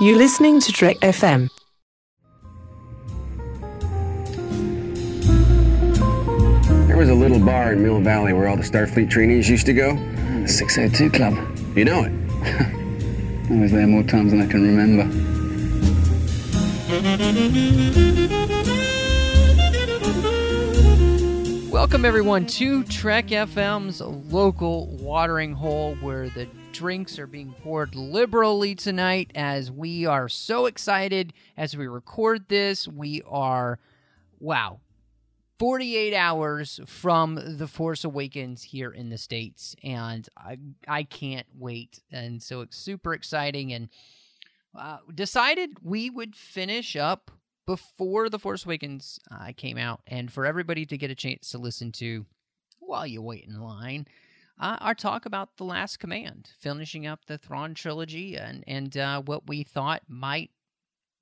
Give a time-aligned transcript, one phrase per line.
[0.00, 1.50] You're listening to Trek FM.
[6.86, 9.72] There was a little bar in Mill Valley where all the Starfleet trainees used to
[9.72, 9.96] go.
[10.42, 11.34] The 602 Club.
[11.76, 12.12] You know it.
[13.50, 15.02] I was there more times than I can remember.
[21.72, 26.46] Welcome, everyone, to Trek FM's local watering hole where the
[26.78, 32.86] drinks are being poured liberally tonight as we are so excited as we record this.
[32.86, 33.80] We are,
[34.38, 34.78] wow,
[35.58, 41.98] 48 hours from The Force Awakens here in the States, and I, I can't wait.
[42.12, 43.72] And so it's super exciting.
[43.72, 43.88] And
[44.78, 47.32] uh, decided we would finish up
[47.66, 51.58] before The Force Awakens uh, came out, and for everybody to get a chance to
[51.58, 52.24] listen to
[52.78, 54.06] while you wait in line.
[54.60, 59.22] Uh, our talk about the Last Command, finishing up the Thrawn trilogy, and and uh,
[59.22, 60.50] what we thought might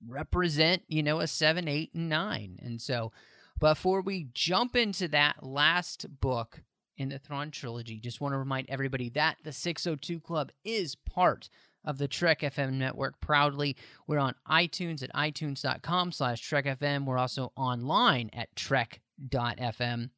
[0.06, 2.58] represent, you know, a seven, eight, and nine.
[2.62, 3.12] And so,
[3.58, 6.62] before we jump into that last book
[6.96, 11.50] in the Thrawn trilogy, just want to remind everybody that the 602 Club is part
[11.84, 13.77] of the Trek FM network proudly.
[14.06, 17.05] We're on iTunes at itunes.com slash Trek FM.
[17.05, 20.11] We're also online at trek.fm.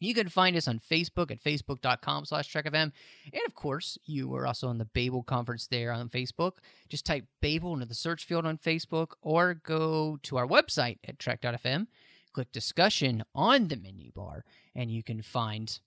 [0.00, 2.92] You can find us on Facebook at facebook.com slash trekfm.
[3.32, 6.58] And of course, you are also on the Babel conference there on Facebook.
[6.88, 11.18] Just type Babel into the search field on Facebook or go to our website at
[11.18, 11.86] trek.fm,
[12.32, 15.80] click discussion on the menu bar, and you can find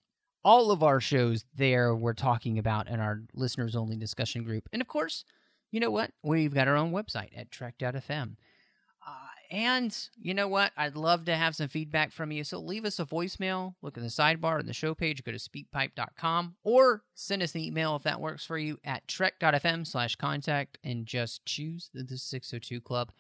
[0.44, 4.68] all of our shows there we're talking about in our listeners only discussion group.
[4.74, 5.24] And of course,
[5.72, 6.12] you know what?
[6.24, 8.36] We've got our own website at trek.fm.
[9.52, 10.72] And you know what?
[10.78, 12.46] I'd love to have some feedback from you.
[12.46, 13.76] So leave us a voicemail.
[13.82, 15.26] Look in the sidebar on the show page.
[15.26, 19.86] Go to speakpipe.com or send us an email if that works for you at trek.fm
[19.86, 23.12] slash contact and just choose the 602 Club.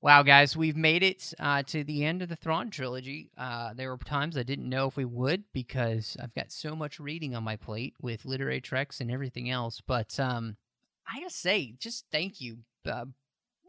[0.00, 3.30] Wow, guys, we've made it uh, to the end of the Thrawn trilogy.
[3.38, 6.98] Uh, there were times I didn't know if we would because I've got so much
[6.98, 9.80] reading on my plate with literary treks and everything else.
[9.86, 10.56] But um,
[11.06, 13.04] I gotta say, just thank you, uh,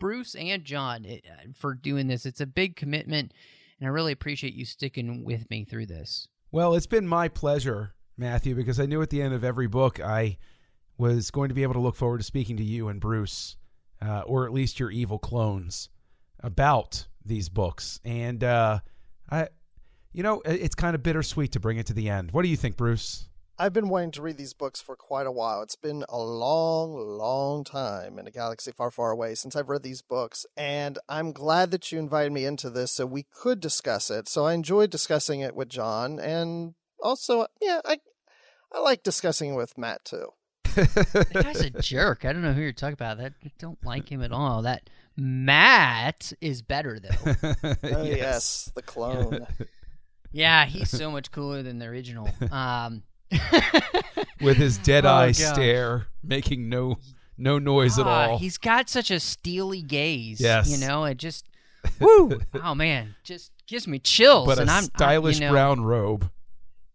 [0.04, 2.26] Bruce and John, uh, for doing this.
[2.26, 3.32] It's a big commitment,
[3.80, 6.28] and I really appreciate you sticking with me through this.
[6.52, 10.02] Well, it's been my pleasure, Matthew, because I knew at the end of every book
[10.02, 10.40] I
[10.98, 13.56] was going to be able to look forward to speaking to you and Bruce,
[14.06, 15.88] uh, or at least your evil clones
[16.42, 18.02] about these books.
[18.04, 18.80] And uh,
[19.32, 19.48] I,
[20.12, 22.32] you know, it's kind of bittersweet to bring it to the end.
[22.32, 23.30] What do you think, Bruce?
[23.58, 25.62] I've been wanting to read these books for quite a while.
[25.62, 29.84] It's been a long, long time in a galaxy far, far away since I've read
[29.84, 34.10] these books, and I'm glad that you invited me into this so we could discuss
[34.10, 34.28] it.
[34.28, 38.00] So I enjoyed discussing it with John, and also, yeah, I
[38.72, 40.30] I like discussing it with Matt too.
[40.74, 42.26] that guy's a jerk.
[42.26, 43.20] I don't know who you're talking about.
[43.20, 44.64] That I don't like him at all.
[44.64, 47.36] That Matt is better though.
[47.64, 48.18] oh, yes.
[48.18, 48.72] yes.
[48.74, 49.46] the clone.
[50.32, 52.28] yeah, he's so much cooler than the original.
[52.52, 53.04] Um,
[54.42, 56.98] with his dead eye oh, stare, making no
[57.38, 58.38] no noise at all.
[58.38, 60.40] He's got such a steely gaze.
[60.40, 61.46] Yes, you know it just.
[62.00, 62.40] woo!
[62.64, 64.46] Oh man, just gives me chills.
[64.46, 66.30] But and a I'm, stylish I, you know, brown robe.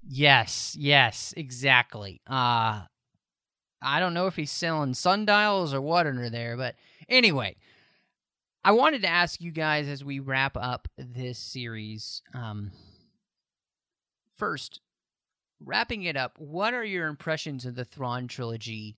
[0.08, 2.22] Yes, yes, exactly.
[2.26, 2.82] Uh
[3.80, 6.74] I don't know if he's selling sundials or what under there, but
[7.08, 7.56] anyway,
[8.64, 12.22] I wanted to ask you guys as we wrap up this series.
[12.34, 12.72] Um,
[14.36, 14.80] first,
[15.64, 18.96] wrapping it up, what are your impressions of the Thrawn trilogy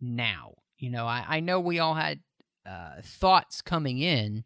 [0.00, 0.54] now?
[0.78, 2.20] You know, I, I know we all had
[2.66, 4.44] uh, thoughts coming in,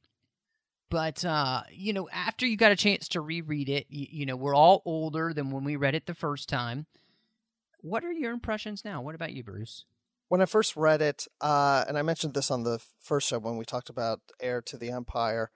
[0.91, 4.36] but uh, you know, after you got a chance to reread it, you, you know,
[4.36, 6.86] we're all older than when we read it the first time.
[7.80, 9.03] What are your impressions now?
[9.03, 9.84] What about you, Bruce?
[10.32, 13.59] when I first read it, uh, and I mentioned this on the first show when
[13.59, 15.50] we talked about Heir to the Empire,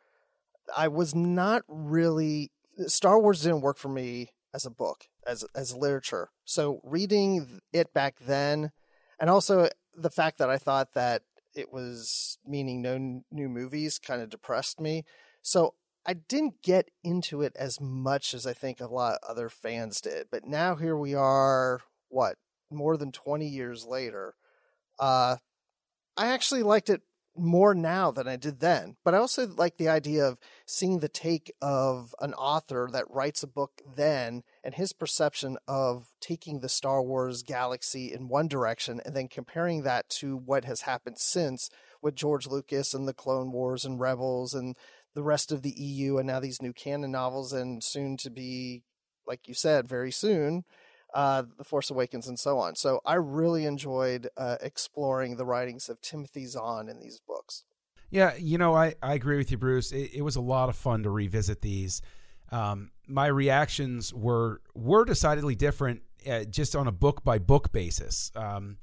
[0.76, 2.52] I was not really
[2.86, 6.30] Star Wars didn't work for me as a book, as as literature.
[6.44, 8.72] So reading it back then,
[9.20, 11.22] and also the fact that I thought that
[11.54, 15.04] it was meaning no new movies kind of depressed me.
[15.42, 15.74] So
[16.06, 20.00] I didn't get into it as much as I think a lot of other fans
[20.00, 20.28] did.
[20.30, 22.36] But now here we are, what
[22.70, 24.34] more than twenty years later
[24.98, 25.36] uh,
[26.16, 27.02] I actually liked it
[27.38, 28.96] more now than I did then.
[29.04, 33.42] But I also like the idea of seeing the take of an author that writes
[33.42, 39.00] a book then and his perception of taking the Star Wars galaxy in one direction
[39.04, 41.70] and then comparing that to what has happened since
[42.02, 44.76] with George Lucas and the Clone Wars and Rebels and
[45.14, 48.82] the rest of the EU and now these new canon novels and soon to be,
[49.26, 50.64] like you said, very soon,
[51.14, 52.76] uh, The Force Awakens, and so on.
[52.76, 57.64] So I really enjoyed uh, exploring the writings of Timothy Zahn in these books.
[58.10, 59.92] Yeah, you know, I, I agree with you, Bruce.
[59.92, 62.02] It, it was a lot of fun to revisit these.
[62.52, 68.30] Um, my reactions were were decidedly different, uh, just on a book by book basis.
[68.36, 68.76] Um,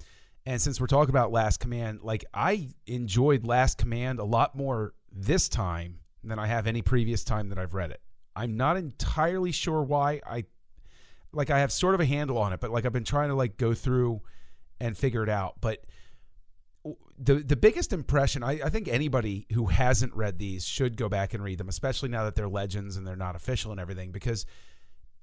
[0.46, 4.94] and since we're talking about Last Command, like I enjoyed Last Command a lot more
[5.12, 8.02] this time than I have any previous time that I've read it.
[8.36, 10.20] I'm not entirely sure why.
[10.26, 10.46] I
[11.34, 13.36] like I have sort of a handle on it, but like I've been trying to
[13.36, 14.22] like go through
[14.80, 15.56] and figure it out.
[15.62, 15.86] But
[17.18, 21.34] the the biggest impression I, I think anybody who hasn't read these should go back
[21.34, 24.46] and read them, especially now that they're legends and they're not official and everything, because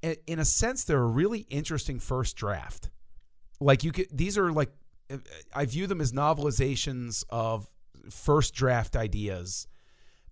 [0.03, 2.91] in a sense they're a really interesting first draft.
[3.61, 4.71] Like you could these are like
[5.11, 5.19] uh,
[5.55, 7.67] I view them as novelizations of
[8.11, 9.67] first draft ideas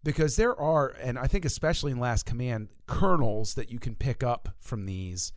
[0.05, 4.23] because there are, and I think especially in Last Command, kernels that you can pick
[4.23, 5.33] up from these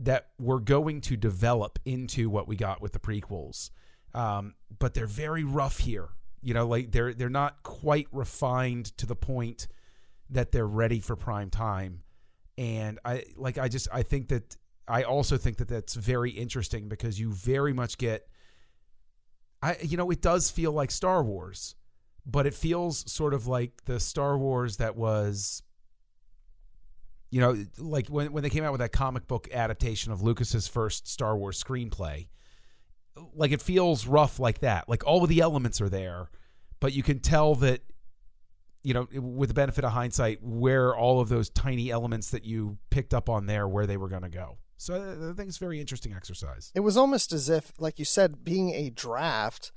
[0.00, 3.70] that we're going to develop into what we got with the prequels.
[4.14, 6.08] Um, but they're very rough here.
[6.42, 9.68] You know, like they're they're not quite refined to the point
[10.30, 12.02] that they're ready for prime time.
[12.56, 14.56] And I like I just I think that
[14.88, 18.26] I also think that that's very interesting because you very much get
[19.62, 21.74] I you know it does feel like Star Wars,
[22.24, 25.62] but it feels sort of like the Star Wars that was
[27.30, 30.66] you know like when when they came out with that comic book adaptation of Lucas's
[30.68, 32.28] first Star Wars screenplay.
[33.34, 34.88] Like it feels rough like that.
[34.88, 36.30] Like all of the elements are there,
[36.78, 37.82] but you can tell that
[38.82, 42.78] you know with the benefit of hindsight where all of those tiny elements that you
[42.88, 44.58] picked up on there where they were going to go.
[44.78, 46.72] So I think it's a very interesting exercise.
[46.74, 49.72] It was almost as if, like you said, being a draft.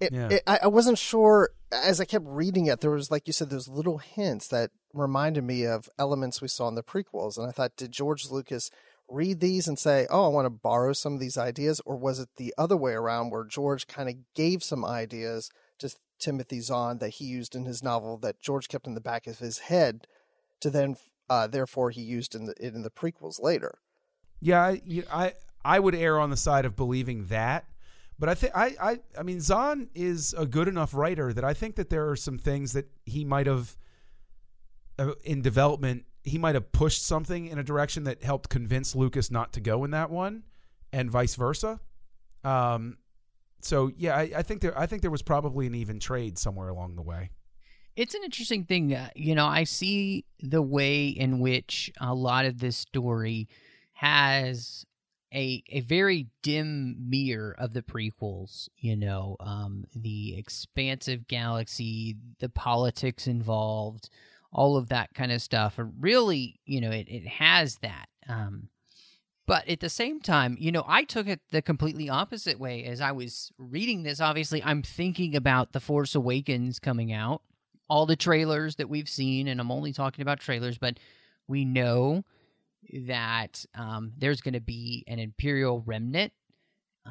[0.00, 0.28] It, Yeah.
[0.30, 1.50] it, I, I wasn't sure
[1.82, 2.80] as I kept reading it.
[2.80, 6.68] There was, like you said, those little hints that reminded me of elements we saw
[6.68, 8.70] in the prequels, and I thought, did George Lucas
[9.08, 12.18] read these and say, "Oh, I want to borrow some of these ideas," or was
[12.20, 16.98] it the other way around, where George kind of gave some ideas to Timothy Zahn
[16.98, 20.06] that he used in his novel that George kept in the back of his head,
[20.60, 20.96] to then,
[21.28, 23.78] uh, therefore, he used in the in the prequels later.
[24.40, 24.80] Yeah, I,
[25.12, 25.32] I
[25.64, 27.64] I would err on the side of believing that,
[28.18, 31.54] but I think I, I I mean Zahn is a good enough writer that I
[31.54, 33.76] think that there are some things that he might have
[34.98, 39.30] uh, in development he might have pushed something in a direction that helped convince Lucas
[39.30, 40.42] not to go in that one,
[40.92, 41.80] and vice versa.
[42.42, 42.96] Um,
[43.60, 46.68] so yeah, I, I think there I think there was probably an even trade somewhere
[46.68, 47.30] along the way.
[47.96, 48.94] It's an interesting thing.
[48.94, 53.48] Uh, you know, I see the way in which a lot of this story
[53.92, 54.84] has
[55.34, 58.68] a a very dim mirror of the prequels.
[58.78, 64.08] You know, um, the expansive galaxy, the politics involved,
[64.52, 65.74] all of that kind of stuff.
[65.76, 68.06] Really, you know, it, it has that.
[68.28, 68.68] Um,
[69.46, 73.00] but at the same time, you know, I took it the completely opposite way as
[73.00, 74.20] I was reading this.
[74.20, 77.42] Obviously, I'm thinking about The Force Awakens coming out,
[77.88, 80.98] all the trailers that we've seen, and I'm only talking about trailers, but
[81.46, 82.24] we know
[83.06, 86.32] that um, there's going to be an Imperial remnant
[87.06, 87.10] uh,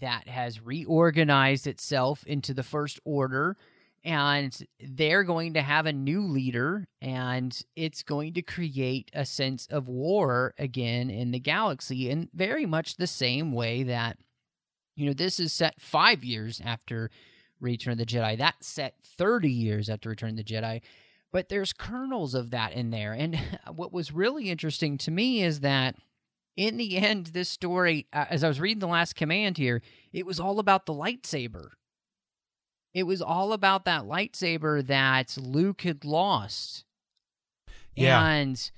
[0.00, 3.56] that has reorganized itself into the First Order.
[4.04, 9.68] And they're going to have a new leader, and it's going to create a sense
[9.70, 14.18] of war again in the galaxy, in very much the same way that,
[14.96, 17.10] you know, this is set five years after
[17.60, 18.36] Return of the Jedi.
[18.36, 20.82] That's set 30 years after Return of the Jedi
[21.32, 23.12] but there's kernels of that in there.
[23.12, 23.40] And
[23.74, 25.96] what was really interesting to me is that
[26.56, 29.80] in the end, this story, uh, as I was reading The Last Command here,
[30.12, 31.70] it was all about the lightsaber.
[32.92, 36.84] It was all about that lightsaber that Luke had lost.
[37.94, 38.22] Yeah.
[38.22, 38.70] And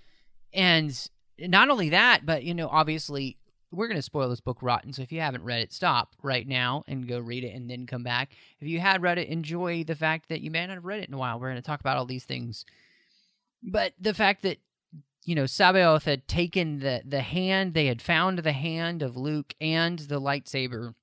[0.52, 3.38] and not only that, but you know, obviously
[3.74, 4.92] we're going to spoil this book rotten.
[4.92, 7.86] So if you haven't read it, stop right now and go read it and then
[7.86, 8.32] come back.
[8.60, 11.08] If you had read it, enjoy the fact that you may not have read it
[11.08, 11.38] in a while.
[11.38, 12.64] We're going to talk about all these things.
[13.62, 14.58] But the fact that,
[15.24, 19.54] you know, C'baoth had taken the, the hand, they had found the hand of Luke
[19.60, 20.94] and the lightsaber.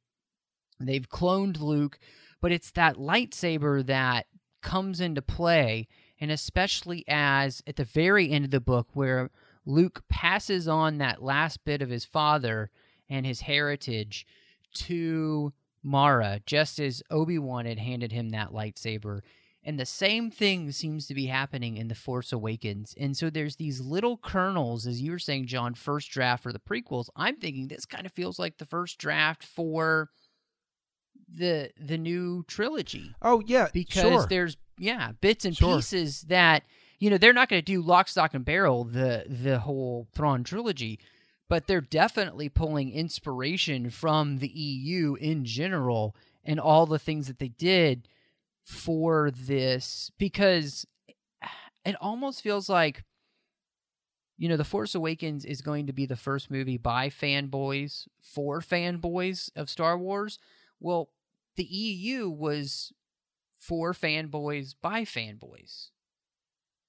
[0.80, 2.00] They've cloned Luke,
[2.42, 4.28] but it's that lightsaber that
[4.62, 5.88] comes into play.
[6.20, 9.32] And especially as at the very end of the book, where
[9.66, 12.72] Luke passes on that last bit of his father
[13.10, 14.26] and his heritage
[14.74, 15.54] to
[15.84, 19.22] Mara, just as Obi Wan had handed him that lightsaber.
[19.64, 22.96] And the same thing seems to be happening in The Force Awakens.
[23.00, 26.60] And so there's these little kernels, as you were saying, John, first draft for the
[26.60, 27.10] prequels.
[27.16, 30.10] I'm thinking this kind of feels like the first draft for
[31.34, 34.26] the the new trilogy Oh yeah, because sure.
[34.30, 35.76] there's yeah bits and Sure.
[35.78, 36.64] pieces that
[37.02, 40.46] you know they're not going to do lock stock and barrel the the whole Thrawn
[40.46, 41.00] trilogy
[41.50, 46.16] but they're definitely pulling inspiration from the EU in general
[46.46, 48.08] and all the things that they did
[48.64, 50.86] for this because
[51.84, 53.04] it almost feels like
[54.38, 58.62] you know the force awakens is going to be the first movie by fanboys for
[58.62, 60.40] fanboys of star wars.
[60.80, 61.10] Well
[61.56, 62.94] the eu was
[63.56, 65.90] for fanboys by fanboys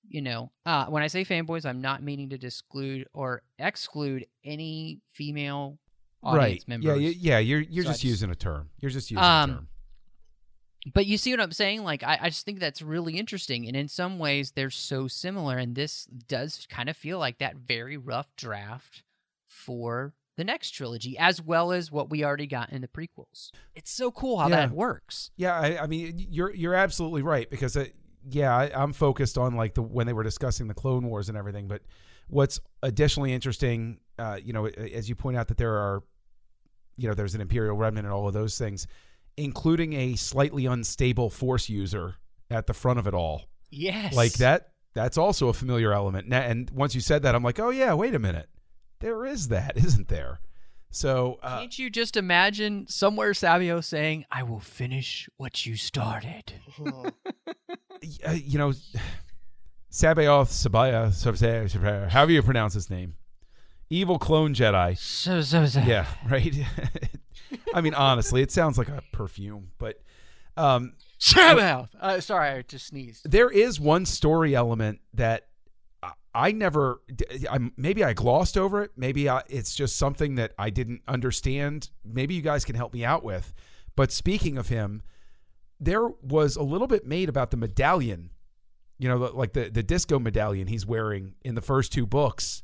[0.09, 5.00] you know uh, when i say fanboys i'm not meaning to exclude or exclude any
[5.12, 5.78] female
[6.23, 6.68] audience right.
[6.68, 7.38] members Yeah, you- yeah.
[7.38, 8.71] You're you're So just just- using a term.
[8.80, 9.68] You're just using Um, a term.
[10.94, 11.82] but you see what I'm saying?
[11.85, 13.66] Like, I, I just think that's really interesting.
[13.66, 15.56] And in some ways, they're so similar.
[15.59, 19.02] And this does kind of feel like that very rough draft
[19.49, 23.50] for the next trilogy, as well as what we already got in the prequels.
[23.75, 24.56] It's so cool how Yeah.
[24.66, 25.30] that works.
[25.37, 27.94] Yeah, I, I mean, you're you're absolutely right because it,
[28.29, 31.37] yeah, I, I'm focused on like the when they were discussing the Clone Wars and
[31.38, 31.69] everything.
[31.69, 31.83] But
[32.29, 36.02] what's additionally interesting, uh, you know, as you point out that there are,
[36.97, 38.87] you know, there's an Imperial remnant and all of those things,
[39.37, 42.14] including a slightly unstable Force user
[42.50, 44.14] at the front of it all, Yes.
[44.14, 44.69] like that.
[44.95, 46.33] That's also a familiar element.
[46.33, 48.49] And once you said that, I'm like, oh yeah, wait a minute,
[49.00, 50.41] there is that, isn't there?
[50.93, 56.55] So uh, Can't you just imagine somewhere Savio saying, I will finish what you started?
[58.27, 58.73] Uh, you know,
[59.93, 63.15] C'baoth Sabaya, Sabaya, however you pronounce his name,
[63.91, 64.99] evil clone Jedi.
[64.99, 65.79] So, so, so.
[65.83, 66.53] Yeah, right.
[67.75, 70.03] I mean, honestly, it sounds like a perfume, but
[70.57, 71.89] um, Savio!
[72.01, 73.31] Uh, sorry, I just sneezed.
[73.31, 75.47] there is one story element that
[76.35, 77.01] I- never.
[77.51, 78.93] I, maybe I glossed over it.
[78.97, 81.91] Maybe I, it's just something that I didn't understand.
[82.05, 83.53] Maybe you guys can help me out with.
[83.97, 85.03] But speaking of him,
[85.79, 88.31] there was a little bit made about the medallion.
[88.99, 92.62] You know, like the the disco medallion he's wearing in the first two books,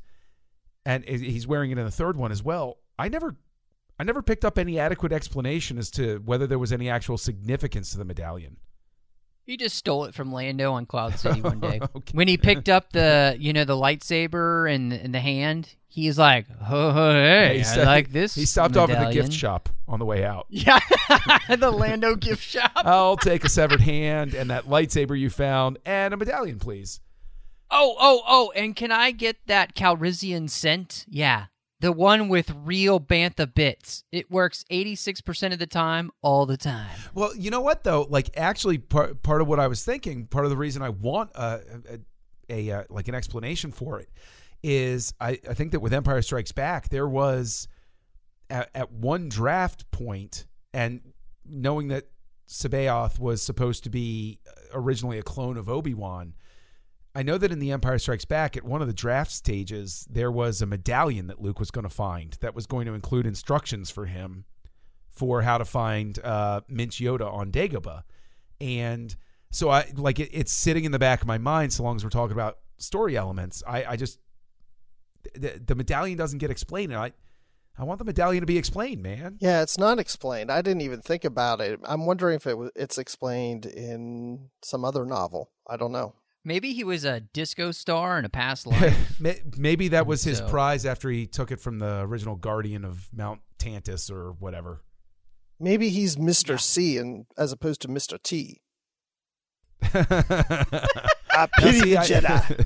[0.85, 2.77] and he's wearing it in the third one as well.
[2.97, 3.35] I never.
[4.01, 7.91] I never picked up any adequate explanation as to whether there was any actual significance
[7.91, 8.55] to the medallion.
[9.49, 11.79] He just stole it from Lando on Cloud City one day.
[11.81, 12.11] Okay.
[12.11, 16.45] When he picked up the, you know, the lightsaber and and the hand, he's like,
[16.69, 20.05] "Oh, hey, he I like this." He stopped off at the gift shop on the
[20.05, 20.45] way out.
[20.49, 20.77] Yeah,
[21.49, 22.73] the Lando gift shop.
[22.75, 26.99] I'll take a severed hand and that lightsaber you found and a medallion, please.
[27.71, 28.51] Oh, oh, oh!
[28.55, 31.07] And can I get that Calrissian scent?
[31.09, 31.45] Yeah,
[31.81, 34.03] the one with real bantha bits.
[34.11, 36.89] It works eighty six percent of the time, all the time.
[37.13, 38.07] Well, you know what though?
[38.09, 41.31] Like, actually, part part of what I was thinking, part of the reason I want
[41.35, 41.99] a a,
[42.49, 44.09] a, uh like an explanation for it
[44.61, 47.67] is I, I think that with Empire Strikes Back there was
[48.49, 51.01] at, at one draft point and
[51.45, 52.09] knowing that
[52.47, 54.39] C'baoth was supposed to be
[54.73, 56.33] originally a clone of Obi Wan.
[57.15, 60.31] I know that in The Empire Strikes Back, at one of the draft stages, there
[60.31, 63.89] was a medallion that Luke was going to find that was going to include instructions
[63.89, 64.45] for him
[65.09, 68.03] for how to find uh, Minch Yoda on Dagobah.
[68.61, 69.15] And
[69.51, 72.03] so I like it, it's sitting in the back of my mind so long as
[72.03, 73.63] we're talking about story elements.
[73.67, 74.19] I, I just
[75.33, 76.91] the, the medallion doesn't get explained.
[76.91, 77.11] And I
[77.77, 79.37] I want the medallion to be explained, man.
[79.39, 80.51] Yeah, it's not explained.
[80.51, 81.79] I didn't even think about it.
[81.85, 85.49] I'm wondering if it was, it's explained in some other novel.
[85.65, 86.13] I don't know.
[86.49, 89.21] Maybe he was a disco star in a past life.
[89.55, 93.07] Maybe that was his So- prize after he took it from the original Guardian of
[93.15, 94.81] Mount Tantiss or whatever.
[95.59, 96.59] Maybe he's Mr.
[96.59, 98.19] C and as opposed to Mr.
[98.21, 98.61] T.
[99.83, 102.65] I pity See, the Jedi.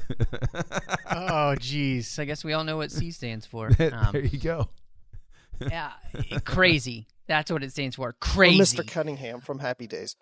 [1.11, 2.17] oh, jeez.
[2.19, 3.69] I guess we all know what C stands for.
[3.69, 4.69] there Um, you go.
[5.59, 5.91] yeah,
[6.45, 7.07] crazy.
[7.27, 8.09] That's what it stands for.
[8.09, 8.77] Or Crazy.
[8.77, 8.87] Mr.
[8.89, 10.15] Cunningham from Happy Days.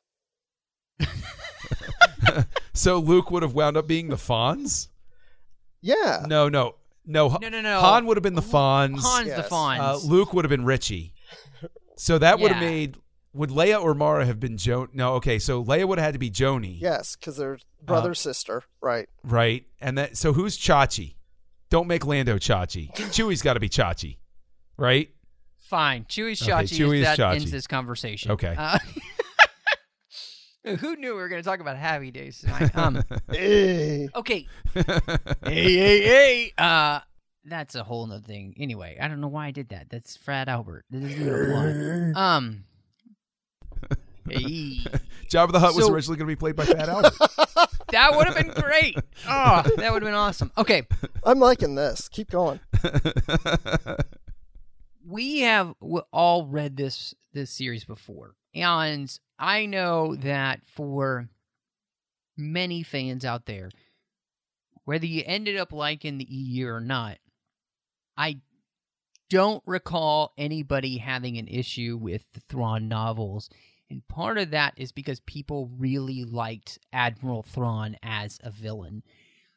[2.73, 4.87] So Luke would have wound up being the Fonz?
[5.81, 6.23] Yeah.
[6.27, 6.75] No, no,
[7.05, 7.37] no.
[7.41, 7.79] No, no, no.
[7.79, 9.01] Han would have been the Fonz.
[9.03, 9.49] Han's the Yes.
[9.49, 9.79] Fonz.
[9.79, 11.13] Uh, Luke would have been Richie.
[11.97, 12.69] So that would have Yeah.
[12.69, 12.97] made.
[13.33, 14.87] Would Leia or Mara have been Jo?
[14.93, 15.39] No, okay.
[15.39, 18.63] So Leia would have had to be Joanie, Yes, because they're brother Uh, sister.
[18.81, 19.07] Right.
[19.23, 19.65] right?
[19.79, 20.17] And that.
[20.17, 21.15] So who's Chachi?
[21.69, 22.93] Don't make Lando Chachi.
[22.93, 24.17] Chewie's got to be Chachi,
[24.77, 25.09] right?
[25.59, 26.05] Fine.
[26.09, 26.77] Chewie's Okay, Chachi.
[26.77, 27.35] Chewie is that Chachi.
[27.35, 28.31] ends this conversation.
[28.31, 28.53] Okay.
[28.57, 28.77] Uh,
[30.63, 32.71] who knew we were going to talk about Happy Days tonight?
[32.75, 34.09] Um, Hey.
[34.15, 34.47] okay.
[34.73, 34.83] hey,
[35.43, 36.53] hey, hey.
[36.57, 36.99] Uh,
[37.45, 38.53] that's a whole nother thing.
[38.57, 39.89] Anyway, I don't know why I did that.
[39.89, 40.85] That's Fred Albert.
[40.91, 42.21] That doesn't even apply.
[42.21, 42.63] Um.
[44.29, 44.77] Hey.
[45.29, 47.13] Jabba the Hutt was originally going to be played by Fat Albert.
[47.91, 48.95] That would have been great.
[49.27, 50.49] Oh, that would have been awesome.
[50.57, 50.83] Okay.
[51.25, 52.07] I'm liking this.
[52.07, 52.61] Keep going.
[55.05, 55.73] we have
[56.13, 61.27] all read this this series before and i know that for
[62.37, 63.69] many fans out there
[64.85, 67.17] whether you ended up liking the eu or not
[68.17, 68.39] i
[69.31, 73.49] don't recall anybody having an issue with the Thrawn novels.
[73.89, 79.03] And part of that is because people really liked Admiral Thrawn as a villain.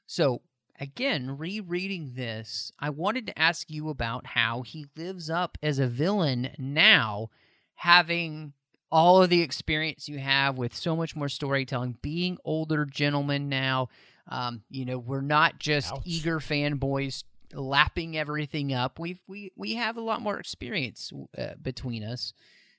[0.06, 0.42] So,
[0.78, 5.88] again, rereading this, I wanted to ask you about how he lives up as a
[5.88, 7.30] villain now,
[7.74, 8.52] having
[8.94, 13.88] all of the experience you have with so much more storytelling, being older gentlemen now.
[14.28, 16.02] Um, you know, we're not just Ouch.
[16.04, 19.00] eager fanboys lapping everything up.
[19.00, 22.32] We've we we have a lot more experience uh, between us.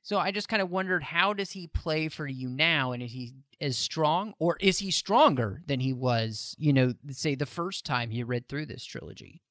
[0.04, 3.12] So I just kind of wondered how does he play for you now and is
[3.12, 7.86] he as strong or is he stronger than he was, you know, say the first
[7.86, 9.42] time he read through this trilogy?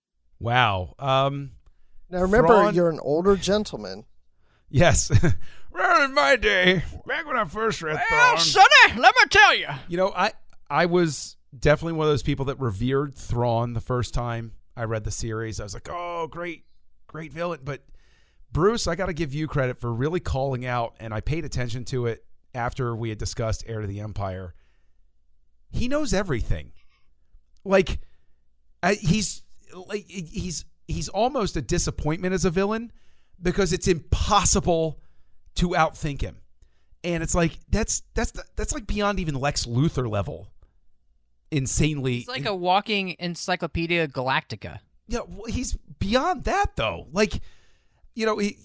[0.41, 0.95] Wow.
[0.99, 1.51] Um,
[2.09, 4.05] Now remember, Thrawn- you're an older gentleman.
[4.71, 5.11] yes.
[5.75, 9.69] well, in my day, back when I first read Thrawn, Sonny, let me tell you.
[9.89, 10.33] you know, I
[10.71, 15.05] I was definitely one of those people that revered Thrawn the first time I read
[15.05, 15.61] the series.
[15.61, 16.65] I was like, oh, great,
[17.07, 17.61] great villain.
[17.65, 17.85] But
[18.53, 21.85] Bruce, I got to give you credit for really calling out, and I paid attention
[21.87, 24.55] to it after we had discussed Heir to the Empire.
[25.71, 26.73] He knows everything.
[27.65, 27.99] Like,
[28.83, 29.43] I, he's
[29.89, 32.93] like he's he's almost a disappointment as a villain
[33.43, 35.01] because it's impossible
[35.57, 36.39] to outthink him.
[37.03, 40.49] And it's like that's that's that's like beyond even Lex Luthor level.
[41.51, 44.81] Insanely, It's like a walking encyclopedia galactica.
[45.07, 47.07] yeah, well, he's beyond that though.
[47.13, 47.41] Like,
[48.17, 48.57] you know, he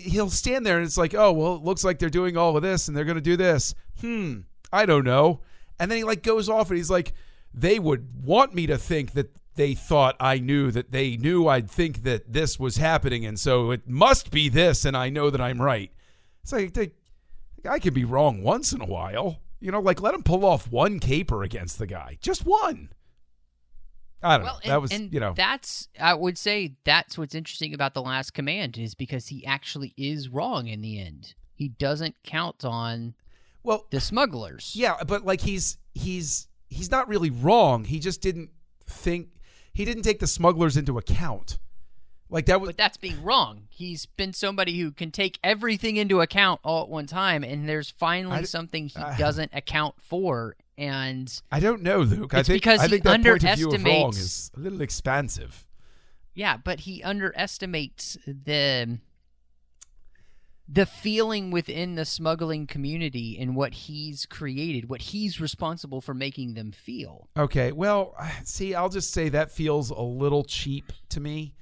[0.00, 2.62] he'll stand there and it's like, oh well, it looks like they're doing all of
[2.62, 3.74] this and they're going to do this.
[4.00, 4.40] Hmm,
[4.70, 5.40] I don't know.
[5.78, 7.14] And then he like goes off and he's like,
[7.54, 11.70] they would want me to think that they thought I knew that they knew I'd
[11.70, 15.40] think that this was happening, and so it must be this, and I know that
[15.40, 15.90] I'm right.
[16.46, 16.90] It's like the
[17.62, 19.38] guy can be wrong once in a while.
[19.58, 22.90] You know, like let him pull off one caper against the guy, just one.
[24.22, 24.60] I don't Well, know.
[24.62, 28.02] and, that was and you know that's I would say that's what's interesting about the
[28.02, 31.34] Last Command is because he actually is wrong in the end.
[31.54, 33.14] He doesn't count on
[33.62, 34.72] well the smugglers.
[34.76, 37.84] Yeah, but like he's he's he's not really wrong.
[37.84, 38.50] He just didn't
[38.86, 39.28] think
[39.72, 41.58] he didn't take the smugglers into account.
[42.28, 43.68] Like that was But that's being wrong.
[43.70, 47.90] He's been somebody who can take everything into account all at one time, and there's
[47.90, 50.56] finally I something he I- doesn't account for.
[50.78, 52.34] And I don't know, Luke.
[52.34, 54.80] I think because I he think that point of view of wrong is a little
[54.82, 55.66] expansive.
[56.34, 58.98] yeah, but he underestimates the
[60.68, 66.54] the feeling within the smuggling community and what he's created, what he's responsible for making
[66.54, 67.28] them feel.
[67.36, 71.54] Okay, well, see, I'll just say that feels a little cheap to me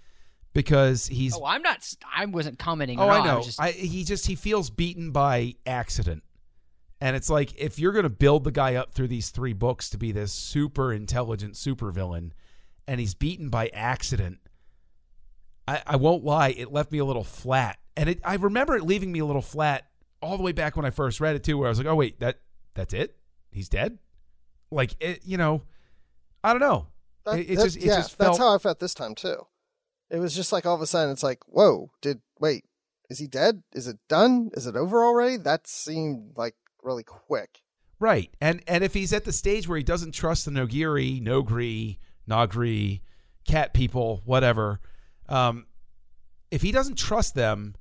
[0.54, 1.86] because he's Oh, I'm not.
[2.16, 2.98] I wasn't commenting.
[2.98, 3.20] Oh, at.
[3.20, 3.36] I know.
[3.38, 6.22] was just, I, he just he feels beaten by accident,
[7.00, 9.90] and it's like if you're going to build the guy up through these three books
[9.90, 12.30] to be this super intelligent supervillain,
[12.88, 14.38] and he's beaten by accident.
[15.66, 18.82] I, I won't lie, it left me a little flat, and it, I remember it
[18.84, 19.86] leaving me a little flat
[20.20, 21.94] all the way back when I first read it too, where I was like, oh
[21.94, 22.40] wait, that
[22.74, 23.16] that's it,
[23.50, 23.98] he's dead,
[24.70, 25.62] like it, you know,
[26.42, 26.88] I don't know.
[27.24, 29.46] That- It- it that- just- it yeah, just that's how I felt this time too.
[30.10, 32.64] It was just like all of a sudden, it's like, whoa, did wait?
[33.10, 33.62] Is he dead?
[33.72, 34.50] Is it done?
[34.54, 35.36] Is it over already?
[35.36, 37.60] That seemed like really quick.
[38.00, 38.30] Right.
[38.40, 43.00] And and if he's at the stage where he doesn't trust the Nogiri, Noghri, Nagri,
[43.46, 44.80] cat people, whatever,
[45.28, 45.66] um,
[46.50, 47.74] if he doesn't trust them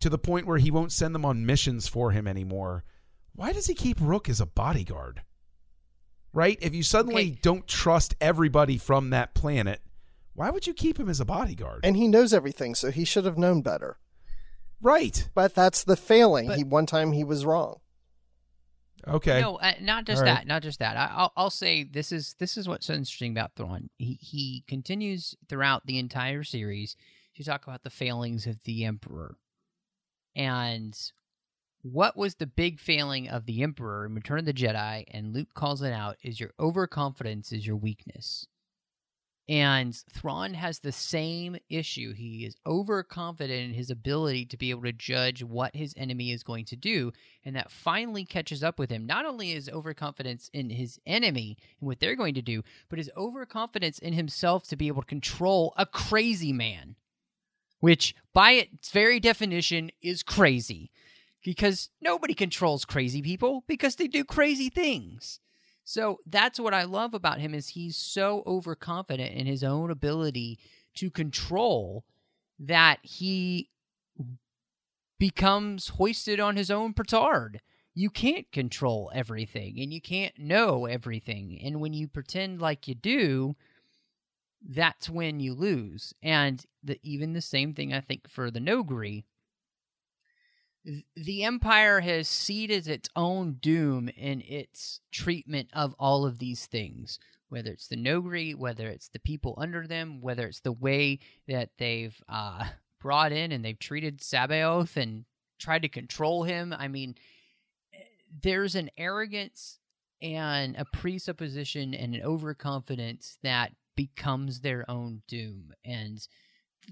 [0.00, 2.84] to the point where he won't send them on missions for him anymore,
[3.34, 5.22] why does he keep Rukh as a bodyguard?
[6.32, 6.58] Right?
[6.60, 7.38] If you suddenly Okay.
[7.42, 9.80] don't trust everybody from that planet,
[10.34, 11.80] why would you keep him as a bodyguard?
[11.84, 13.98] And he knows everything, so he should have known better.
[14.82, 15.28] right.
[15.34, 16.48] But that's the failing.
[16.48, 17.80] But- he one time he was wrong.
[19.06, 19.40] Okay.
[19.42, 20.38] No, uh, not just All right.
[20.38, 20.46] that.
[20.46, 20.96] Not just that.
[20.96, 23.90] I, I'll, I'll say this is this is what's so interesting about Thrawn.
[23.98, 26.96] He he continues throughout the entire series
[27.36, 29.36] to talk about the failings of the Emperor,
[30.34, 30.98] and
[31.82, 35.52] what was the big failing of the Emperor in Return of the Jedi, and Luke
[35.54, 38.46] calls it out, is your overconfidence is your weakness.
[39.46, 42.14] And Thrawn has the same issue.
[42.14, 46.42] He is overconfident in his ability to be able to judge what his enemy is
[46.42, 47.12] going to do,
[47.44, 49.04] and that finally catches up with him.
[49.04, 53.10] Not only his overconfidence in his enemy and what they're going to do, but his
[53.18, 56.96] overconfidence in himself to be able to control a crazy man,
[57.80, 60.90] which by its very definition is crazy
[61.44, 65.38] because nobody controls crazy people because they do crazy things.
[65.84, 70.58] So that's what I love about him is he's so overconfident in his own ability
[70.94, 72.04] to control
[72.58, 73.68] that he
[75.18, 77.60] becomes hoisted on his own petard.
[77.94, 81.60] You can't control everything and you can't know everything.
[81.62, 83.54] And when you pretend like you do,
[84.66, 86.14] that's when you lose.
[86.22, 89.24] And the, even the same thing, I think, for the Noghri.
[90.84, 96.66] Th- The Empire has seeded its own doom in its treatment of all of these
[96.66, 97.18] things,
[97.48, 101.18] whether it's the Noghri whether it's the people under them, whether it's the way
[101.48, 102.64] that they've uh,
[103.00, 105.24] brought in and they've treated C'baoth and
[105.58, 106.74] tried to control him.
[106.76, 107.14] I mean,
[108.42, 109.78] there's an arrogance
[110.20, 115.72] and a presupposition and an overconfidence that becomes their own doom.
[115.84, 116.26] And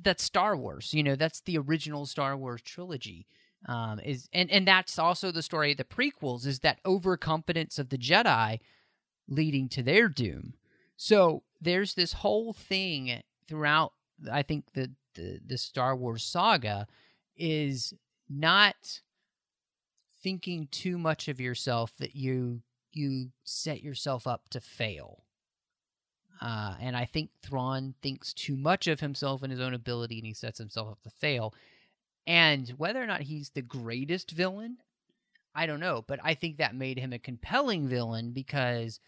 [0.00, 0.94] that's Star Wars.
[0.94, 3.26] You know, that's the original Star Wars trilogy.
[3.68, 7.90] Um, is and and that's also the story of the prequels is that overconfidence of
[7.90, 8.58] the Jedi
[9.28, 10.54] leading to their doom.
[10.96, 13.92] So there's this whole thing throughout.
[14.30, 16.86] I think the the, the Star Wars saga
[17.36, 17.94] is
[18.28, 19.00] not
[20.22, 25.24] thinking too much of yourself that you you set yourself up to fail.
[26.40, 30.26] Uh, and I think Thrawn thinks too much of himself and his own ability, and
[30.26, 31.54] he sets himself up to fail.
[32.26, 34.78] And whether or not he's the greatest villain,
[35.54, 36.04] I don't know.
[36.06, 39.00] But I think that made him a compelling villain because,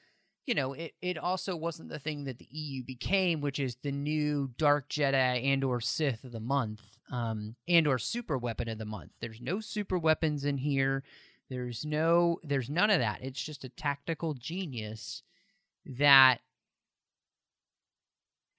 [0.46, 3.92] you know, it, it also wasn't the thing that the EU became, which is the
[3.92, 8.78] new Dark Jedi and or Sith of the month, um, and or super weapon of
[8.78, 9.12] the month.
[9.20, 11.04] There's no super weapons in here.
[11.50, 13.22] There's no there's none of that.
[13.22, 15.22] It's just a tactical genius
[15.86, 16.40] that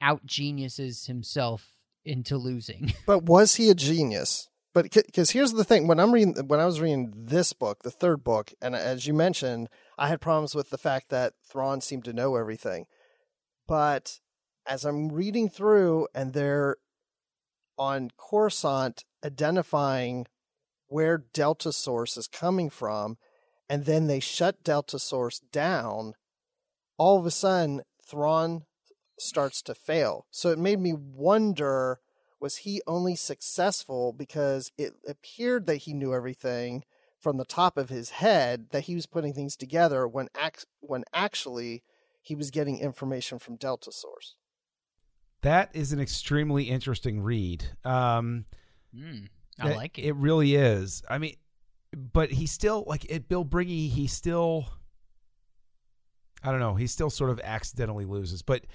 [0.02, 1.75] out geniuses himself
[2.06, 2.94] into losing.
[3.06, 4.50] But was he a genius?
[4.74, 7.92] But because here's the thing: when I'm reading, when I was reading this book, the
[7.92, 12.04] third book, and as you mentioned, I had problems with the fact that Thrawn seemed
[12.06, 12.86] to know everything.
[13.68, 14.20] But
[14.68, 16.78] as I'm reading through, and they're
[17.78, 20.28] on Coruscant identifying
[20.88, 23.18] where Delta Source is coming from,
[23.70, 26.14] and then they shut Delta Source down.
[26.98, 28.66] All of a sudden, Thrawn
[29.20, 30.26] starts to fail.
[30.32, 32.00] So it made me wonder
[32.40, 36.84] was he only successful because it appeared that he knew everything
[37.20, 41.04] from the top of his head that he was putting things together when ac- when
[41.14, 41.84] actually
[42.22, 44.36] he was getting information from Delta Source.
[45.42, 47.66] That is an extremely interesting read.
[47.84, 48.46] Um,
[48.96, 49.28] Mm,
[49.60, 50.06] I it- like it.
[50.06, 51.04] It really is.
[51.10, 51.36] I mean,
[51.94, 53.90] but he still like at Bilbringi.
[53.90, 54.68] He still,
[56.44, 56.76] I don't know.
[56.76, 58.42] He still sort of accidentally loses.
[58.42, 58.66] But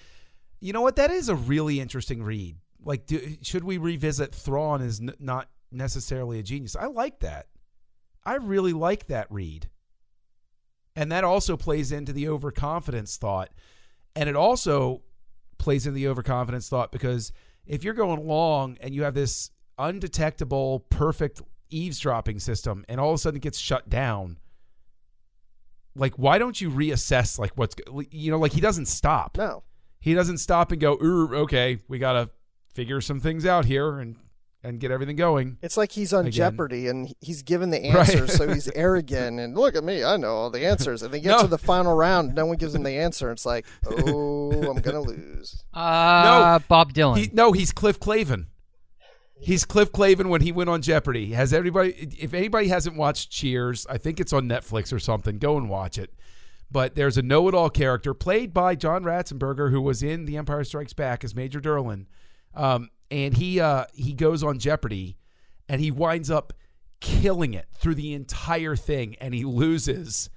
[0.61, 0.96] you know what?
[0.96, 2.57] That is a really interesting read.
[2.83, 6.77] Like, do, should we revisit Thrawn as n- not necessarily a genius?
[6.77, 7.46] I like that.
[8.25, 9.68] I really like that read.
[10.96, 13.51] And that also plays into the overconfidence thought.
[14.14, 15.03] And it also
[15.59, 17.33] plays into the overconfidence thought because
[17.66, 23.14] if you're going long and you have this undetectable, perfect eavesdropping system and all of
[23.14, 24.38] a sudden it gets shut down,
[25.94, 27.75] like why don't you reassess like what's
[28.11, 29.37] you know like he doesn't stop.
[29.37, 29.62] No.
[30.00, 32.30] He doesn't stop and go, "Ooh, okay, we got to
[32.74, 34.16] figure some things out here and
[34.62, 36.32] and get everything going." It's like he's on Again.
[36.32, 38.08] Jeopardy and he's given the Right.
[38.08, 41.02] answers, so he's arrogant and look at me, I know all the answers.
[41.02, 41.42] And they get No.
[41.42, 43.30] to the final round, no one gives him the answer.
[43.30, 45.62] It's like, oh, I'm gonna lose.
[45.74, 47.16] uh, Bob Dylan.
[47.18, 48.46] He, no, he's Cliff Clavin.
[49.42, 51.32] He's Cliff Clavin when he went on Jeopardy.
[51.32, 51.92] Has everybody?
[52.20, 55.38] If anybody hasn't watched Cheers, I think it's on Netflix or something.
[55.38, 56.12] Go and watch it.
[56.72, 60.92] But there's a know-it-all character played by John Ratzenberger, who was in The Empire Strikes
[60.92, 62.06] Back as Major Derlin,
[62.54, 65.16] um, and he uh, he goes on Jeopardy,
[65.68, 66.52] and he winds up
[67.00, 70.30] killing it through the entire thing, and he loses.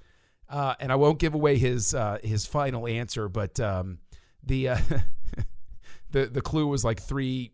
[0.48, 3.98] Uh, and I won't give away his uh, his final answer, but um,
[4.42, 4.78] the uh,
[6.10, 7.52] the the clue was like three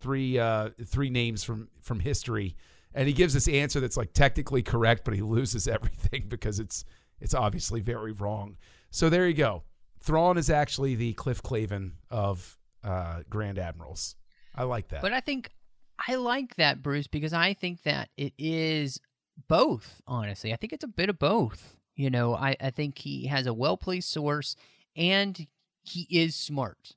[0.00, 2.56] three uh three names from from history
[2.94, 6.84] and he gives this answer that's like technically correct but he loses everything because it's
[7.22, 8.56] it's obviously very wrong
[8.90, 9.62] so there you go
[10.00, 14.16] Thrawn is actually the Cliff Clavin of uh Grand Admirals
[14.54, 15.50] I like that But I think
[16.08, 18.98] I like that, Bruce, because I think that it is
[19.48, 20.52] both, honestly.
[20.52, 21.76] I think it's a bit of both.
[21.94, 24.56] You know, I, I think he has a well placed source
[24.96, 25.46] and
[25.82, 26.96] he is smart.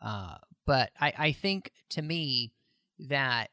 [0.00, 0.36] Uh,
[0.66, 2.52] but I, I think to me
[2.98, 3.50] that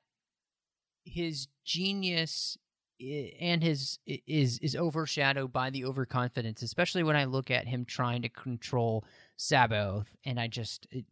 [1.05, 2.57] his genius
[2.99, 8.21] and his is is overshadowed by the overconfidence, especially when I look at him trying
[8.23, 9.05] to control
[9.35, 11.05] Sabo, and I just it,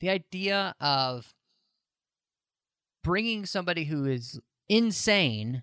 [0.00, 1.34] the idea of
[3.02, 5.62] bringing somebody who is insane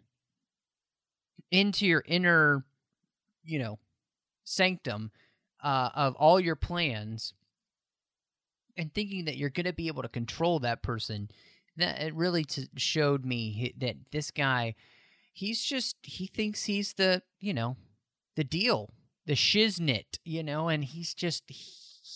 [1.51, 2.65] into your inner,
[3.43, 3.79] you know,
[4.43, 5.11] sanctum
[5.63, 7.33] uh, of all your plans
[8.77, 11.29] and thinking that you're going to be able to control that person
[11.77, 14.75] that it really t- showed me that this guy
[15.39, 17.77] he's just he thinks he's the you know
[18.35, 18.93] the deal
[19.25, 21.43] the shiznit you know and he's just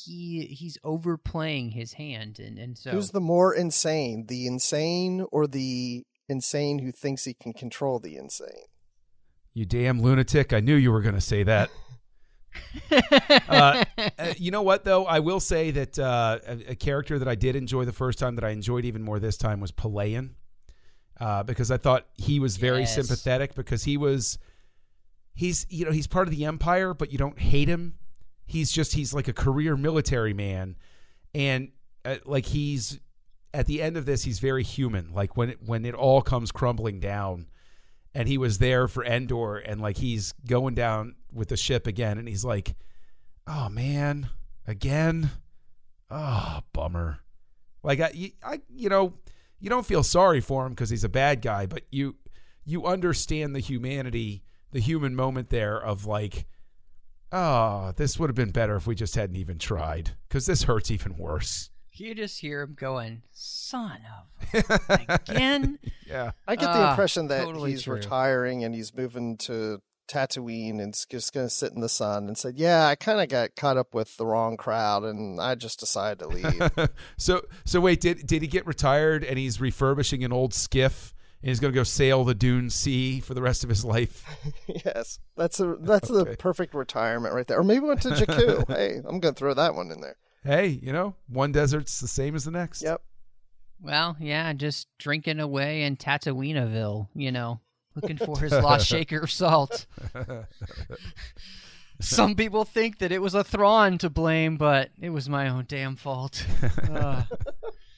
[0.05, 5.47] he he's overplaying his hand, and and so Who's the more insane, the insane or
[5.47, 8.65] the insane who thinks he can control the insane?
[9.53, 10.53] You damn lunatic!
[10.53, 11.69] I knew you were going to say that.
[13.49, 15.05] uh, uh, you know what though?
[15.05, 18.35] I will say that uh, a, a character that I did enjoy the first time
[18.35, 20.31] that I enjoyed even more this time was Pellaeon,
[21.23, 22.95] uh, because I thought he was very Yes.
[22.95, 24.37] sympathetic because he was,
[25.33, 27.93] he's you know he's part of the empire, but you don't hate him.
[28.45, 30.75] He's just he's like a career military man,
[31.33, 31.71] and
[32.03, 32.99] uh, like he's
[33.53, 35.13] at the end of this he's very human.
[35.13, 37.47] Like when it, when it all comes crumbling down,
[38.13, 42.17] and he was there for Endor, and like he's going down with the ship again,
[42.17, 42.75] and he's like,
[43.47, 44.29] "Oh man,
[44.67, 45.31] again,
[46.11, 47.19] oh bummer."
[47.81, 49.13] Like I, I, you know,
[49.63, 52.15] you don't feel sorry for him because he's a bad guy, but you,
[52.65, 56.45] you understand the humanity, the human moment there of like,
[57.31, 60.91] oh, this would have been better if we just hadn't even tried because this hurts
[60.91, 61.69] even worse.
[61.93, 63.99] you just hear him going, "Son
[64.53, 64.63] of
[65.29, 67.95] again." Yeah, I get the Ah, impression that totally he's true.
[67.95, 69.79] retiring and he's moving to
[70.13, 73.29] Tatooine and just going to sit in the sun and said, "Yeah, I kind of
[73.29, 77.81] got caught up with the wrong crowd and I just decided to leave." so so
[77.81, 81.73] wait, did did he get retired and he's refurbishing an old skiff and he's going
[81.73, 84.25] to go sail the Dune Sea for the rest of his life?
[84.67, 86.31] yes, that's a that's Okay.
[86.31, 87.59] the perfect retirement right there.
[87.59, 88.67] Or maybe went to Jakku.
[88.75, 90.17] hey, I'm going to throw that one in there.
[90.43, 92.81] Hey, you know, one desert's the same as the next.
[92.83, 93.01] Yep.
[93.81, 97.59] Well, yeah, just drinking away in Tatooinaville, you know,
[97.95, 99.85] looking for his lost shaker of salt.
[101.99, 105.65] Some people think that it was a Thrawn to blame, but it was my own
[105.67, 106.45] damn fault.
[106.91, 107.25] Ugh.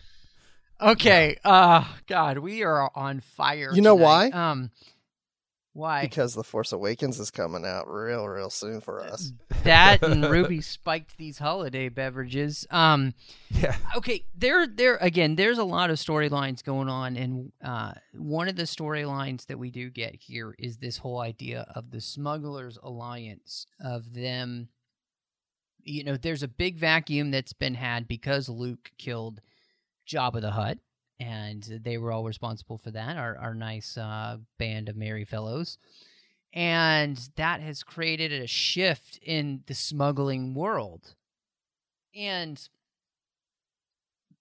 [0.82, 3.72] okay, uh God, we are on fire.
[3.74, 4.34] You know tonight.
[4.34, 4.52] why?
[4.52, 4.72] Um
[5.76, 6.04] why?
[6.04, 9.34] Because The Force Awakens is coming out real, real soon for us.
[9.66, 12.66] that and Ruby spiked these holiday beverages.
[12.72, 13.14] Um
[13.50, 13.76] Yeah.
[13.98, 18.56] okay there there again there's a lot of storylines going on and uh, one of
[18.56, 23.68] the storylines that we do get here is this whole idea of the smugglers alliance
[23.84, 24.70] of them
[25.84, 29.40] you know there's a big vacuum that's been had because luke killed
[30.08, 30.78] jabba the hutt
[31.20, 35.78] and they were all responsible for that our, our nice uh, band of merry fellows
[36.54, 41.16] and that has created a shift in the smuggling world
[42.16, 42.70] and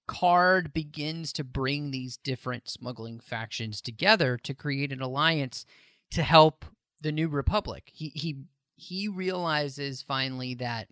[0.08, 5.64] Karrde begins to bring these different smuggling factions together to create an alliance
[6.10, 6.64] to help
[7.00, 7.90] the New Republic.
[7.92, 8.36] He he
[8.76, 10.88] he realizes finally that,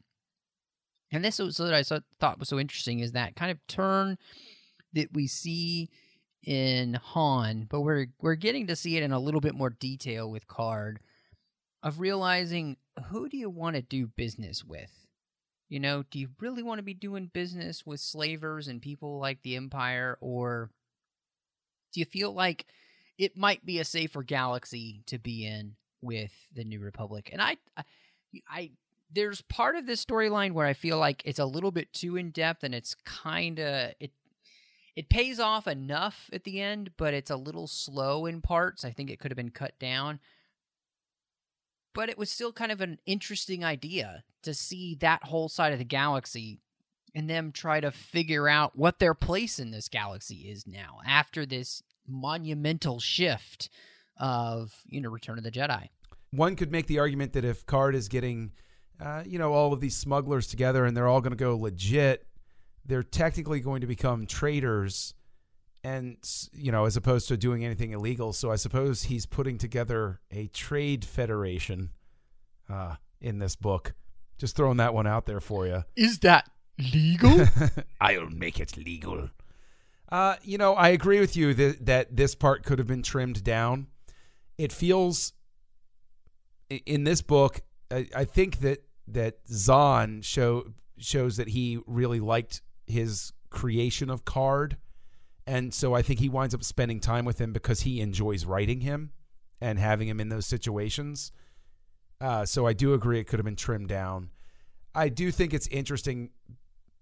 [1.10, 4.16] and this was what I thought was so interesting is that kind of turn
[4.92, 5.90] that we see
[6.42, 10.30] in Han, but we're we're getting to see it in a little bit more detail
[10.30, 10.96] with Karrde,
[11.82, 12.76] of realizing
[13.06, 14.90] who do you want to do business with.
[15.68, 19.42] You know, do you really want to be doing business with slavers and people like
[19.42, 20.70] the Empire, or
[21.92, 22.66] do you feel like
[23.18, 27.30] it might be a safer galaxy to be in with the New Republic?
[27.32, 27.84] And I, I,
[28.50, 28.70] I
[29.10, 32.30] there's part of this storyline where I feel like it's a little bit too in
[32.30, 34.12] depth, and it's kind of it.
[34.94, 38.84] It pays off enough at the end, but it's a little slow in parts.
[38.84, 40.20] I think it could have been cut down
[41.94, 45.78] but it was still kind of an interesting idea to see that whole side of
[45.78, 46.60] the galaxy
[47.14, 51.44] and them try to figure out what their place in this galaxy is now after
[51.44, 53.68] this monumental shift
[54.18, 55.88] of you know return of the jedi
[56.30, 58.52] One could make the argument that if Karrde is getting,
[59.00, 62.26] uh, you know, all of these smugglers together and they're all going to go legit,
[62.84, 65.14] they're technically going to become traitors,
[65.84, 66.16] and
[66.52, 68.32] you know, as opposed to doing anything illegal.
[68.32, 71.90] So I suppose he's putting together a trade federation
[72.68, 73.94] uh, in this book.
[74.38, 75.84] Just throwing that one out there for you.
[75.96, 77.46] is that legal
[78.00, 79.28] I'll make it legal.
[80.10, 83.42] Uh, you know, I agree with you that, that this part could have been trimmed
[83.42, 83.86] down.
[84.58, 85.32] It feels
[86.68, 87.62] in this book.
[87.90, 90.64] I, I think that that Zahn show
[90.98, 92.60] shows that he really liked
[92.92, 94.76] his creation of Karrde,
[95.46, 98.80] and so I think he winds up spending time with him because he enjoys writing
[98.80, 99.10] him
[99.60, 101.32] and having him in those situations.
[102.20, 104.30] Uh, so I do agree it could have been trimmed down.
[104.94, 106.30] I do think it's interesting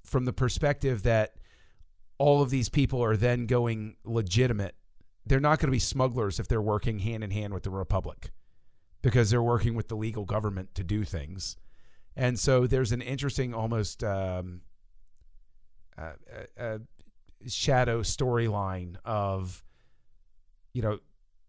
[0.04, 1.34] from the perspective that
[2.18, 4.74] all of these people are then going legitimate.
[5.26, 8.30] They're not going to be smugglers if they're working hand in hand with the Republic
[9.02, 11.56] because they're working with the legal government to do things.
[12.16, 14.62] And so there's an interesting, almost um,
[16.00, 16.78] uh, uh,
[17.46, 19.62] shadow storyline of,
[20.72, 20.98] you know,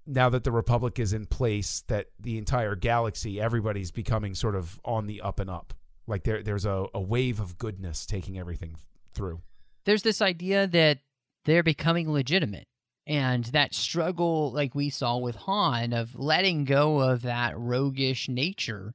[0.07, 4.79] now that the Republic is in place, that the entire galaxy, everybody's becoming sort of
[4.83, 5.73] on the up and up
[6.07, 8.75] like there there's a, a wave of goodness taking everything
[9.13, 9.41] through.
[9.85, 10.99] There's this idea that
[11.45, 12.67] they're becoming legitimate.
[13.07, 18.93] And that struggle, like we saw with Han, of letting go of that roguish nature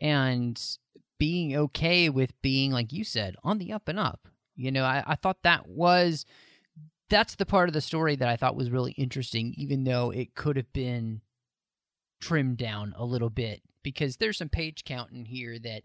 [0.00, 0.60] and
[1.18, 4.28] being okay with being, like you said, on the up and up.
[4.54, 6.26] You know, I, I thought that was
[7.08, 10.34] that's the part of the story that I thought was really interesting, even though it
[10.34, 11.20] could have been
[12.20, 15.82] trimmed down a little bit because there's some page count in here that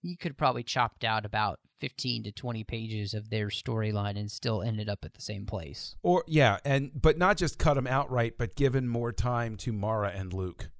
[0.00, 4.62] you could probably chopped out about 15 to 20 pages of their storyline and still
[4.62, 5.96] ended up at the same place.
[6.02, 10.12] Or yeah, and but not just cut them outright, but given more time to Mara
[10.14, 10.70] and Luke.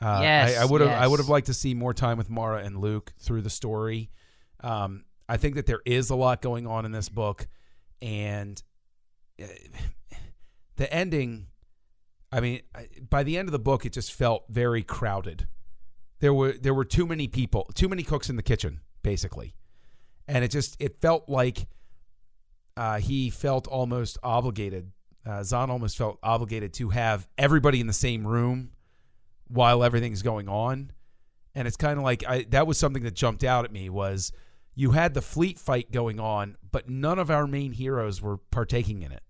[0.00, 0.90] Uh, Yes, I would have.
[0.90, 4.10] I would have liked to see more time with Mara and Luke through the story.
[4.62, 7.46] Um, I think that there is a lot going on in this book,
[8.02, 8.60] and
[9.40, 9.46] uh,
[10.74, 11.46] the ending.
[12.32, 12.62] I mean,
[13.08, 15.46] by the end of the book, it just felt very crowded.
[16.18, 19.54] There were there were too many people, too many cooks in the kitchen, basically,
[20.26, 21.68] and it just it felt like
[22.76, 24.90] uh, he felt almost obligated.
[25.24, 28.72] Uh, Zahn almost felt obligated to have everybody in the same room
[29.46, 30.90] while everything's going on,
[31.54, 34.32] and it's kind of like I, that was something that jumped out at me was
[34.74, 39.02] you had the fleet fight going on, but none of our main heroes were partaking
[39.02, 39.22] in it,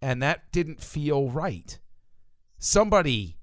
[0.00, 1.78] and that didn't feel right.
[2.58, 3.38] Somebody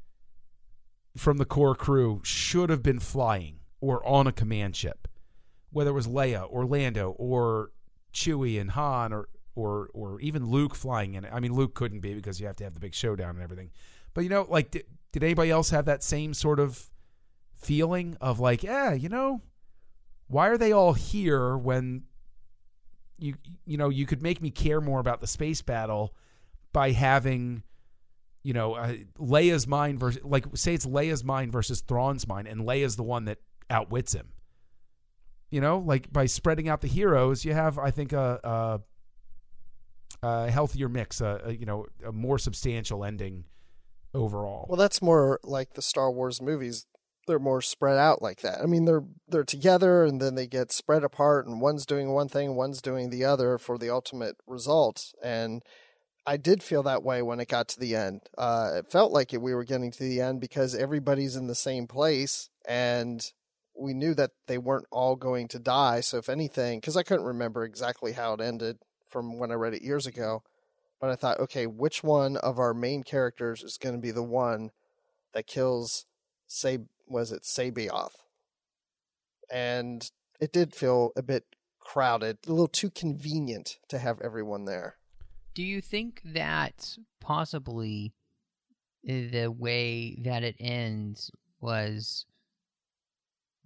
[1.16, 5.08] from the core crew should have been flying or on a command ship,
[5.72, 7.72] whether it was Leia or Lando or
[8.14, 11.32] Chewie and Han or or or even Luke flying in it.
[11.34, 13.72] I mean, Luke couldn't be because you have to have the big showdown and everything.
[14.14, 16.90] But you know, like, did, did anybody else have that same sort of
[17.56, 19.42] feeling of like, yeah, you know,
[20.28, 22.04] why are they all here when
[23.18, 23.36] you
[23.66, 26.14] you know you could make me care more about the space battle
[26.74, 27.64] by having
[28.44, 32.62] you know uh, Leia's mind versus like say it's Leia's mind versus Thrawn's mind and
[32.62, 34.30] Leia's the one that outwits him.
[35.52, 38.82] You know, like by spreading out the heroes, you have I think a
[40.22, 43.46] a, a healthier mix, a, a you know a more substantial ending
[44.14, 44.66] overall.
[44.68, 46.88] Well, that's more like the Star Wars movies.
[47.28, 48.62] They're more spread out like that.
[48.62, 52.30] I mean, they're they're together and then they get spread apart, and one's doing one
[52.30, 55.14] thing, one's doing the other for the ultimate result.
[55.24, 55.64] And
[56.28, 58.22] I did feel that way when it got to the end.
[58.38, 61.56] Uh, it felt like it, we were getting to the end because everybody's in the
[61.56, 63.32] same place, and
[63.78, 66.00] we knew that they weren't all going to die.
[66.02, 69.76] So, if anything, because I couldn't remember exactly how it ended from when I read
[69.76, 70.44] it years ago,
[71.00, 74.24] but I thought, okay, which one of our main characters is going to be the
[74.24, 74.72] one
[75.34, 76.06] that kills,
[76.48, 78.16] say, was it C'baoth?
[79.52, 81.46] And it did feel a bit
[81.80, 84.98] crowded, a little too convenient to have everyone there.
[85.54, 88.14] Do you think that possibly
[89.04, 92.26] the way that it ends was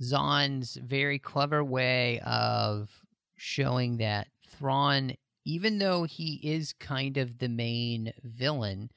[0.01, 2.89] Zahn's very clever way of
[3.35, 5.13] showing that Thrawn,
[5.45, 8.91] even though he is kind of the main villain,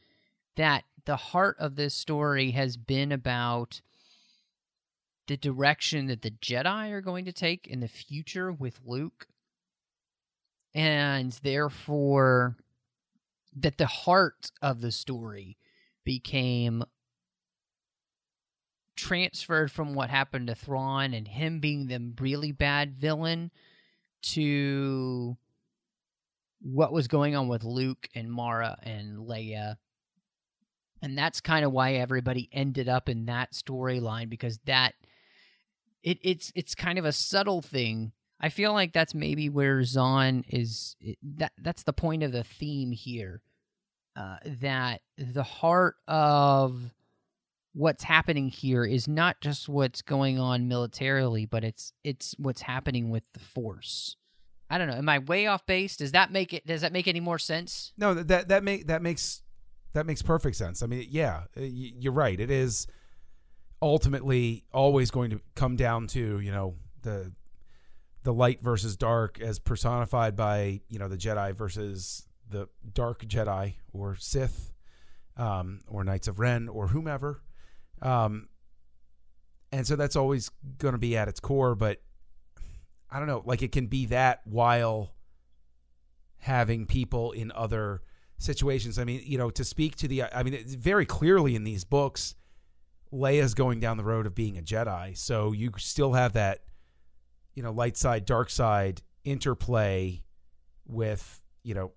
[0.56, 3.80] that the heart of this story has been about
[5.26, 9.26] the direction that the Jedi are going to take in the future with Luke.
[10.74, 12.56] And therefore,
[13.56, 15.58] that the heart of the story
[16.04, 16.82] became
[18.96, 23.50] transferred from what happened to Thrawn and him being the really bad villain
[24.22, 25.36] to
[26.60, 29.76] what was going on with Luke and Mara and Leia.
[31.02, 34.94] And that's kind of why everybody ended up in that storyline because that
[36.02, 38.12] it, it's it's kind of a subtle thing.
[38.40, 40.96] I feel like that's maybe where Zahn is.
[41.22, 43.40] That that's the point of the theme here.
[44.14, 46.92] Uh, that the heart of
[47.72, 53.10] what's happening here is not just what's going on militarily, but it's it's what's happening
[53.10, 54.16] with the Force.
[54.68, 54.94] I don't know.
[54.96, 55.96] Am I way off base?
[55.96, 56.66] Does that make it?
[56.66, 57.92] Does that make any more sense?
[57.96, 59.42] No, that that make that makes
[59.92, 60.82] that makes perfect sense.
[60.82, 62.38] I mean, yeah, you're right.
[62.38, 62.86] It is
[63.82, 67.32] ultimately always going to come down to you know the
[68.22, 73.74] the light versus dark as personified by you know the Jedi versus the dark Jedi
[73.92, 74.72] or Sith
[75.36, 77.42] um, or Knights of Ren or whomever.
[78.00, 78.48] Um,
[79.72, 82.02] and so that's always going to be at its core, but
[83.10, 85.14] I don't know, like it can be that while
[86.38, 88.02] having people in other
[88.38, 88.98] situations.
[88.98, 92.34] I mean, you know, to speak to the, I mean, very clearly in these books,
[93.12, 95.16] Leia's going down the road of being a Jedi.
[95.16, 96.60] So you still have that,
[97.54, 100.22] you know, light side, dark side interplay
[100.86, 101.92] with, you know,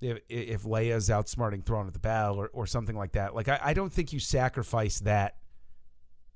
[0.00, 3.34] if, if Leia's outsmarting Thrawn at the battle or, or something like that.
[3.34, 5.36] Like, I, I don't think you sacrifice that,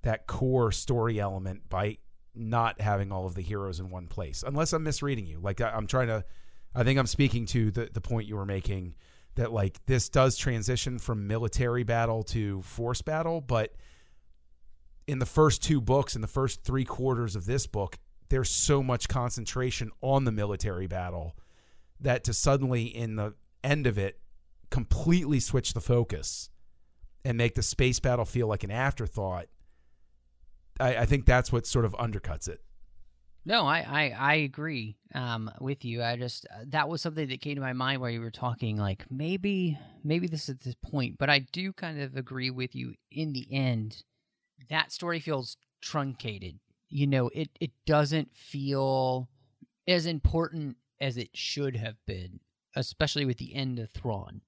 [0.03, 1.99] that core story element by
[2.35, 5.39] not having all of the heroes in one place, unless I'm misreading you.
[5.39, 6.25] Like I, I'm trying to,
[6.75, 8.95] I think I'm speaking to the the point you were making
[9.35, 13.75] that like this does transition from military battle to force battle, but
[15.07, 18.83] in the first two books, in the first three quarters of this book, there's so
[18.83, 21.37] much concentration on the military battle
[22.01, 24.19] that to suddenly in the end of it
[24.71, 26.51] completely switch the focus
[27.25, 29.47] and make the space battle feel like an afterthought
[30.81, 32.61] I, I think that's what sort of undercuts it.
[33.45, 36.03] No, I, I, I agree um, with you.
[36.03, 38.77] I just uh, that was something that came to my mind while you were talking.
[38.77, 42.95] Like maybe maybe this is the point, but I do kind of agree with you.
[43.11, 44.05] In the end,
[44.71, 46.61] that story feels truncated.
[46.89, 49.29] You know, it it doesn't feel
[49.89, 52.39] as important as it should have been,
[52.77, 54.41] especially with the end of Thrawn.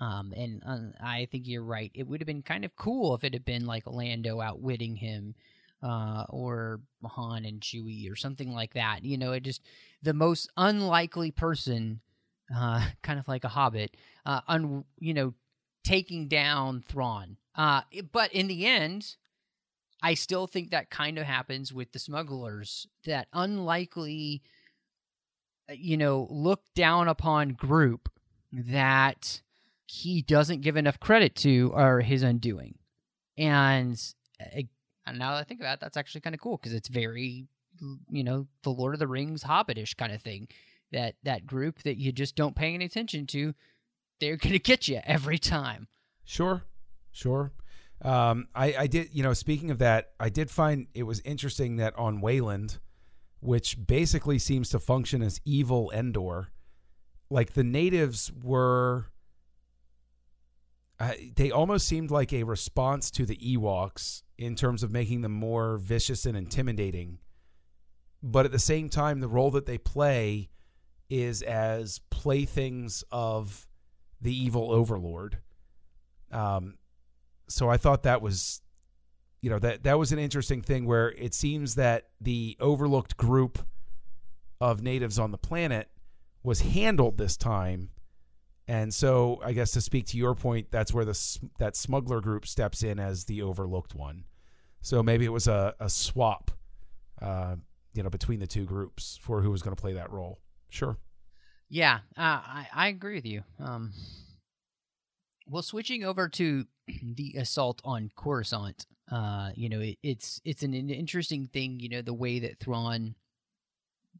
[0.00, 1.90] Um, and uh, I think you're right.
[1.94, 5.34] It would have been kind of cool if it had been like Lando outwitting him,
[5.82, 9.04] uh, or Han and Chewie or something like that.
[9.04, 9.62] You know, it just
[10.02, 12.00] the most unlikely person,
[12.54, 15.34] uh, kind of like a Hobbit, uh, un, you know,
[15.84, 17.36] taking down Thrawn.
[17.54, 19.16] Uh, but in the end,
[20.02, 22.86] I still think that kind of happens with the smugglers.
[23.04, 24.42] That unlikely,
[25.68, 28.08] uh, you know, look down upon group
[28.52, 29.42] that
[29.86, 32.76] he doesn't give enough credit to are his undoing.
[33.36, 34.00] And,
[35.10, 37.46] and now that I think about it, that's actually kind of cool because it's very,
[38.10, 40.48] you know, the Lord of the Rings hobbitish kind of thing.
[40.90, 43.54] That that group that you just don't pay any attention to,
[44.20, 45.88] they're to get you every time.
[46.24, 46.62] Sure,
[47.12, 47.52] sure.
[48.02, 51.76] Um, I, I did, you know, speaking of that, I did find it was interesting
[51.76, 52.78] that on Wayland,
[53.40, 56.48] which basically seems to function as evil Endor,
[57.28, 59.06] like the natives were
[61.36, 65.78] they almost seemed like a response to the Ewoks in terms of making them more
[65.78, 67.18] vicious and intimidating.
[68.22, 70.50] But at the same time, the role that they play
[71.08, 73.66] is as playthings of
[74.20, 75.38] the evil overlord.
[76.32, 76.74] Um,
[77.48, 78.60] so I thought that was,
[79.40, 83.60] you know, that that was an interesting thing where it seems that the overlooked group
[84.60, 85.88] of natives on the planet
[86.42, 87.90] was handled this time
[88.68, 92.46] and so, I guess to speak to your point, that's where the that smuggler group
[92.46, 94.24] steps in as the overlooked one.
[94.82, 96.50] So maybe it was a, a swap,
[97.22, 97.56] uh,
[97.94, 100.38] you know, between the two groups for who was going to play that role.
[100.68, 100.98] Sure.
[101.70, 103.42] Yeah, uh, I I agree with you.
[103.58, 103.94] Um,
[105.46, 106.66] well, switching over to
[107.02, 111.80] the assault on Coruscant, uh, you know, it, it's it's an, an interesting thing.
[111.80, 113.14] You know, the way that Thrawn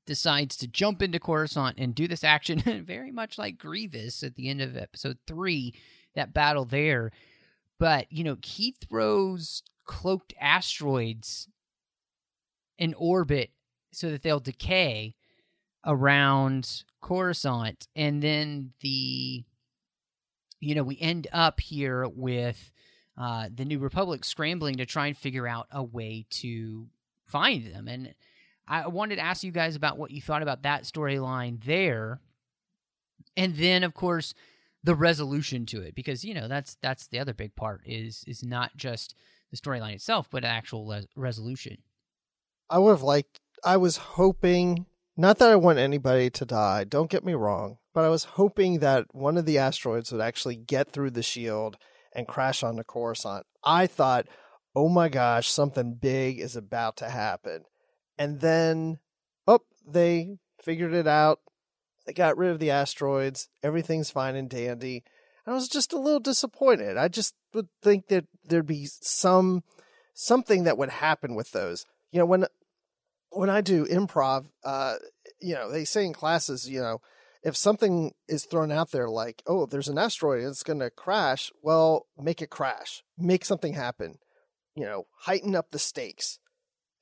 [0.09, 4.49] decides to jump into Coruscant and do this action very much like Grievous at the
[4.49, 5.75] end of episode three,
[6.15, 7.13] that battle there.
[7.79, 11.49] But, you know, he throws cloaked asteroids
[12.79, 13.51] in orbit
[13.93, 15.15] so that they'll decay
[15.85, 17.87] around Coruscant.
[17.95, 19.45] And then the,
[20.59, 22.73] you know, we end up here with
[23.19, 26.87] uh, the New Republic scrambling to try and figure out a way to
[27.27, 27.89] find them.
[27.89, 28.15] And
[28.69, 32.21] I wanted to ask you guys about what you thought about that storyline there.
[33.37, 34.35] And then of course
[34.85, 38.45] the resolution to it because you know that's that's the other big part is is
[38.45, 39.15] not just
[39.51, 41.79] the storyline itself but actual le- resolution.
[42.71, 47.11] I would have liked I was hoping not that I want anybody to die, don't
[47.11, 50.93] get me wrong, but I was hoping that one of the asteroids would actually get
[50.93, 51.77] through the shield
[52.15, 53.45] and crash onto Coruscant.
[53.65, 54.27] I thought,
[54.77, 57.65] "Oh my gosh, something big is about to happen."
[58.19, 58.99] And then
[59.47, 61.41] oh they figured it out.
[62.07, 63.49] They got rid of the asteroids.
[63.63, 65.05] Everything's fine and dandy.
[65.47, 66.97] I was just a little disappointed.
[66.97, 69.63] I just would think that there'd be some
[70.13, 71.87] something that would happen with those.
[72.13, 72.47] You know when
[73.31, 74.95] when i do improv uh
[75.41, 77.01] you know they say in classes you know
[77.43, 81.53] if something is thrown out there like oh there's an asteroid it's going to crash
[81.63, 83.03] well make it crash.
[83.17, 84.19] Make something happen.
[84.75, 86.39] You know heighten up the stakes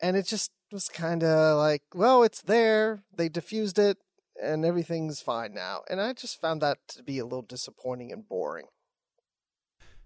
[0.00, 3.02] and it just was kind of like, well, it's there.
[3.16, 3.98] They diffused it,
[4.42, 5.82] and everything's fine now.
[5.88, 8.66] And I just found that to be a little disappointing and boring.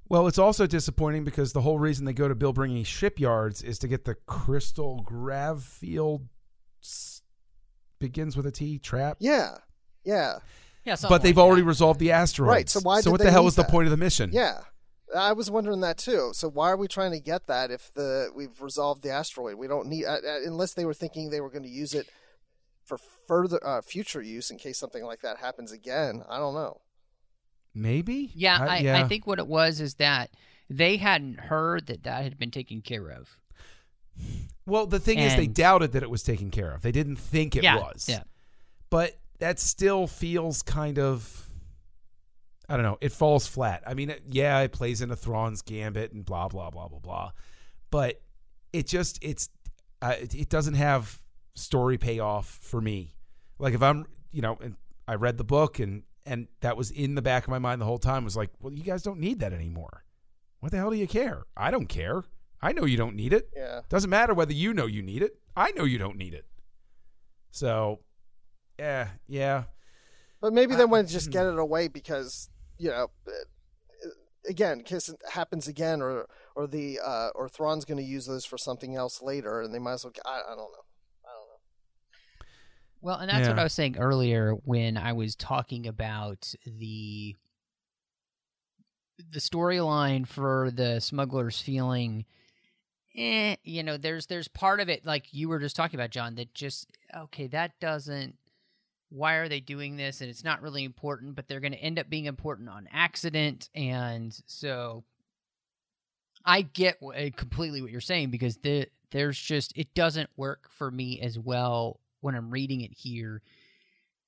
[0.09, 3.89] Well, it's also disappointing because the whole reason they go to Bilbringi shipyards is to
[3.89, 6.27] get the crystal grav field
[8.01, 9.19] begins with a T trap.
[9.21, 9.59] Yeah,
[10.05, 10.39] yeah,
[10.85, 10.97] yeah.
[11.09, 11.69] But they've like already that.
[11.69, 12.51] resolved the asteroids.
[12.51, 12.69] Right.
[12.69, 13.01] So why?
[13.03, 13.67] So what the hell was that?
[13.67, 14.31] the point of the mission?
[14.33, 14.63] Yeah.
[15.17, 16.31] I was wondering that too.
[16.35, 19.57] So why are we trying to get that if the we've resolved the asteroid?
[19.57, 22.09] We don't need uh, uh unless they were thinking they were going to use it
[22.85, 26.23] for further uh, future use in case something like that happens again.
[26.29, 26.81] I don't know.
[27.75, 28.31] Maybe.
[28.35, 28.99] Yeah, I, I, yeah.
[28.99, 30.31] I think what it was is that
[30.69, 33.39] they hadn't heard that that had been taken care of.
[34.67, 36.83] Well, the thing is, they doubted that it was taken care of.
[36.83, 38.07] They didn't think it yeah, was.
[38.09, 38.23] yeah.
[38.91, 41.49] But that still feels kind of.
[42.71, 42.99] I don't know.
[43.01, 43.83] It falls flat.
[43.85, 47.33] I mean, yeah, it plays into Thrawn's gambit and blah blah blah blah blah,
[47.91, 48.23] but
[48.73, 49.49] it just it's
[50.01, 51.21] uh, it, it doesn't have
[51.55, 53.17] story payoff for me.
[53.59, 54.77] Like if I'm, you know, and
[55.09, 57.87] I read the book and and that was in the back of my mind the
[57.87, 60.05] whole time was like, well, you guys don't need that anymore.
[60.61, 61.43] What the hell do you care?
[61.57, 62.23] I don't care.
[62.63, 63.49] I know you don't need it.
[63.57, 63.81] Yeah.
[63.89, 65.33] Doesn't matter whether you know you need it.
[65.57, 66.45] I know you don't need it.
[67.51, 68.01] So,
[68.79, 69.65] yeah, yeah.
[70.41, 71.17] But maybe they want to hmm.
[71.17, 72.50] just get it away because
[72.81, 74.09] you know, uh,
[74.49, 76.27] again, because it happens again, or
[76.57, 79.79] or the uh, or Thrawn's going to use those for something else later, and they
[79.79, 80.15] might as well.
[80.25, 80.85] I, I don't know.
[81.25, 82.47] I don't know.
[83.03, 87.37] Well, and that's what I was saying earlier when I was talking about the
[89.31, 92.25] the storyline for the smugglers feeling
[93.17, 96.35] eh, you know, there's there's part of it like you were just talking about, John,
[96.37, 98.37] that just okay, that doesn't
[99.11, 101.99] why are they doing this and it's not really important, but they're going to end
[101.99, 105.05] up being important on accident and so
[106.45, 110.91] I get uh, completely what you're saying because the there's just it doesn't work for
[110.91, 113.43] me as well when I'm reading it here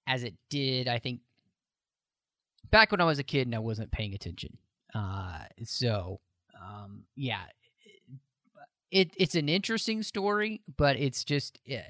[0.07, 1.20] as it did I think
[2.70, 4.59] back when I was a kid and I wasn't paying attention.
[4.95, 6.20] Uh so
[6.61, 7.45] um yeah
[8.91, 11.80] it it's an interesting story but it's just eh,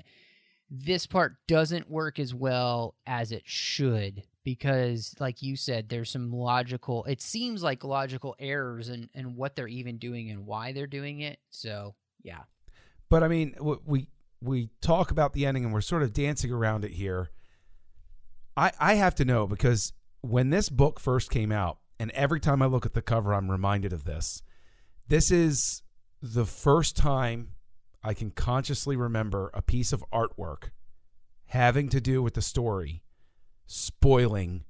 [0.75, 6.33] this part doesn't work as well as it should because like you said there's some
[6.33, 10.87] logical it seems like logical errors and and what they're even doing and why they're
[10.87, 12.41] doing it so yeah
[13.13, 13.55] But I mean,
[13.85, 14.09] we
[14.41, 17.31] we talk about the ending and we're sort of dancing around it here.
[18.57, 19.93] I I have to know because
[20.23, 23.51] when this book first came out, and every time I look at the cover, I'm
[23.51, 24.43] reminded of this.
[25.09, 25.83] This is
[26.23, 27.51] the first time
[28.03, 30.71] I can consciously remember a piece of artwork
[31.47, 33.03] having to do with the story
[33.67, 34.65] spoiling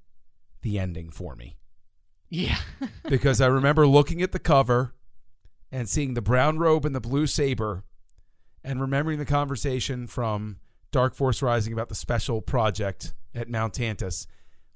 [0.62, 1.56] the ending for me
[2.28, 2.58] yeah
[3.08, 4.94] because I remember looking at the cover
[5.70, 7.84] and seeing the brown robe and the blue saber
[8.64, 10.58] and remembering the conversation from
[10.92, 14.26] Dark Force Rising about the special project at Mount Tantiss,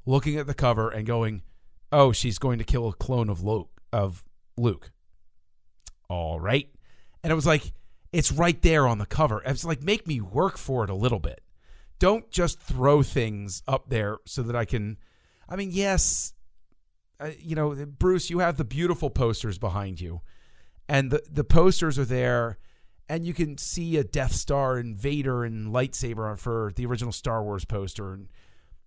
[0.07, 1.43] looking at the cover and going,
[1.93, 4.25] "Oh, she's going to kill a clone of Luke." Of
[4.57, 4.91] Luke.
[6.09, 6.69] All right,
[7.23, 7.73] and it was like
[8.13, 9.43] it's right there on the cover.
[9.45, 11.43] It's like make me work for it a little bit.
[11.99, 14.99] Don't just throw things up there so that I can.
[15.49, 16.35] I mean, yes,
[17.19, 20.21] uh, you know, Bruce, you have the beautiful posters behind you,
[20.89, 22.59] and the the posters are there,
[23.09, 27.43] and you can see a Death Star and Vader and lightsaber for the original Star
[27.43, 28.29] Wars poster, and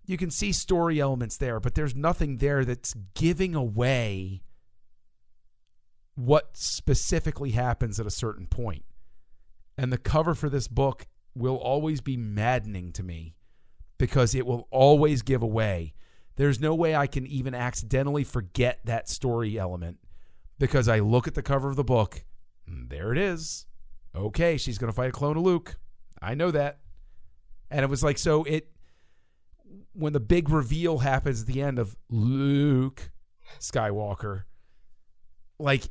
[0.06, 4.42] you can see story elements there, but there's nothing there that's giving away
[6.14, 8.84] what specifically happens at a certain point.
[9.80, 13.34] And the cover for this book will always be maddening to me
[13.96, 15.94] because it will always give away.
[16.36, 19.96] There's no way I can even accidentally forget that story element
[20.58, 22.26] because I look at the cover of the book,
[22.66, 23.64] and there it is.
[24.14, 25.78] Okay, she's going to fight a clone of Luke.
[26.20, 26.80] I know that.
[27.70, 28.70] And it was like, so it,
[29.94, 33.10] when the big reveal happens at the end of Luke
[33.58, 34.42] Skywalker,
[35.58, 35.84] like,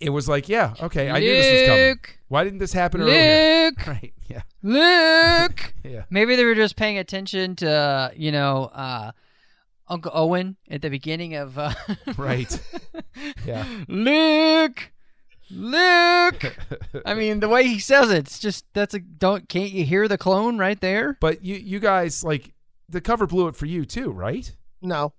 [0.00, 1.98] it was like, yeah, okay, I knew this was coming.
[2.28, 3.66] Why didn't this happen earlier?
[3.66, 6.04] Luke Right, yeah, Luke yeah.
[6.10, 9.12] maybe they were just paying attention to you know uh
[9.88, 11.72] Uncle Owen at the beginning of uh
[12.16, 12.58] Right.
[13.46, 13.66] Yeah.
[13.88, 14.90] Luke
[15.50, 16.56] Luke
[17.04, 20.08] I mean the way he says it, it's just that's a don't can't you hear
[20.08, 21.16] the clone right there?
[21.20, 22.52] But you, you guys, like,
[22.88, 24.50] the cover blew it for you too, right?
[24.82, 25.12] No.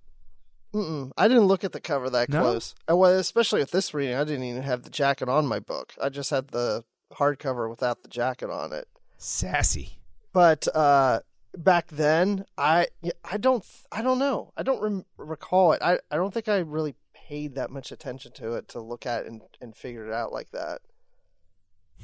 [0.75, 1.11] Mm-mm.
[1.17, 2.41] I didn't look at the cover that No?
[2.41, 2.75] close.
[2.89, 5.93] Well, especially with this reading, I didn't even have the jacket on my book.
[6.01, 8.87] I just had the hardcover without the jacket on it.
[9.17, 9.99] Sassy.
[10.33, 11.21] But uh,
[11.57, 12.87] back then, I
[13.23, 14.51] I don't I don't know.
[14.57, 15.81] I don't rem- recall it.
[15.81, 19.25] I, I don't think I really paid that much attention to it to look at
[19.25, 20.81] and and figure it out like that.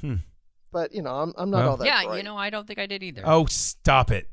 [0.00, 0.14] Hmm.
[0.72, 1.86] But you know, I'm I'm not Well- all that.
[1.86, 2.16] yeah, bright.
[2.16, 3.22] you know, I don't think I did either.
[3.26, 4.28] Oh, stop it.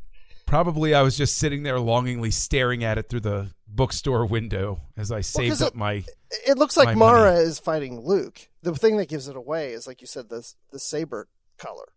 [0.46, 5.12] Probably I was just sitting there longingly staring at it through the bookstore window as
[5.12, 6.04] I saved 'cause up it- my.
[6.48, 7.44] It looks like Mara money.
[7.46, 8.50] is fighting Luke.
[8.62, 11.94] The thing that gives it away is, like you said, the the saber color,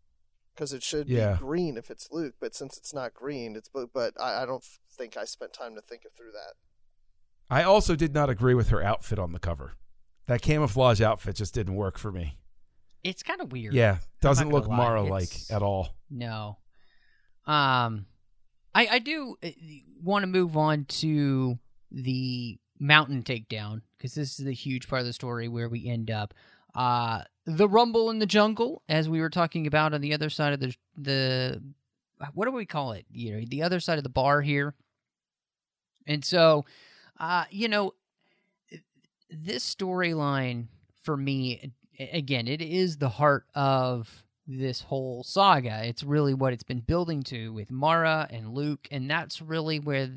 [0.54, 1.32] because it should Yeah.
[1.34, 3.88] be green if it's Luke, but since it's not green, it's blue.
[3.92, 4.64] But I, I don't
[4.96, 6.54] think I spent time to think it through that.
[7.50, 9.74] I also did not agree with her outfit on the cover.
[10.26, 12.38] That camouflage outfit just didn't work for me.
[13.02, 13.74] It's kind of weird.
[13.74, 15.96] Yeah, doesn't look Mara like at all.
[16.08, 16.58] No.
[17.46, 18.06] Um,
[18.74, 19.36] I I do
[20.00, 21.58] want to move on to
[21.92, 26.10] the mountain takedown because this is the huge part of the story where we end
[26.10, 26.34] up.
[26.74, 30.52] Uh, the rumble in the jungle, as we were talking about on the other side
[30.52, 31.62] of the the
[32.34, 33.04] what do we call it?
[33.10, 34.74] You know, the other side of the bar here.
[36.06, 36.64] And so,
[37.18, 37.94] uh, you know,
[39.30, 40.66] this storyline
[41.02, 45.84] for me, again, it is the heart of this whole saga.
[45.84, 50.10] It's really what it's been building to with Mara and Luke, and that's really where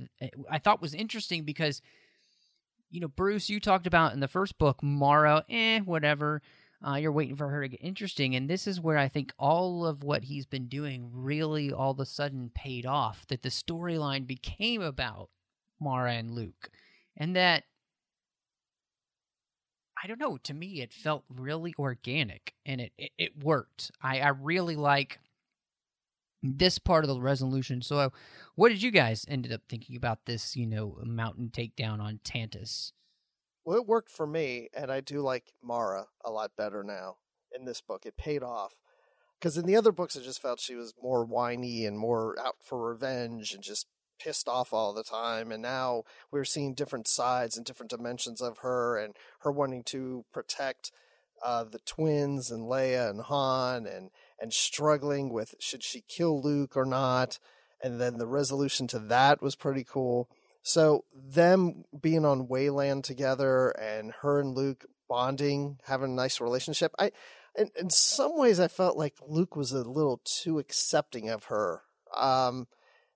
[0.50, 1.82] I thought was interesting because,
[2.90, 6.42] you know, Bruce, you talked about in the first book, Mara, eh, whatever.
[6.86, 9.86] Uh, you're waiting for her to get interesting, and this is where I think all
[9.86, 13.26] of what he's been doing really all of a sudden paid off.
[13.28, 15.30] That the storyline became about
[15.80, 16.70] Mara and Luke,
[17.18, 17.64] and that
[20.06, 20.38] I don't know.
[20.44, 23.90] To me, it felt really organic, and it it, it worked.
[24.04, 25.18] I I really like
[26.44, 27.82] this part of the resolution.
[27.82, 28.14] So,
[28.54, 30.56] what did you guys ended up thinking about this?
[30.56, 32.92] You know, mountain takedown on Tantiss.
[33.66, 37.16] Well, it worked for me, and I do like Mara a lot better now
[37.52, 38.06] in this book.
[38.06, 38.76] It paid off
[39.40, 42.58] because in the other books, I just felt she was more whiny and more out
[42.62, 43.88] for revenge and just
[44.20, 48.60] pissed off all the time and now we're seeing different sides and different dimensions of
[48.60, 50.92] her and her wanting to protect
[51.44, 54.10] uh, the twins and Leia and Han and
[54.40, 57.40] and struggling with should she kill Luke or not
[57.84, 60.30] and then the resolution to that was pretty cool.
[60.64, 66.92] So them being on Wayland together and her and Luke bonding having a nice relationship
[66.98, 67.12] I
[67.56, 71.84] in, in some ways I felt like Luke was a little too accepting of her.
[72.16, 72.68] Um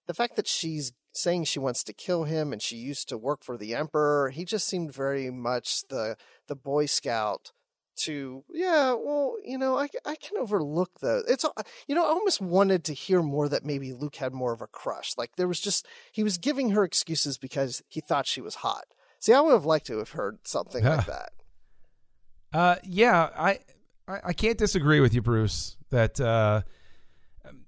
[0.10, 3.44] the fact that she's saying she wants to kill him and she used to work
[3.44, 7.52] for the emperor he just seemed very much the the boy scout
[7.96, 11.46] to yeah well you know i, I can overlook those it's
[11.88, 14.68] you know i almost wanted to hear more that maybe luke had more of a
[14.68, 15.14] crush.
[15.16, 18.86] Like there was just he was giving her excuses because he thought she was hot.
[19.20, 21.34] See i would have liked to have heard something like that.
[22.52, 23.60] Uh yeah I,
[24.08, 26.62] I i can't disagree with you bruce that uh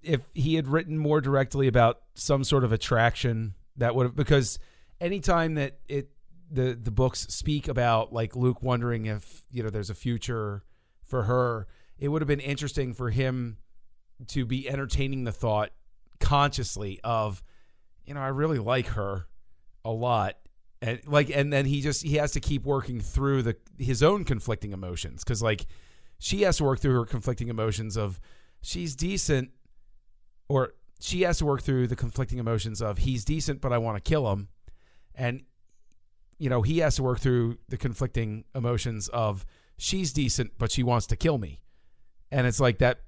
[0.01, 4.59] if he had written more directly about some sort of attraction that would have because
[4.99, 6.09] anytime that it
[6.51, 10.63] the the books speak about like Luke wondering if you know there's a future
[11.03, 11.67] for her
[11.97, 13.57] it would have been interesting for him
[14.27, 15.71] to be entertaining the thought
[16.19, 17.43] consciously of
[18.05, 19.27] you know I really like her
[19.83, 20.37] a lot.
[20.81, 24.23] And like and then he just he has to keep working through the his own
[24.23, 25.23] conflicting emotions.
[25.23, 25.65] Cuz like
[26.17, 28.19] she has to work through her conflicting emotions of
[28.61, 29.51] she's decent
[30.51, 33.95] or she has to work through the conflicting emotions of he's decent but I want
[33.95, 34.49] to kill him.
[35.15, 35.43] And
[36.37, 39.45] you know he has to work through the conflicting emotions of
[39.77, 41.61] she's decent but she wants to kill me.
[42.31, 42.99] And it's like that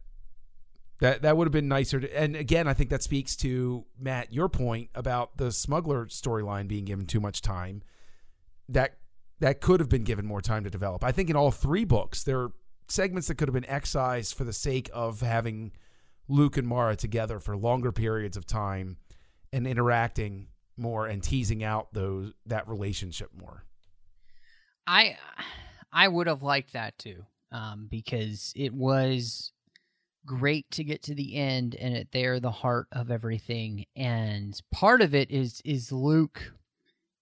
[0.99, 4.31] that that would have been nicer to, and again I think that speaks to Matt
[4.31, 7.83] your point about the smuggler storyline being given too much time.
[8.69, 8.95] That
[9.39, 11.03] that could have been given more time to develop.
[11.03, 12.53] I think in all three books there are
[12.87, 15.73] segments that could have been excised for the sake of having
[16.27, 18.97] Luke and Mara together for longer periods of time
[19.51, 20.47] and interacting
[20.77, 23.63] more and teasing out those that relationship more.
[24.87, 25.17] I
[25.91, 29.51] I would have liked that too, um, because it was
[30.25, 33.85] great to get to the end and it they're the heart of everything.
[33.95, 36.53] And part of it is is Luke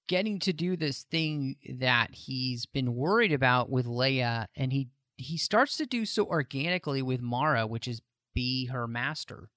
[0.07, 5.37] getting to do this thing that he's been worried about with Leia, and he he
[5.37, 8.01] starts to do so organically with Mara, which is
[8.34, 9.49] be her master,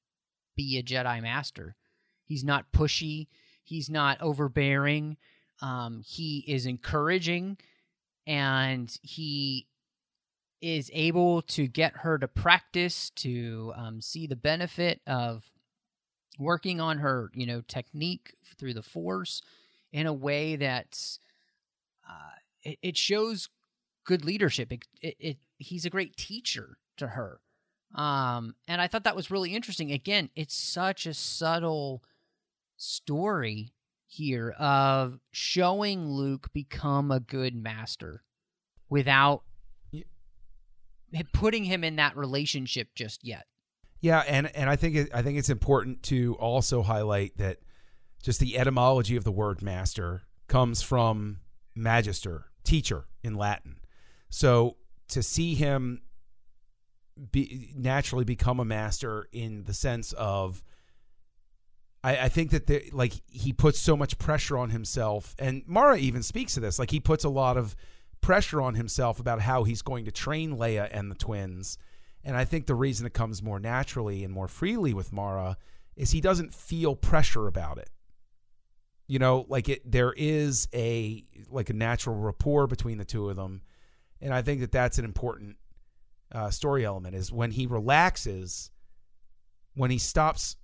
[0.57, 1.77] be a Jedi master.
[2.25, 3.29] He's not pushy,
[3.62, 5.16] he's not overbearing.
[5.61, 7.59] Um, he is encouraging
[8.27, 9.66] and he
[10.61, 15.51] is able to get her to practice to um, see the benefit of
[16.39, 19.43] working on her you know technique through the force
[19.93, 21.18] in a way that's
[22.09, 23.49] uh, it, it, shows
[24.05, 27.41] good leadership it, it, it, he's a great teacher to her
[27.95, 29.92] um, and I thought that was really interesting.
[29.92, 32.03] Again, it's such a subtle
[32.76, 33.72] story
[34.07, 38.22] here of showing Luke become a good master
[38.88, 39.42] without
[41.32, 43.47] putting him in that relationship just yet.
[44.01, 47.59] Yeah, and and I think it, I think it's important to also highlight that
[48.22, 51.38] just the etymology of the word master comes from
[51.74, 53.76] magister, teacher in Latin.
[54.28, 54.76] So
[55.09, 56.03] to see him
[57.31, 60.62] be naturally become a master in the sense of
[62.03, 66.23] I, I think that like he puts so much pressure on himself and Mara even
[66.23, 67.77] speaks to this like he puts a lot of
[68.21, 71.79] pressure on himself about how he's going to train Leia and the twins
[72.25, 75.57] and I think the reason it comes more naturally and more freely with Mara
[75.95, 77.91] is he doesn't feel pressure about it.
[79.07, 83.37] You know like it there is a like a natural rapport between the two of
[83.37, 83.62] them
[84.21, 85.57] and I think that that's an important
[86.35, 88.70] uh, story element is when he relaxes,
[89.74, 90.57] when he stops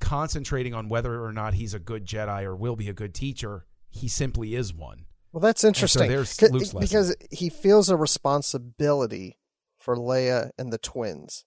[0.00, 3.64] concentrating on whether or not he's a good Jedi or will be a good teacher,
[3.90, 5.06] he simply is one.
[5.32, 6.10] Well, that's interesting.
[6.10, 6.80] Luke's lesson.
[6.80, 9.38] because he feels a responsibility
[9.78, 11.44] for Leia and the twins.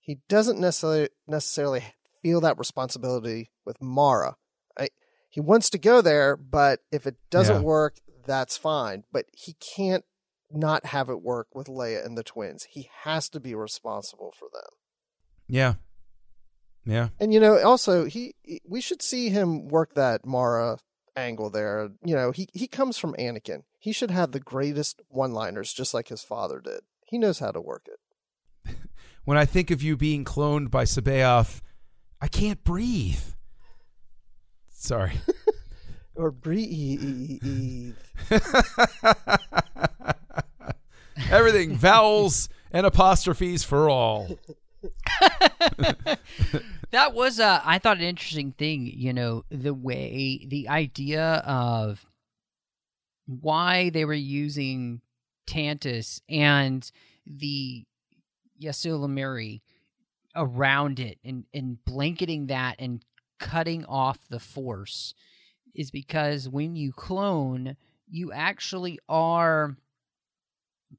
[0.00, 1.84] He doesn't necessarily necessarily
[2.22, 4.36] feel that responsibility with Mara.
[4.78, 4.88] I,
[5.28, 7.62] he wants to go there, but if it doesn't Yeah.
[7.62, 9.04] work, that's fine.
[9.12, 10.04] But he can't
[10.50, 12.66] not have it work with Leia and the twins.
[12.70, 14.70] He has to be responsible for them.
[15.48, 15.74] Yeah.
[16.84, 17.08] Yeah.
[17.18, 18.34] And you know, also he
[18.66, 20.78] we should see him work that Mara
[21.16, 21.90] angle there.
[22.04, 23.62] You know, he he comes from Anakin.
[23.78, 26.80] He should have the greatest one-liners just like his father did.
[27.06, 28.76] He knows how to work it.
[29.24, 31.60] When I think of you being cloned by C'baoth,
[32.22, 33.20] I can't breathe.
[34.70, 35.12] Sorry.
[36.16, 37.94] Or breathe.
[41.30, 44.38] Everything vowels and apostrophes for all.
[46.90, 52.04] that was uh I thought an interesting thing, you know, the way the idea of
[53.26, 55.00] why they were using
[55.46, 56.90] Tantiss and
[57.26, 57.84] the
[58.62, 59.60] ysalamiri
[60.34, 63.04] around it and, and blanketing that and
[63.38, 65.14] cutting off the force
[65.74, 67.76] is because when you clone,
[68.08, 69.76] you actually are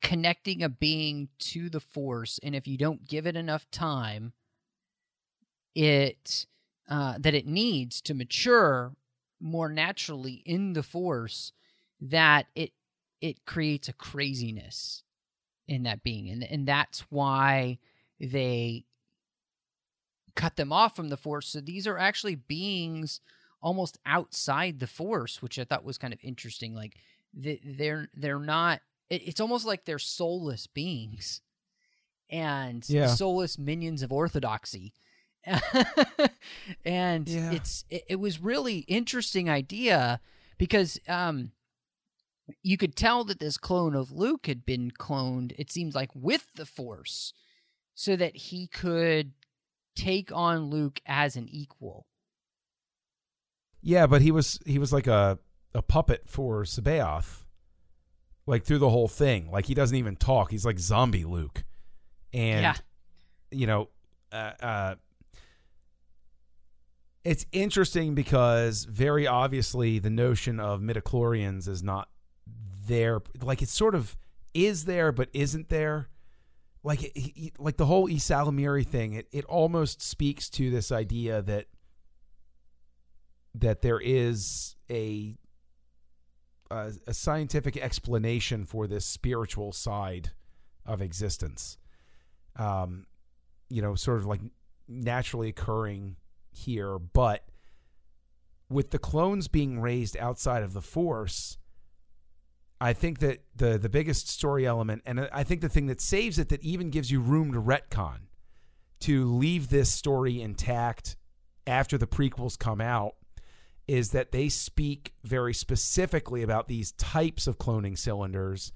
[0.01, 4.33] connecting a being to the force and if you don't give it enough time
[5.75, 6.45] it
[6.89, 8.93] uh, that it needs to mature
[9.39, 11.51] more naturally in the force
[11.99, 12.71] that it
[13.21, 15.03] it creates a craziness
[15.67, 16.29] in that being.
[16.29, 17.79] And and that's why
[18.19, 18.85] they
[20.35, 21.47] cut them off from the force.
[21.47, 23.19] So these are actually beings
[23.61, 26.73] almost outside the force which i thought was kind of interesting.
[26.73, 26.97] Like
[27.33, 28.81] they- they're they're not
[29.11, 31.41] it- it's almost like they're soulless beings
[32.29, 33.07] and Yeah.
[33.07, 34.93] soulless minions of orthodoxy
[36.85, 37.51] and Yeah.
[37.51, 40.19] it's it, it was really interesting idea
[40.57, 41.51] because um
[42.63, 46.47] you could tell that this clone of Luke had been cloned it seems like with
[46.55, 47.33] the force
[47.95, 49.33] so that he could
[49.95, 52.05] take on Luke as an equal
[53.81, 55.39] Yeah, but he was he was like a
[55.73, 57.40] a puppet for C'baoth,
[58.45, 59.49] like through the whole thing.
[59.51, 60.51] Like he doesn't even talk.
[60.51, 61.63] He's like zombie Luke,
[62.33, 62.75] and Yeah.
[63.51, 63.89] you know,
[64.31, 64.95] uh, uh,
[67.23, 72.09] it's interesting because very obviously the notion of midichlorians is not
[72.87, 73.21] there.
[73.41, 74.17] Like it sort of
[74.53, 76.09] is there, but isn't there.
[76.83, 81.43] Like it, he- like the whole ysalamiri thing, it, it almost speaks to this idea
[81.43, 81.67] that
[83.53, 85.35] that there is a,
[86.71, 90.31] a a scientific explanation for this spiritual side
[90.85, 91.77] of existence.
[92.55, 93.05] Um,
[93.69, 94.41] you know, sort of like
[94.87, 96.17] naturally occurring
[96.51, 97.45] here, but
[98.69, 101.57] with the clones being raised outside of the force,
[102.79, 106.39] I think that the the biggest story element, and I think the thing that saves
[106.39, 108.21] it, that even gives you room to retcon,
[109.01, 111.15] to leave this story intact
[111.67, 113.15] after the prequels come out,
[113.91, 118.71] is that they speak very specifically about these types of cloning cylinders,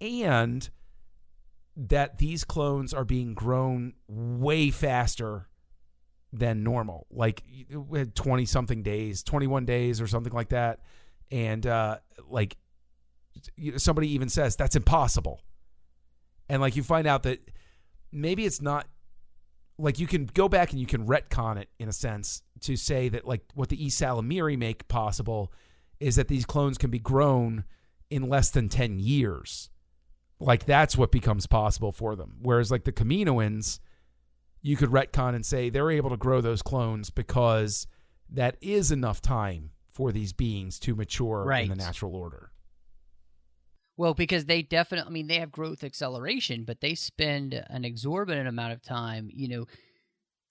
[0.00, 0.68] and
[1.76, 5.46] that these clones are being grown way faster
[6.32, 7.44] than normal, like
[8.16, 10.80] twenty something days, twenty one days, or something like that,
[11.30, 11.98] and uh,
[12.28, 12.56] like
[13.76, 15.40] somebody even says that's impossible,
[16.48, 17.38] and like you find out that
[18.10, 18.88] maybe it's not
[19.80, 23.08] like you can go back and you can retcon it in a sense to say
[23.08, 25.52] that like what the E Salamiri make possible
[25.98, 27.64] is that these clones can be grown
[28.10, 29.70] in less than 10 years.
[30.38, 32.36] Like that's what becomes possible for them.
[32.42, 33.80] Whereas like the Kaminoans,
[34.62, 37.86] you could retcon and say they're able to grow those clones because
[38.30, 42.52] that is enough time for these beings to mature in the natural order.
[44.00, 48.48] Well, because they definitely, I mean, they have growth acceleration, but they spend an exorbitant
[48.48, 49.66] amount of time, you know,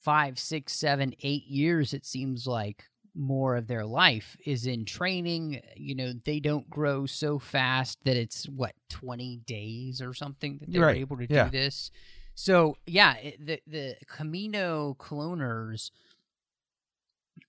[0.04, 2.84] five, six, seven, eight years, it seems like
[3.16, 5.62] more of their life is in training.
[5.76, 10.72] You know, they don't grow so fast that it's what, 20 days or something that
[10.72, 10.98] they're Right.
[10.98, 11.46] able to Yeah.
[11.46, 11.90] do this.
[12.36, 15.90] So, yeah, the, the Kamino cloners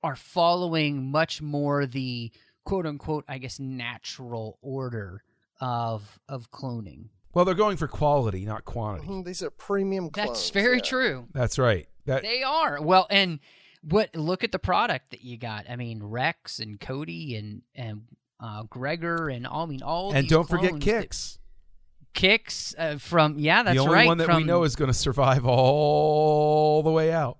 [0.02, 2.32] are following much more the
[2.64, 5.22] quote unquote, I guess, natural order
[5.60, 7.08] of of cloning.
[7.32, 9.06] Well, they're going for quality, not quantity.
[9.08, 10.30] Mhm, These are premium clones.
[10.30, 10.82] That's very yeah.
[10.82, 11.28] true.
[11.32, 11.88] That's right.
[12.06, 12.82] That They are.
[12.82, 13.38] Well, and
[13.82, 15.70] what look at the product that you got.
[15.70, 18.02] I mean, Rex and Cody and and
[18.40, 21.38] uh, Gregor and all I mean all and these don't forget clones that- Kix.
[22.12, 24.06] Kix uh, from yeah, that's the only right.
[24.06, 27.38] one that from, we know is going to survive all the way out.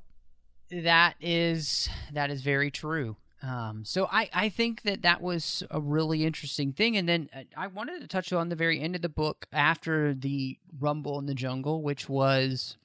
[0.70, 3.16] that is that is very true.
[3.42, 6.96] Um, so I, I think that that was a really interesting thing.
[6.96, 10.12] And then uh, I wanted to touch on the very end of the book after
[10.12, 12.76] the rumble in the jungle, which was,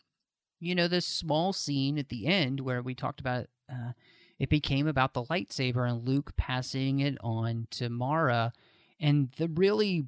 [0.59, 3.91] you know, this small scene at the end where we talked about uh,
[4.39, 8.53] it became about the lightsaber and Luke passing it on to Mara,
[8.99, 10.07] and the really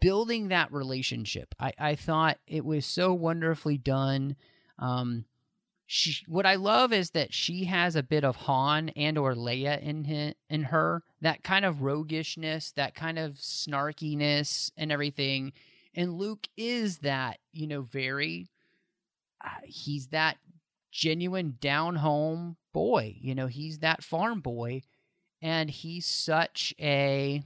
[0.00, 1.54] building that relationship.
[1.58, 4.36] I, I thought it was so wonderfully done.
[4.78, 5.24] Um,
[5.94, 9.80] she what I love is that she has a bit of Han and or Leia
[9.80, 15.52] in hi- in her that kind of roguishness, that kind of snarkiness and everything.
[15.94, 18.48] And Luke is that, you know, very
[19.44, 20.38] uh, he's that
[20.90, 24.82] genuine down home boy, you know, he's that farm boy.
[25.40, 27.44] And he's such a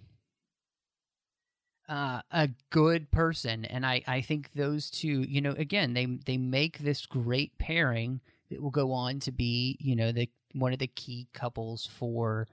[1.88, 6.36] uh, a good person, and I, I think those two, you know, again, they they
[6.36, 8.20] make this great pairing
[8.50, 12.46] that will go on to be, you know, the one of the key couples for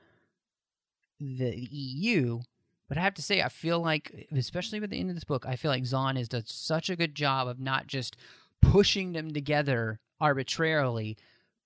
[1.20, 2.42] the EU.
[2.88, 5.46] But I have to say, I feel like, especially with the end of this book,
[5.48, 8.16] I feel like Zahn has done such a good job of not just
[8.62, 11.18] pushing them together arbitrarily,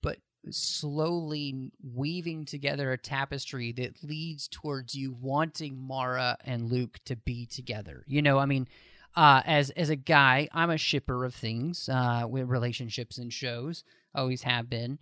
[0.02, 0.20] but
[0.50, 7.46] slowly weaving together a tapestry that leads towards you wanting Mara and Luke to be
[7.46, 8.06] together.
[8.08, 8.68] You know, I mean,
[9.16, 13.84] uh, as as a guy, I'm a shipper of things uh, with relationships and shows.
[14.16, 15.00] Always have been.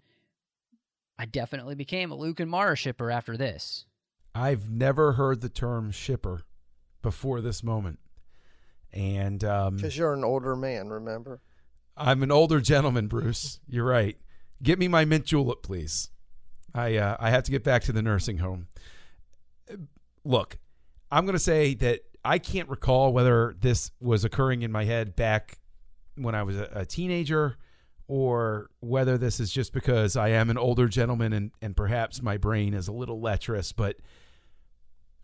[1.19, 3.85] I definitely became a Luke and Mara shipper after this.
[4.35, 6.43] I've never heard the term shipper
[7.01, 7.99] before this moment.
[8.93, 11.41] And um, Because you're an older man, remember?
[11.95, 13.59] I'm an older gentleman, Bruce.
[13.67, 14.17] You're right.
[14.61, 16.09] Get me my mint julep, please.
[16.73, 18.67] I uh, I have to get back to the nursing home.
[20.23, 20.57] Look,
[21.11, 25.15] I'm going to say that I can't recall whether this was occurring in my head
[25.15, 25.57] back
[26.15, 27.57] when I was a, a teenager
[28.07, 32.37] or whether this is just because I am an older gentleman and, and perhaps my
[32.37, 33.71] brain is a little lecherous.
[33.71, 33.97] But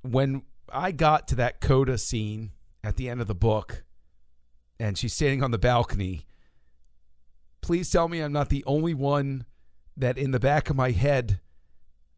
[0.01, 2.51] when I got to that coda scene
[2.83, 3.83] at the end of the book
[4.79, 6.25] and she's standing on the balcony,
[7.61, 9.45] please tell me I'm not the only one
[9.95, 11.39] that in the back of my head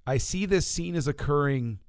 [0.07, 1.79] I see this scene as occurring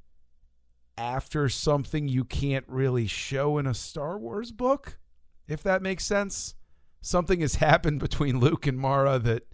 [0.98, 4.98] after something you can't really show in a Star Wars book,
[5.46, 6.54] if that makes sense.
[7.00, 9.44] Something has happened between Luke and Mara that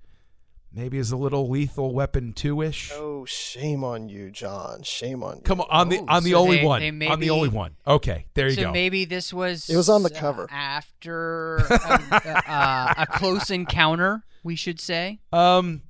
[0.72, 2.92] maybe is a little lethal weapon 2ish.
[2.94, 4.82] Oh, shame on you, John.
[4.82, 5.42] Shame on you.
[5.42, 6.80] Come on, on the Oh, on the so only they- one.
[6.80, 7.76] they on the maybe- only one.
[7.86, 8.72] Okay, there you so go.
[8.72, 10.48] maybe this was It was on the uh, cover.
[10.50, 15.20] after a, a, a close encounter, we should say.
[15.32, 15.82] Um,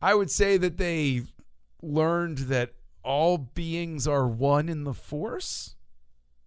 [0.00, 1.22] I would say that they
[1.82, 2.72] learned that
[3.02, 5.74] all beings are one in the Force.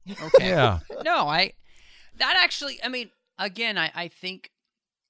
[0.10, 0.50] Okay.
[0.50, 0.80] Yeah.
[1.04, 1.54] no, I
[2.18, 4.52] that actually I mean again I I think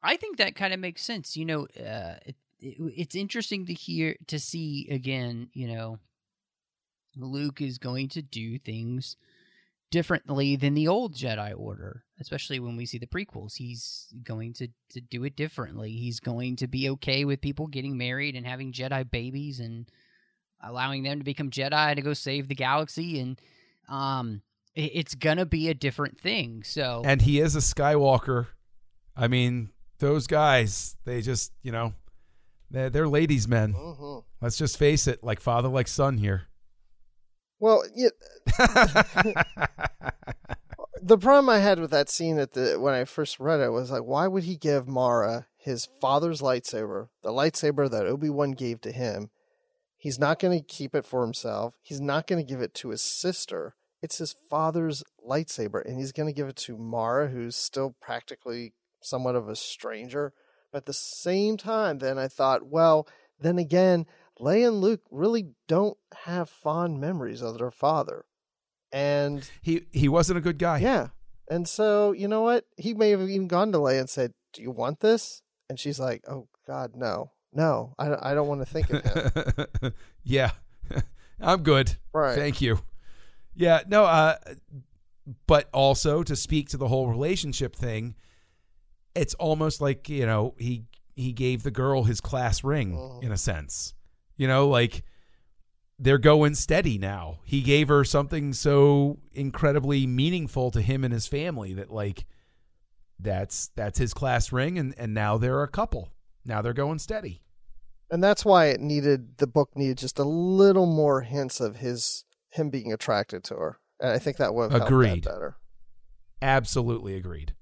[0.01, 1.37] I think that kind of makes sense.
[1.37, 5.99] You know, uh it, it, it's interesting to hear to see again, you know,
[7.15, 9.15] Luke is going to do things
[9.91, 13.55] differently than the old Jedi Order, especially when we see the prequels.
[13.55, 15.91] He's going to to do it differently.
[15.91, 19.87] He's going to be okay with people getting married and having Jedi babies and
[20.63, 23.39] allowing them to become Jedi to go save the galaxy and
[23.89, 24.41] um
[24.75, 26.63] it's gonna be a different thing.
[26.63, 28.47] So and he is a Skywalker.
[29.15, 29.69] I mean,
[29.99, 31.93] those guys, they just, you know,
[32.71, 33.73] they're, they're ladies' men.
[33.77, 36.47] hmm Let's just face it, like father, like son here.
[37.59, 38.09] Well, yeah,
[41.01, 43.89] the problem I had with that scene at the when I first read it was
[43.91, 48.81] like, why would he give Mara his father's lightsaber, the lightsaber that Obi Wan gave
[48.81, 49.29] to him?
[49.97, 51.75] He's not going to keep it for himself.
[51.81, 53.75] He's not going to give it to his sister.
[54.03, 58.73] It's his father's lightsaber, and he's going to give it to Mara, who's still practically
[59.01, 60.33] somewhat of a stranger.
[60.71, 63.07] But at the same time, then I thought, well,
[63.39, 64.05] then again,
[64.39, 68.25] Leia and Luke really don't have fond memories of their father.
[68.91, 70.79] And he he wasn't a good guy.
[70.79, 71.07] yeah.
[71.49, 72.65] And so, you know what?
[72.77, 75.41] He may have even gone to Leia and said, Do you want this?
[75.69, 77.31] And she's like, Oh, God, no.
[77.53, 79.93] No, I, I don't want to think of him.
[80.23, 80.51] yeah.
[81.39, 81.97] I'm good.
[82.13, 82.35] Right.
[82.35, 82.79] Thank you.
[83.55, 84.37] Yeah, no, uh
[85.47, 88.15] but also to speak to the whole relationship thing,
[89.15, 90.83] it's almost like, you know, he
[91.15, 93.23] he gave the girl his class ring Mhm.
[93.23, 93.93] in a sense.
[94.37, 95.03] You know, like
[95.99, 97.39] they're going steady now.
[97.45, 102.25] He gave her something so incredibly meaningful to him and his family that like
[103.19, 106.09] that's that's his class ring and and now they're a couple.
[106.45, 107.41] Now they're going steady.
[108.11, 112.25] and that's why it needed, the book needed just a little more hints of his,
[112.53, 113.79] him being attracted to her.
[113.99, 115.23] And I think that would have helped Agreed.
[115.23, 115.55] that better.
[116.41, 117.53] Absolutely agreed.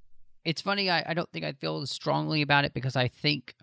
[0.44, 0.90] it's funny.
[0.90, 3.54] I, I don't think I feel as strongly about it because I think,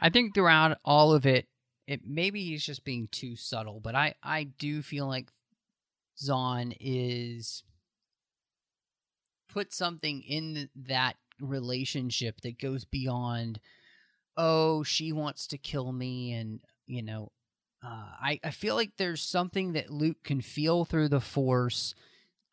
[0.00, 1.46] I think throughout all of it,
[1.86, 3.80] it maybe he's just being too subtle.
[3.80, 5.30] But I I do feel like
[6.16, 7.64] Zahn is
[9.48, 13.58] put something in that relationship that goes beyond
[14.36, 17.32] oh she wants to kill me and you know
[17.82, 21.94] uh, I, I feel like there's something that luke can feel through the force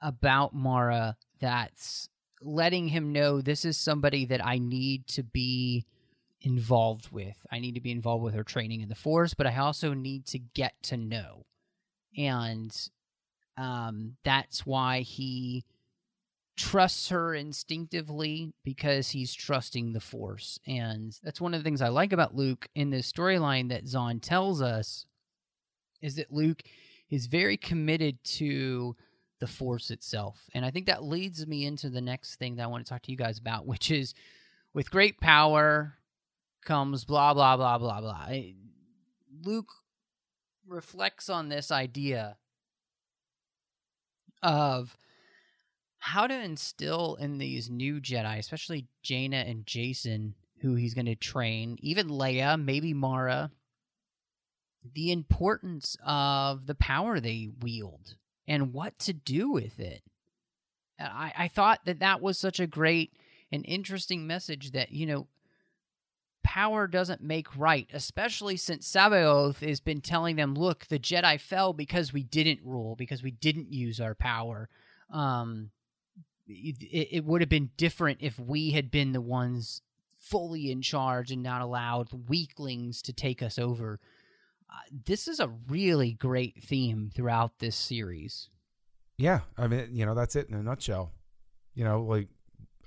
[0.01, 2.09] about mara that's
[2.41, 5.85] letting him know this is somebody that i need to be
[6.41, 7.35] involved with.
[7.51, 10.25] I need to be involved with her training in the force but i also need
[10.27, 11.45] to get to know.
[12.17, 12.75] And
[13.57, 15.65] um, that's why he
[16.55, 20.59] trusts her instinctively because he's trusting the force.
[20.65, 24.19] And that's one of the things i like about luke in this storyline that zahn
[24.19, 25.05] tells us
[26.01, 26.63] is that luke
[27.09, 28.95] is very committed to
[29.39, 30.49] the force itself.
[30.53, 33.03] And i think that leads me into the next thing that i want to talk
[33.03, 34.13] to you guys about which is
[34.73, 35.97] with great power
[36.65, 38.27] comes blah blah blah blah blah.
[39.43, 39.71] Luke
[40.67, 42.37] reflects on this idea
[44.43, 44.97] of
[45.99, 51.15] how to instill in these new Jedi, especially Jaina and Jacen, who he's going to
[51.15, 53.51] train, even Leia, maybe Mara,
[54.93, 58.15] the importance of the power they wield
[58.47, 60.03] and what to do with it.
[60.99, 63.13] I, I thought that that was such a great
[63.51, 65.27] and interesting message that, you know,
[66.43, 71.73] power doesn't make right, especially since C'baoth has been telling them, look, the Jedi fell
[71.73, 74.69] because we didn't rule, because we didn't use our power.
[75.11, 75.71] Um,
[76.47, 79.81] it, it would have been different if we had been the ones
[80.17, 83.99] fully in charge and not allowed weaklings to take us over.
[84.69, 88.49] Uh, this is a really great theme throughout this series.
[89.17, 91.11] Yeah, I mean, you know, that's it in a nutshell.
[91.73, 92.27] You know, like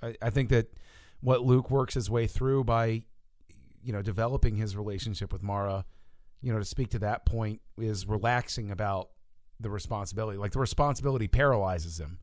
[0.01, 0.73] I, I think that
[1.21, 3.03] what Luke works his way through by,
[3.83, 5.85] you know, developing his relationship with Mara,
[6.41, 9.09] you know, to speak to that point is relaxing about
[9.59, 10.37] the responsibility.
[10.37, 12.19] Like the responsibility paralyzes him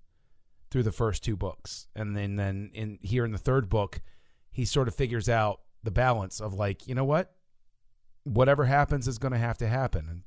[0.70, 4.00] through the first two books, and then then in here in the third book,
[4.50, 7.32] he sort of figures out the balance of like, you know what,
[8.28, 10.22] whatever happens is going to have to happen, and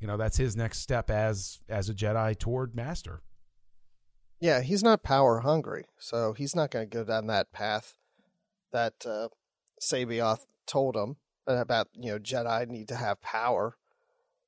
[0.00, 3.22] you know that's his next step as as a Jedi toward master.
[4.40, 7.96] Yeah, he's not power hungry, so he's not going to go down that path
[8.72, 9.28] that uh,
[9.80, 11.16] C'baoth told him
[11.46, 11.88] about.
[11.94, 13.76] You know, Jedi need to have power.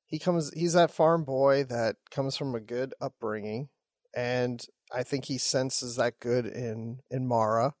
[0.05, 0.51] He comes.
[0.53, 3.69] He's that farm boy that comes from a good upbringing,
[4.15, 7.75] and I think he senses that good in in Mara,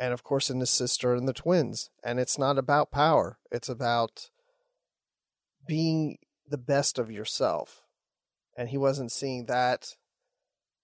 [0.00, 1.90] and of course in his sister and the twins.
[2.04, 4.30] And it's not about power; it's about
[5.66, 6.18] being
[6.48, 7.82] the best of yourself.
[8.56, 9.96] And he wasn't seeing that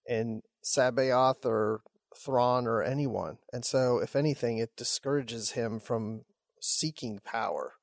[0.05, 1.81] in C'baoth or
[2.15, 3.37] Thrawn or anyone.
[3.51, 6.25] And so, if anything, it discourages him from
[6.59, 7.73] seeking power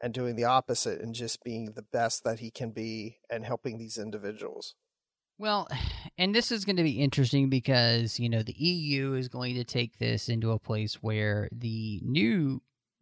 [0.00, 3.78] and doing the opposite and just being the best that he can be and helping
[3.78, 4.74] these individuals.
[5.40, 5.68] Well,
[6.18, 9.64] and this is going to be interesting because, you know, the EU is going to
[9.64, 12.60] take this into a place where the new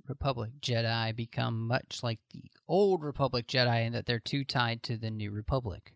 [0.08, 4.96] Republic Jedi become much like the old Republic Jedi and that they're too tied to
[4.96, 5.92] the new Republic.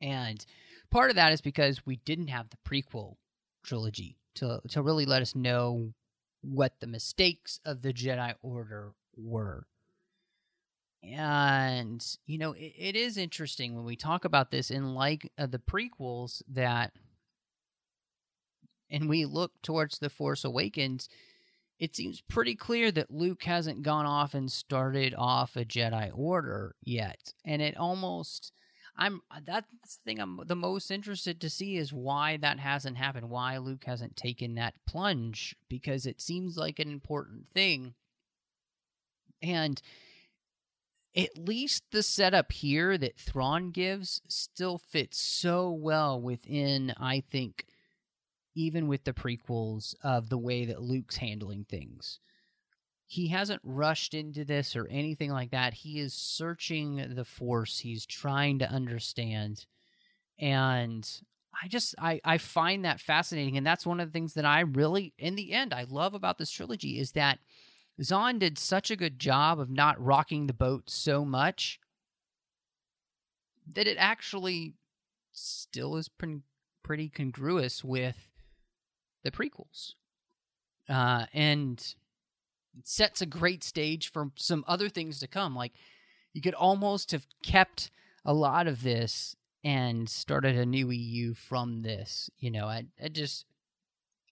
[0.00, 0.44] And
[0.90, 3.16] part of that is because we didn't have the prequel
[3.64, 5.92] trilogy to to really let us know
[6.42, 9.66] what the mistakes of the Jedi Order were.
[11.02, 15.46] And, you know, it, it is interesting when we talk about this in like uh,
[15.46, 16.92] the prequels that,
[18.90, 21.08] and we look towards The Force Awakens,
[21.78, 26.76] it seems pretty clear that Luke hasn't gone off and started off a Jedi Order
[26.84, 27.34] yet.
[27.44, 28.52] And it almost.
[28.94, 33.30] I'm that's the thing I'm the most interested to see is why that hasn't happened,
[33.30, 37.94] why Luke hasn't taken that plunge because it seems like an important thing.
[39.40, 39.80] And
[41.16, 47.66] at least the setup here that Thrawn gives still fits so well within, I think,
[48.54, 52.18] even with the prequels of the way that Luke's handling things.
[53.06, 55.74] He hasn't rushed into this or anything like that.
[55.74, 57.80] He is searching the Force.
[57.80, 59.66] He's trying to understand.
[60.38, 61.06] And
[61.62, 63.58] I just I, I find that fascinating.
[63.58, 66.38] And that's one of the things that I really in the end I love about
[66.38, 67.38] this trilogy is that
[68.00, 71.80] Zahn did such a good job of not rocking the boat so much
[73.70, 74.74] that it actually
[75.32, 76.42] still is pre-
[76.82, 78.28] pretty congruous with
[79.22, 79.94] the prequels.
[80.88, 81.94] Uh, and
[82.84, 85.54] sets a great stage for some other things to come.
[85.54, 85.72] Like,
[86.32, 87.90] you could almost have kept
[88.24, 92.30] a lot of this and started a new EU from this.
[92.38, 93.46] You know, I, I just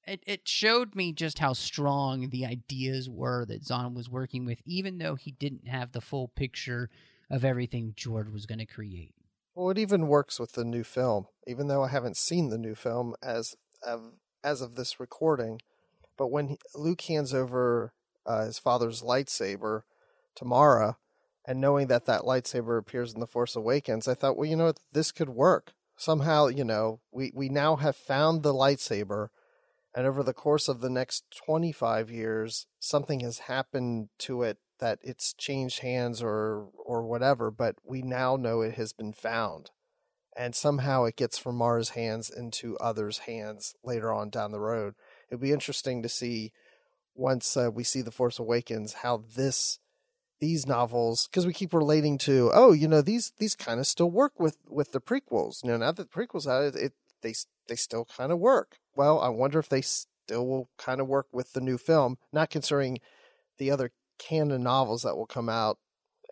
[0.06, 4.60] it, it showed me just how strong the ideas were that Zahn was working with,
[4.64, 6.90] even though he didn't have the full picture
[7.30, 9.14] of everything George was going to create.
[9.54, 12.74] Well, it even works with the new film, even though I haven't seen the new
[12.74, 13.54] film as
[13.86, 15.60] of as of this recording.
[16.16, 17.92] But when he, Luke hands over
[18.26, 19.82] uh, his father's lightsaber
[20.36, 20.96] to Mara,
[21.46, 24.72] and knowing that that lightsaber appears in the Force Awakens, I thought, well, you know
[24.92, 26.46] this could work somehow.
[26.46, 29.28] You know, we we now have found the lightsaber,
[29.94, 34.58] and over the course of the next twenty five years, something has happened to it
[34.78, 39.70] that it's changed hands or or whatever, but we now know it has been found.
[40.36, 44.94] And somehow it gets from Mara's hands into others' hands later on down the road.
[45.28, 46.52] It'd be interesting to see
[47.14, 49.80] once uh, we see The Force Awakens how this
[50.40, 54.10] these novels because we keep relating to oh you know these these kind of still
[54.10, 57.34] work with with the prequels you know now that the prequels out it, it they
[57.68, 61.26] they still kind of work well i wonder if they still will kind of work
[61.32, 62.98] with the new film not considering
[63.58, 65.78] the other canon novels that will come out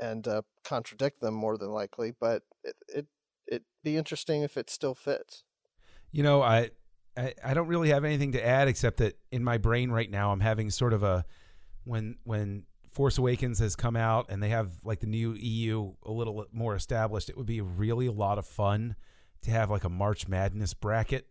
[0.01, 2.13] and uh, contradict them more than likely.
[2.19, 3.07] But it it
[3.47, 5.45] it'd be interesting if it still fits.
[6.13, 6.71] You know, I,
[7.17, 10.33] I I don't really have anything to add except that in my brain right now
[10.33, 11.25] I'm having sort of a
[11.85, 16.13] when when Force Awakens has come out and they have like the new EU a
[16.13, 18.97] little more established, it would be really a lot of fun
[19.43, 21.27] to have like a March Madness bracket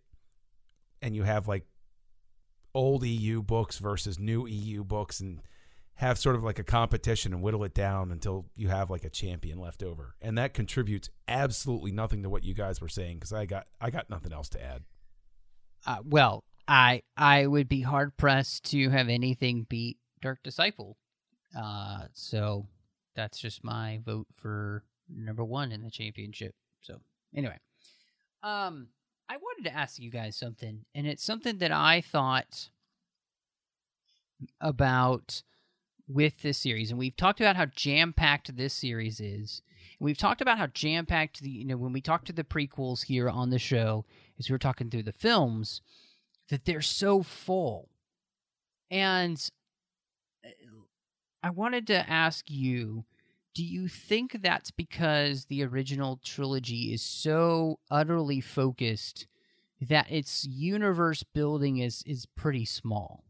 [1.01, 1.65] and you have like
[2.73, 5.41] old EU books versus new EU books and
[5.95, 9.09] have sort of like a competition and whittle it down until you have like a
[9.09, 10.15] champion left over.
[10.21, 13.89] And that contributes absolutely nothing to what you guys were saying because I got I
[13.89, 14.83] got nothing else to add.
[15.85, 20.97] Uh, well, I I would be hard pressed to have anything beat Dark Disciple.
[21.57, 22.67] Uh, so
[23.15, 26.53] that's just my vote for number one in the championship.
[26.81, 27.01] So
[27.35, 27.57] anyway,
[28.43, 28.89] um,
[29.29, 32.69] I wanted to ask you guys something, and it's something that I thought
[34.61, 35.43] about
[36.07, 39.61] with this series, and we've talked about how jam packed this series is.
[39.99, 42.43] And we've talked about how jam packed the you know when we talked to the
[42.43, 44.05] prequels here on the show,
[44.39, 45.81] as we were talking through the films,
[46.49, 47.89] that they're so full.
[48.89, 49.37] And
[50.45, 50.49] uh,
[51.43, 53.03] I wanted to ask you,
[53.57, 59.25] do you think that's because the original trilogy is so utterly focused
[59.81, 63.23] that its universe building is is pretty small?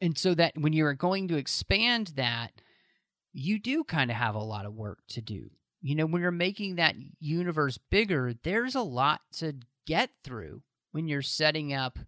[0.00, 2.52] and so that when you're going to expand that
[3.34, 5.50] you do kind of have a lot of work to do
[5.82, 9.52] you know when you're making that universe bigger there's a lot to
[9.86, 10.62] get through
[10.92, 11.98] when you're setting up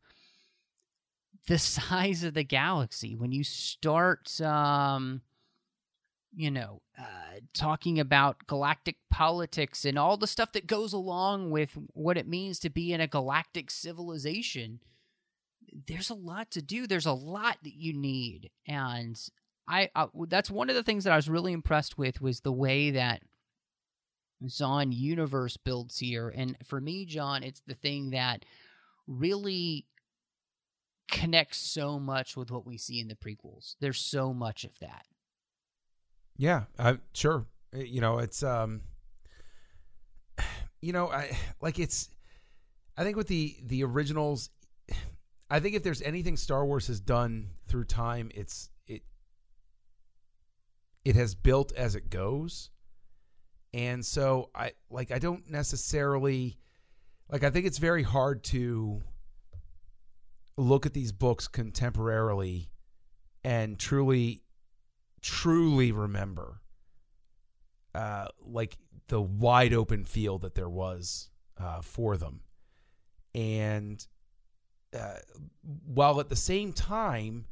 [1.48, 5.20] the size of the galaxy when you start um
[6.34, 11.76] you know uh, talking about galactic politics and all the stuff that goes along with
[11.92, 14.80] what it means to be in a galactic civilization
[15.86, 16.86] there's a lot to do.
[16.86, 19.20] There's a lot that you need, and
[19.68, 22.52] I, I that's one of the things that I was really impressed with was the
[22.52, 23.22] way that
[24.48, 26.28] Zahn universe builds here.
[26.28, 28.44] And for me, John, it's the thing that
[29.06, 29.86] really
[31.08, 33.76] connects so much with what we see in the prequels.
[33.80, 35.06] There's so much of that.
[36.36, 37.46] Yeah, uh, sure.
[37.72, 38.82] You know, it's um,
[40.82, 42.08] you know, I like it's.
[42.96, 44.50] I think with the the originals,
[45.50, 49.02] I think if there's anything Star Wars has done through time, it's it
[51.04, 52.70] it has built as it goes.
[53.72, 56.58] And so I like I don't necessarily
[57.28, 59.02] like I think it's very hard to
[60.56, 62.68] look at these books contemporarily
[63.42, 64.43] and truly
[65.24, 66.60] truly remember
[67.94, 68.76] uh like
[69.08, 72.40] the wide open field that there was uh for them.
[73.34, 74.06] And
[74.94, 75.16] uh,
[75.86, 77.46] while at the same time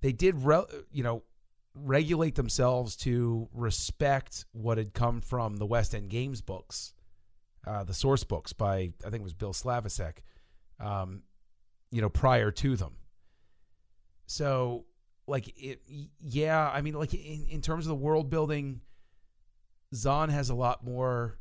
[0.00, 1.22] they did re- you know
[1.74, 6.94] regulate themselves to respect what had come from the West End Games books,
[7.66, 10.18] uh, the source books by I think it was Bill Slavicsek,
[10.80, 11.22] um,
[11.90, 12.96] you know, prior to them.
[14.26, 14.84] So,
[15.26, 15.80] like, it,
[16.20, 18.80] yeah, I mean, like in, in terms of the world building,
[19.94, 21.38] Zahn has a lot more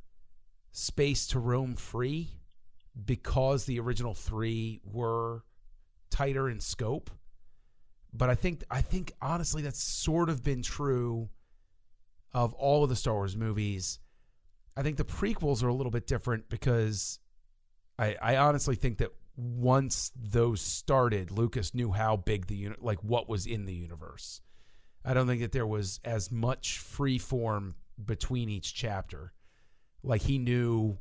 [0.72, 2.30] space to roam free
[3.06, 5.44] because the original three were
[6.10, 7.10] tighter in scope.
[8.14, 11.30] But I think I think honestly that's sort of been true
[12.34, 13.99] of all of the Star Wars movies.
[14.78, 17.20] I think the prequels are a little bit different because
[17.98, 23.03] I, I honestly think that once those started, Lucas knew how big the unit, like
[23.03, 24.41] what was in the universe.
[25.03, 29.34] I don't think that there was as much free form between each chapter.
[30.03, 30.98] Like he knew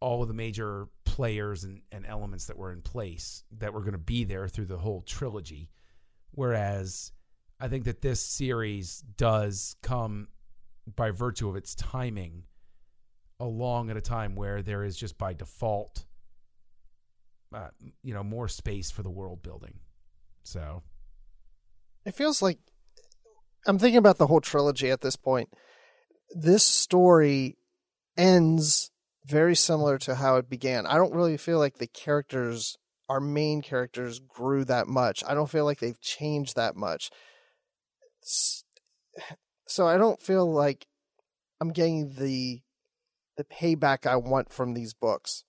[0.00, 3.92] all of the major players and, and elements that were in place that were going
[3.92, 5.70] to be there through the whole trilogy.
[6.32, 7.12] Whereas
[7.58, 10.28] I think that this series does come
[10.96, 12.44] by virtue of its timing
[13.40, 16.04] along at a time where there is just by default,
[17.54, 17.68] uh,
[18.02, 19.78] you know, more space for the world building.
[20.42, 20.82] So
[22.04, 22.58] It feels like
[23.66, 25.48] I'm thinking about the whole trilogy at this point.
[26.34, 27.56] This story
[28.16, 28.90] ends
[29.26, 30.86] very similar to how it began.
[30.86, 32.76] I don't really feel like the characters,
[33.08, 35.24] our main characters, grew that much.
[35.26, 37.10] I don't feel like they've changed that much.
[39.66, 40.86] So I don't feel like
[41.60, 42.60] I'm getting the
[43.36, 45.44] the payback I want from these books.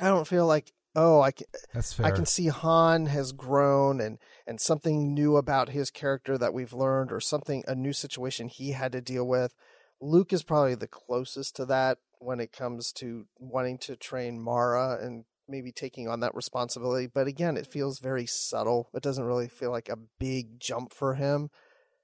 [0.00, 2.06] I don't feel like oh I can that's fair.
[2.06, 6.72] I can see Han has grown and and something new about his character that we've
[6.72, 9.54] learned or something a new situation he had to deal with.
[10.00, 14.98] Luke is probably the closest to that when it comes to wanting to train Mara
[15.00, 17.06] and maybe taking on that responsibility.
[17.06, 18.90] But again, it feels very subtle.
[18.94, 21.50] It doesn't really feel like a big jump for him.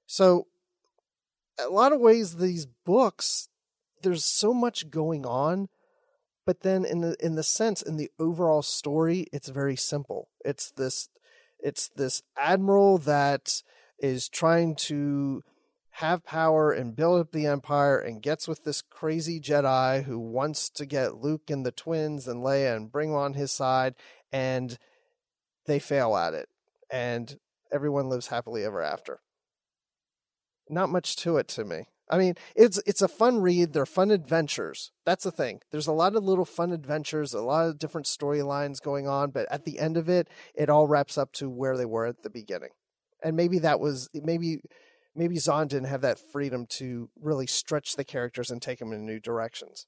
[0.07, 0.47] So,
[1.59, 3.49] a lot of ways, these books,
[4.03, 5.69] there's so much going on,
[6.45, 10.29] but then in the in the sense in the overall story, it's very simple.
[10.45, 11.09] It's this,
[11.61, 13.63] it's this admiral that
[13.99, 15.43] is trying to
[15.97, 20.71] have power and build up the empire and gets with this crazy Jedi who wants
[20.71, 23.95] to get Luke and the twins and Leia and bring on his side
[24.33, 24.79] and
[25.67, 26.49] they fail at it
[26.91, 27.39] and
[27.71, 29.21] everyone lives happily ever after.
[30.69, 31.89] Not much to it to me.
[32.13, 33.73] I mean, it's it's a fun read.
[33.73, 34.93] They're fun adventures.
[35.07, 35.61] That's the thing.
[35.71, 39.51] There's a lot of little fun adventures, a lot of different storylines going on, but
[39.51, 42.29] at the end of it, it all wraps up to where they were at the
[42.29, 42.69] beginning.
[43.25, 44.61] And maybe that was maybe
[45.15, 49.07] maybe Zahn didn't have that freedom to really stretch the characters and take them in
[49.07, 49.87] new directions.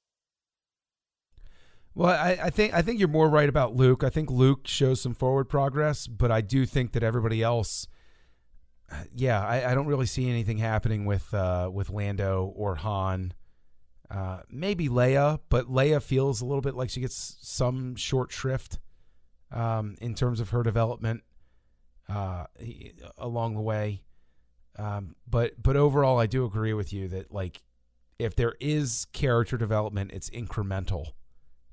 [1.93, 4.03] Well, I, I, think I think you're more right about Luke.
[4.03, 7.87] I think Luke shows some forward progress, but I do think that everybody else,
[9.13, 13.33] yeah, I, I don't really see anything happening with uh, with Lando or Han.
[14.09, 18.79] Uh, maybe Leia, but Leia feels a little bit like she gets some short shrift
[19.51, 21.23] um, in terms of her development
[22.07, 22.45] uh,
[23.17, 24.03] along the way.
[24.77, 27.61] Um, but but overall, I do agree with you that like
[28.19, 31.07] if there is character development, it's incremental.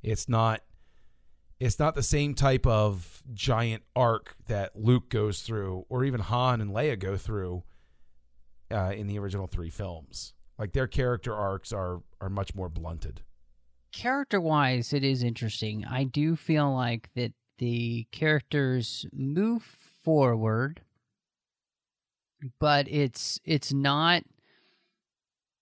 [0.02, 0.62] It's not
[1.62, 6.60] it's not the same type of giant arc that Luke goes through, or even Han
[6.60, 7.62] and Leia go through
[8.70, 10.34] uh, in the original three films.
[10.58, 13.22] Like their character arcs are are much more blunted.
[13.92, 15.84] Character wise, it is interesting.
[15.84, 20.80] I do feel like that the characters move forward
[22.58, 24.24] but it's it's not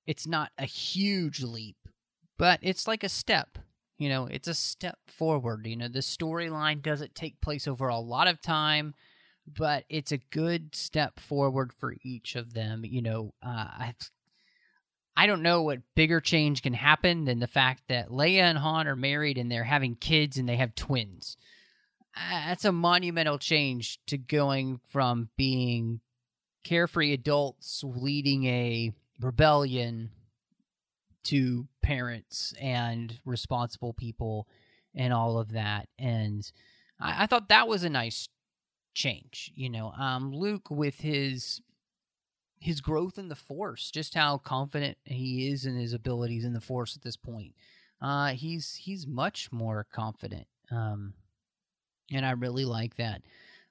[0.06, 1.76] it's not a huge leap
[2.38, 3.58] but it's like a step
[4.00, 7.98] you know it's a step forward you know the storyline doesn't take place over a
[7.98, 8.94] lot of time
[9.46, 13.94] but it's a good step forward for each of them you know uh, I,
[15.16, 18.88] I don't know what bigger change can happen than the fact that Leia and Han
[18.88, 21.36] are married and they're having kids and they have twins.
[22.16, 26.00] That's a monumental change to going from being
[26.64, 30.10] carefree adults leading a rebellion
[31.24, 34.48] to parents and responsible people
[34.94, 35.88] and all of that.
[35.98, 36.50] And
[37.00, 38.28] I, I thought that was a nice
[38.94, 39.52] change.
[39.54, 41.60] You know, um, Luke with his
[42.58, 46.60] his growth in the force, just how confident he is in his abilities in the
[46.60, 47.54] force at this point.
[48.02, 50.46] Uh, he's he's much more confident.
[50.70, 51.14] Um,
[52.12, 53.22] and I really like that.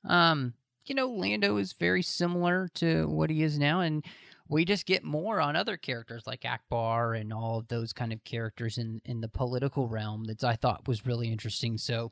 [0.06, 0.54] Um,
[0.86, 4.04] you know, Lando is very similar to what he is now, and
[4.50, 8.24] we just get more on other characters like Ackbar and all of those kind of
[8.24, 11.78] characters in in the political realm that I thought was really interesting.
[11.78, 12.12] So,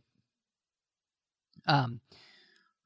[1.67, 1.99] um,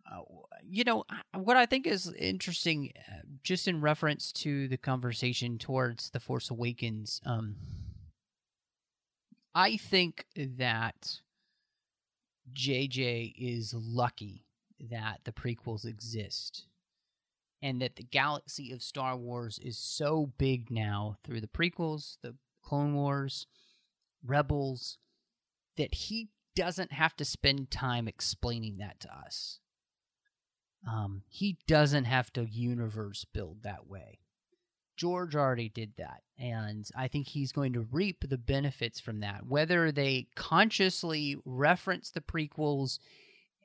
[0.09, 0.21] uh,
[0.63, 1.03] you know,
[1.35, 6.49] what I think is interesting, uh, just in reference to the conversation towards the Force
[6.49, 7.55] Awakens, um,
[9.53, 11.19] I think that
[12.53, 14.45] JJ is lucky
[14.89, 16.67] that the prequels exist
[17.61, 22.35] and that the galaxy of Star Wars is so big now through the prequels, the
[22.63, 23.47] Clone Wars,
[24.25, 24.97] Rebels,
[25.77, 29.59] that he doesn't have to spend time explaining that to us.
[30.87, 34.19] Um, he doesn't have to universe build that way.
[34.97, 39.45] George already did that, and I think he's going to reap the benefits from that.
[39.47, 42.99] Whether they consciously reference the prequels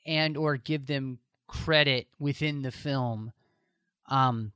[0.06, 3.32] and or give them credit within the film
[4.08, 4.52] um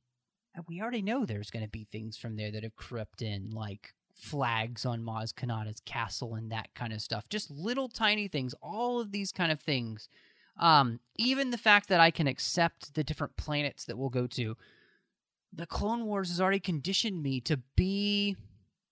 [0.66, 3.94] we already know there's going to be things from there that have crept in like
[4.14, 7.28] flags on Maz Kanata's castle and that kind of stuff.
[7.28, 10.08] Just little tiny things, all of these kind of things.
[10.58, 14.56] Um, even the fact that I can accept the different planets that we'll go to.
[15.52, 18.36] The Clone Wars has already conditioned me to be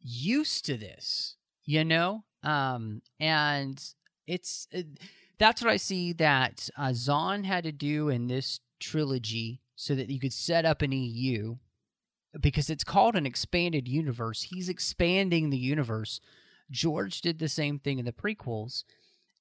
[0.00, 2.24] used to this, you know?
[2.42, 3.82] Um, and
[4.26, 4.86] it's it,
[5.38, 10.10] that's what I see that uh, Zahn had to do in this trilogy so that
[10.10, 11.56] you could set up an EU
[12.40, 14.42] because it's called an expanded universe.
[14.42, 16.20] He's expanding the universe.
[16.68, 18.82] George did the same thing in the prequels,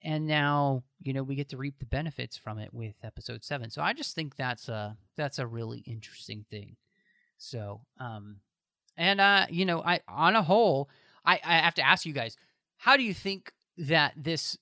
[0.03, 3.71] and now you know we get to reap the benefits from it with Episode Seven.
[3.71, 6.75] So I just think that's a that's a really interesting thing.
[7.39, 8.37] So, um,
[8.95, 10.87] and uh, you know, I on a whole,
[11.25, 12.37] I I have to ask you guys,
[12.77, 14.55] how do you think that this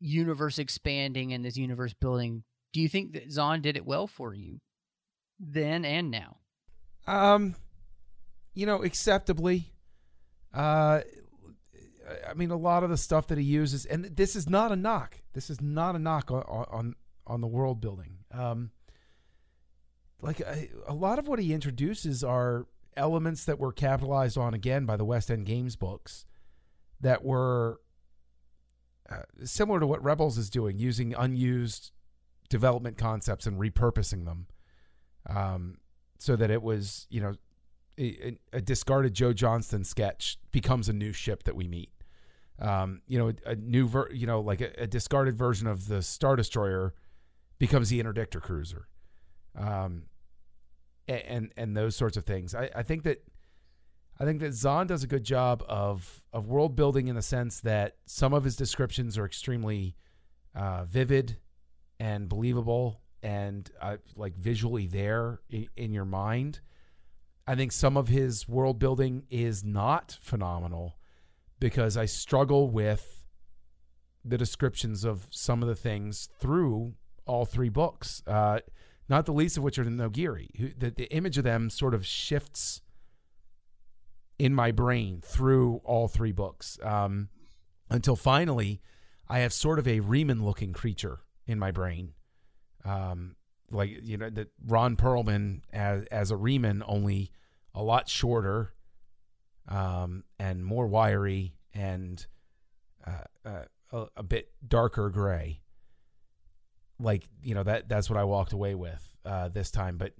[0.00, 2.44] universe expanding and this universe building?
[2.72, 4.60] Do you think that Zahn did it well for you
[5.42, 6.36] then and now?
[7.06, 7.56] Um,
[8.54, 9.72] you know, acceptably.
[10.54, 11.00] Uh,
[12.28, 14.76] I mean, a lot of the stuff that he uses, and this is not a
[14.76, 15.20] knock.
[15.32, 16.94] This is not a knock on on,
[17.26, 18.18] on the world building.
[18.30, 18.70] Um,
[20.20, 22.66] like a, a lot of what he introduces are
[22.96, 26.26] elements that were capitalized on again by the West End Games books,
[27.00, 27.80] that were
[29.10, 31.90] uh, similar to what Rebels is doing, using unused
[32.48, 34.46] development concepts and repurposing them.
[35.28, 35.78] Um,
[36.18, 37.34] so that it was, you know,
[37.98, 41.90] a, a, discarded Joe Johnston sketch becomes a new ship that we meet.
[42.58, 45.88] Um, you know, a, a new ver, you know, like a, a, discarded version of
[45.88, 46.94] the Star Destroyer
[47.58, 48.86] becomes the interdictor cruiser,
[49.56, 50.04] um,
[51.08, 52.54] and and those sorts of things.
[52.54, 53.24] I, I think that
[54.20, 57.60] I think that Zahn does a good job of of world building in the sense
[57.60, 59.96] that some of his descriptions are extremely
[60.54, 61.38] uh, vivid
[61.98, 66.60] and believable and uh, like visually there in, in your mind.
[67.46, 70.96] I think some of his world building is not phenomenal
[71.58, 73.24] because I struggle with
[74.24, 76.94] the descriptions of some of the things through
[77.26, 78.22] all three books.
[78.26, 78.60] Uh,
[79.08, 80.78] not the least of which are the Noghri.
[80.78, 82.80] The, the image of them sort of shifts
[84.38, 87.28] in my brain through all three books um,
[87.90, 88.80] until finally
[89.28, 92.14] I have sort of a Reman looking creature in my brain
[92.84, 93.36] um,
[93.70, 97.30] like you know that Ron Perlman as as a Reman, only
[97.74, 98.72] a lot shorter,
[99.68, 102.24] um, and more wiry and
[103.06, 105.60] uh, uh, a, a, bit darker gray.
[107.00, 110.12] Like you know that that's what I walked away with uh, this time, but.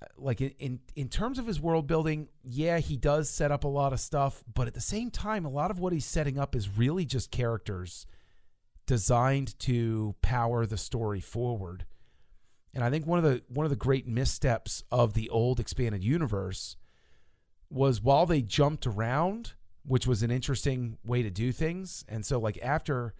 [0.00, 3.62] Uh, like in, in in terms of his world building, yeah, he does set up
[3.62, 6.38] a lot of stuff, but at the same time, a lot of what he's setting
[6.38, 8.06] up is really just characters
[8.86, 11.86] designed to power the story forward.
[12.74, 16.02] And I think one of the one of the great missteps of the old expanded
[16.02, 16.76] universe
[17.70, 19.52] was while they jumped around,
[19.84, 22.04] which was an interesting way to do things.
[22.08, 23.14] And so like after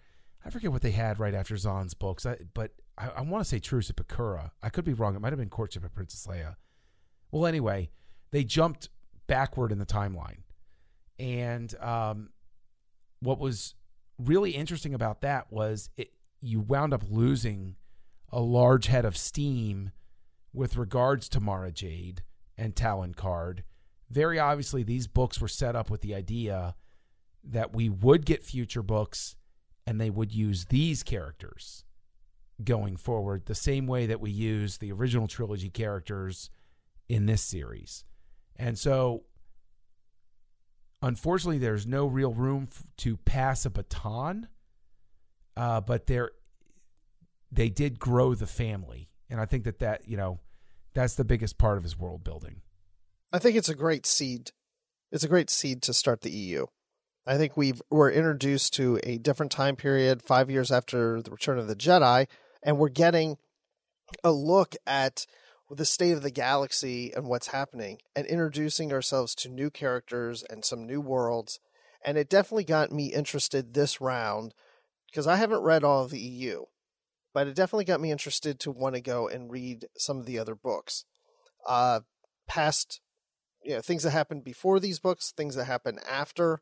[0.44, 3.48] I forget what they had right after Zahn's books, I, but I, I want to
[3.48, 4.50] say Truce at Bakura.
[4.62, 5.14] I could be wrong.
[5.14, 6.56] It might have been Courtship of Princess Leia.
[7.30, 7.90] Well, anyway,
[8.30, 8.88] they jumped
[9.26, 10.38] backward in the timeline.
[11.18, 12.30] And um,
[13.20, 13.74] what was
[14.24, 17.76] really interesting about that was it you wound up losing
[18.30, 19.92] a large head of steam
[20.52, 22.22] with regards to Mara Jade
[22.56, 23.60] and Talon Karrde.
[24.10, 26.74] Very obviously, these books were set up with the idea
[27.44, 29.36] that we would get future books
[29.86, 31.84] and they would use these characters
[32.62, 36.50] going forward the same way that we use the original trilogy characters
[37.08, 38.04] in this series.
[38.56, 39.24] And so
[41.02, 44.48] Unfortunately, there's no real room f- to pass a baton,
[45.56, 46.30] uh, but there
[47.50, 50.40] they did grow the family, and I think that that you know
[50.94, 52.62] that's the biggest part of his world building.
[53.32, 54.52] I think it's a great seed.
[55.10, 56.66] It's a great seed to start the EU.
[57.26, 61.58] I think we were introduced to a different time period, five years after the Return
[61.58, 62.26] of the Jedi,
[62.62, 63.36] and we're getting
[64.24, 65.26] a look at
[65.74, 70.64] the state of the galaxy and what's happening and introducing ourselves to new characters and
[70.64, 71.60] some new worlds.
[72.04, 74.54] And it definitely got me interested this round
[75.06, 76.64] because I haven't read all of the EU,
[77.32, 80.38] but it definitely got me interested to want to go and read some of the
[80.38, 81.04] other books.
[81.66, 82.00] Uh,
[82.46, 83.00] past,
[83.64, 86.60] you know, things that happened before these books, things that happened after.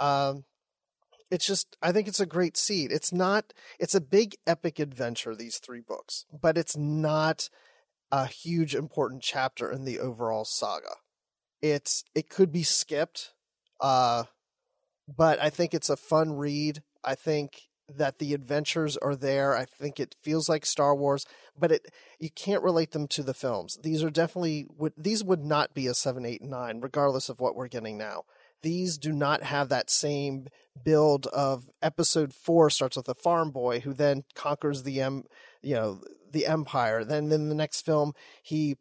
[0.00, 0.44] Um,
[1.30, 5.34] it's just i think it's a great seed it's not it's a big epic adventure
[5.34, 7.50] these three books but it's not
[8.10, 10.96] a huge important chapter in the overall saga.
[11.60, 13.32] It's it could be skipped,
[13.80, 14.24] uh,
[15.08, 16.82] but I think it's a fun read.
[17.04, 19.56] I think that the adventures are there.
[19.56, 21.26] I think it feels like Star Wars,
[21.58, 21.86] but it
[22.18, 23.78] you can't relate them to the films.
[23.82, 27.56] These are definitely would these would not be a seven, eight, nine, regardless of what
[27.56, 28.24] we're getting now.
[28.62, 30.48] these do not have that same
[30.84, 35.24] build of episode four starts with a farm boy who then conquers the M
[35.62, 36.00] you know,
[36.32, 37.04] the empire.
[37.04, 38.76] Then in the next film, he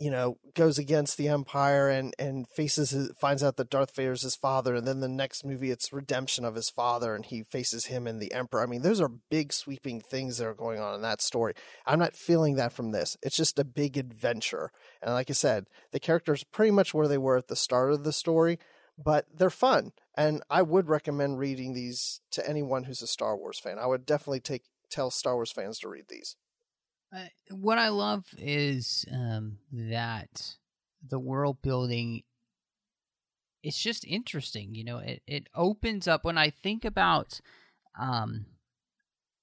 [0.00, 4.22] you know, goes against the Empire and and faces his, finds out that Darth Vader's
[4.22, 7.86] his father, and then the next movie it's redemption of his father, and he faces
[7.86, 8.62] him and the Emperor.
[8.62, 11.52] I mean, those are big sweeping things that are going on in that story.
[11.84, 13.18] I'm not feeling that from this.
[13.22, 17.18] It's just a big adventure, and like I said, the characters pretty much where they
[17.18, 18.58] were at the start of the story,
[18.96, 23.60] but they're fun, and I would recommend reading these to anyone who's a Star Wars
[23.60, 23.78] fan.
[23.78, 26.36] I would definitely take tell Star Wars fans to read these.
[27.14, 30.56] Uh, what I love is um, that
[31.06, 32.22] the world building.
[33.62, 34.98] It's just interesting, you know.
[34.98, 37.40] It it opens up when I think about
[37.98, 38.46] um,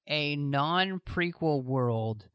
[0.08, 2.26] a non prequel world.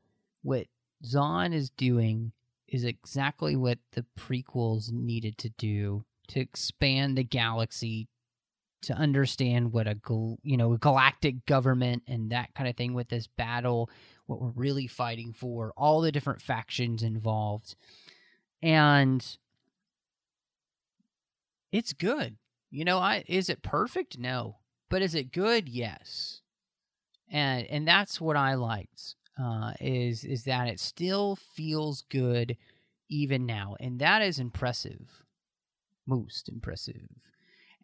[0.42, 0.66] What
[1.04, 2.32] Zahn is doing
[2.68, 8.08] is exactly what the prequels needed to do to expand the galaxy
[8.82, 9.96] to understand what a
[10.42, 13.88] you know galactic government and that kind of thing with this battle
[14.32, 17.76] what we're really fighting for all the different factions involved.
[18.62, 19.24] And
[21.70, 22.36] it's good.
[22.70, 24.18] You know i is it perfect?
[24.18, 24.58] No.
[24.88, 25.68] But is it good?
[25.68, 26.40] Yes.
[27.30, 32.56] And and that's what i liked uh is is that it still feels good
[33.08, 33.76] even now.
[33.78, 35.24] And that is impressive.
[36.06, 37.08] Most impressive.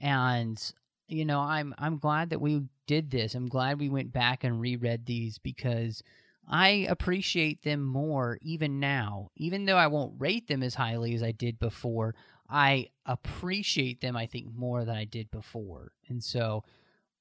[0.00, 0.60] And
[1.08, 3.34] you know, I'm I'm glad that we did this.
[3.34, 6.02] I'm glad we went back and reread these because
[6.48, 9.30] I appreciate them more even now.
[9.36, 12.14] Even though I won't rate them as highly as I did before,
[12.48, 15.92] I appreciate them I think more than I did before.
[16.08, 16.64] And so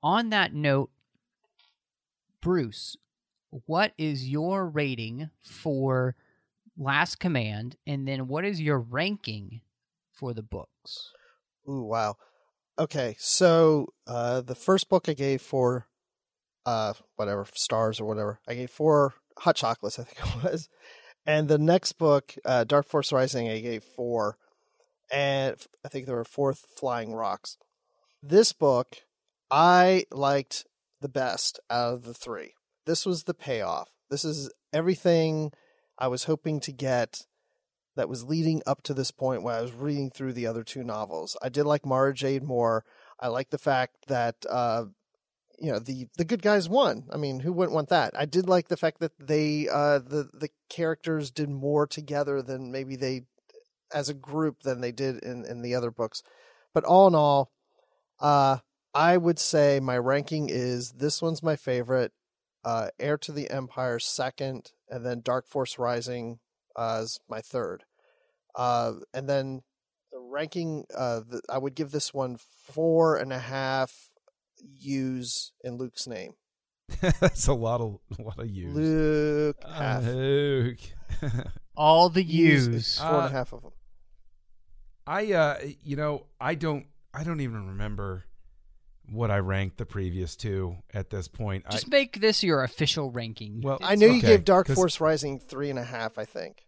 [0.01, 0.89] on that note,
[2.41, 2.95] Bruce,
[3.49, 6.15] what is your rating for
[6.77, 9.61] Last Command and then what is your ranking
[10.13, 11.11] for the books?
[11.67, 12.15] Ooh, wow
[12.79, 15.87] okay, so uh, the first book I gave for
[16.67, 20.69] uh, whatever stars or whatever, I gave four hot chocolates, I think it was,
[21.25, 24.37] and the next book, uh, Dark Force Rising, I gave four,
[25.11, 27.57] and I think there were four flying rocks.
[28.21, 28.97] This book
[29.49, 30.65] I liked
[30.99, 32.53] the best out of the three.
[32.85, 33.89] This was the payoff.
[34.09, 35.51] This is everything
[35.97, 37.25] I was hoping to get
[37.95, 40.83] that was leading up to this point when I was reading through the other two
[40.83, 41.35] novels.
[41.41, 42.83] I did like Mara Jade more.
[43.19, 44.85] I like the fact that uh,
[45.59, 47.05] you know the the good guys won.
[47.11, 48.13] I mean, who wouldn't want that?
[48.15, 52.71] I did like the fact that they uh, the the characters did more together than
[52.71, 53.23] maybe they
[53.93, 56.21] as a group than they did in in the other books.
[56.73, 57.51] But all in all,
[58.19, 58.57] uh,
[58.93, 62.11] I would say my ranking is this one's my favorite.
[62.63, 66.39] Uh, Heir to the Empire second, and then Dark Force Rising
[66.77, 67.83] as my third.
[68.55, 69.61] Uh, and then
[70.11, 74.06] the ranking, uh, the, I would give this one four and a half
[74.79, 76.33] U's in Luke's name.
[77.19, 78.73] That's a lot of a lot of U's.
[78.75, 80.01] Luke, Uh.
[80.03, 80.79] Luke.
[81.75, 82.97] All the U's, U's.
[82.99, 83.71] four and Uh, a half of them.
[85.05, 88.25] I uh you know, I don't I don't even remember
[89.09, 91.63] what I ranked the previous two at this point.
[91.67, 93.61] I, Just make this your official ranking.
[93.61, 96.17] well, I know you gave Dark Force Rising three and a half.
[96.17, 96.65] I think.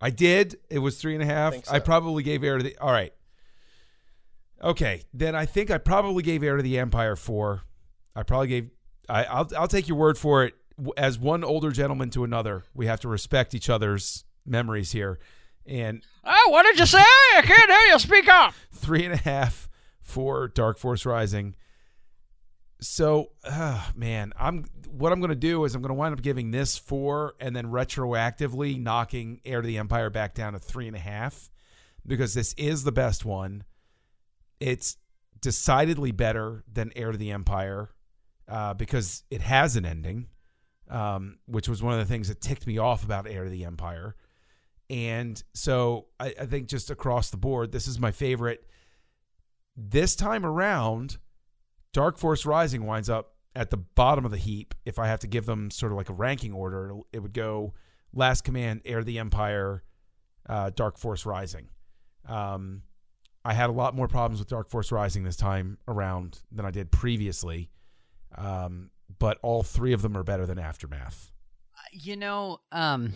[0.00, 0.56] I did.
[0.68, 1.54] It was three and a half.
[1.70, 1.80] I so.
[1.80, 2.76] probably gave Heir to the.
[2.78, 3.12] All right.
[4.62, 7.62] Okay, then I think I probably gave Heir to the Empire four.
[8.14, 8.70] I probably gave.
[9.08, 10.54] I, I'll I'll take your word for it.
[10.96, 15.18] As one older gentleman to another, we have to respect each other's memories here.
[15.66, 16.98] And Oh, what did you say?
[16.98, 17.98] I can't hear you.
[17.98, 18.54] Speak up.
[18.72, 19.68] three and a half
[20.00, 21.54] for Dark Force Rising.
[22.80, 26.22] So, uh, man, I'm what I'm going to do is I'm going to wind up
[26.22, 30.86] giving this four, and then retroactively knocking Heir to the Empire back down to three
[30.86, 31.50] and a half,
[32.06, 33.64] because this is the best one.
[34.62, 34.96] It's
[35.40, 37.90] decidedly better than Heir to the Empire,
[38.48, 40.28] uh, because it has an ending,
[40.88, 43.64] um, which was one of the things that ticked me off about Heir to the
[43.64, 44.14] Empire.
[44.88, 48.64] And so I, I think just across the board, this is my favorite.
[49.76, 51.18] This time around,
[51.92, 54.74] Dark Force Rising winds up at the bottom of the heap.
[54.84, 57.74] If I have to give them sort of like a ranking order, it would go
[58.14, 59.82] Last Command, Heir to the Empire,
[60.48, 61.68] uh, Dark Force Rising.
[62.28, 62.82] Um,
[63.44, 66.70] I had a lot more problems with Dark Force Rising this time around than I
[66.70, 67.70] did previously.
[68.36, 71.30] Um, but all three of them are better than Aftermath.
[71.92, 73.12] You know, um,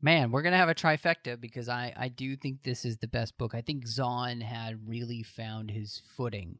[0.00, 3.36] man, we're gonna have a trifecta because I I do think this is the best
[3.38, 3.54] book.
[3.54, 6.58] I think Zahn had really found his footing.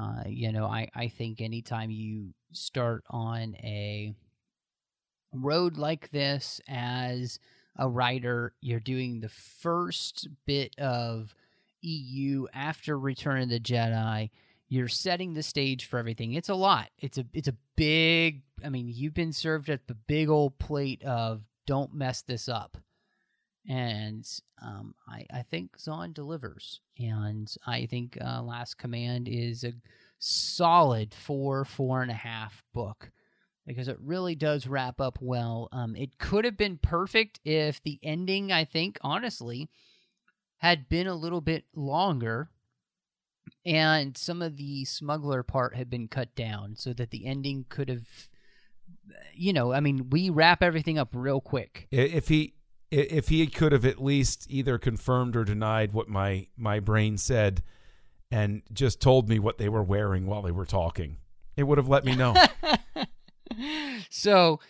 [0.00, 4.14] Uh, you know, I I think anytime you start on a
[5.32, 7.38] road like this as
[7.76, 11.34] a writer, you're doing the first bit of
[11.82, 14.30] EU after Return of the Jedi.
[14.68, 16.32] You're setting the stage for everything.
[16.32, 16.88] It's a lot.
[16.98, 18.42] It's a it's a big.
[18.64, 22.78] I mean, you've been served at the big old plate of don't mess this up,
[23.68, 24.26] and
[24.62, 29.74] um, I I think Zahn delivers, and I think uh, Last Command is a
[30.18, 33.10] solid four four and a half book
[33.66, 35.68] because it really does wrap up well.
[35.72, 39.68] Um, it could have been perfect if the ending, I think, honestly,
[40.62, 42.48] had been a little bit longer
[43.66, 47.88] and some of the smuggler part had been cut down so that the ending could
[47.88, 48.06] have
[49.34, 52.54] you know i mean we wrap everything up real quick If he
[52.92, 57.62] if he could have at least either confirmed or denied what my my brain said
[58.30, 61.18] and just told me what they were wearing while they were talking,
[61.56, 62.34] it would have let me know.
[64.10, 64.60] so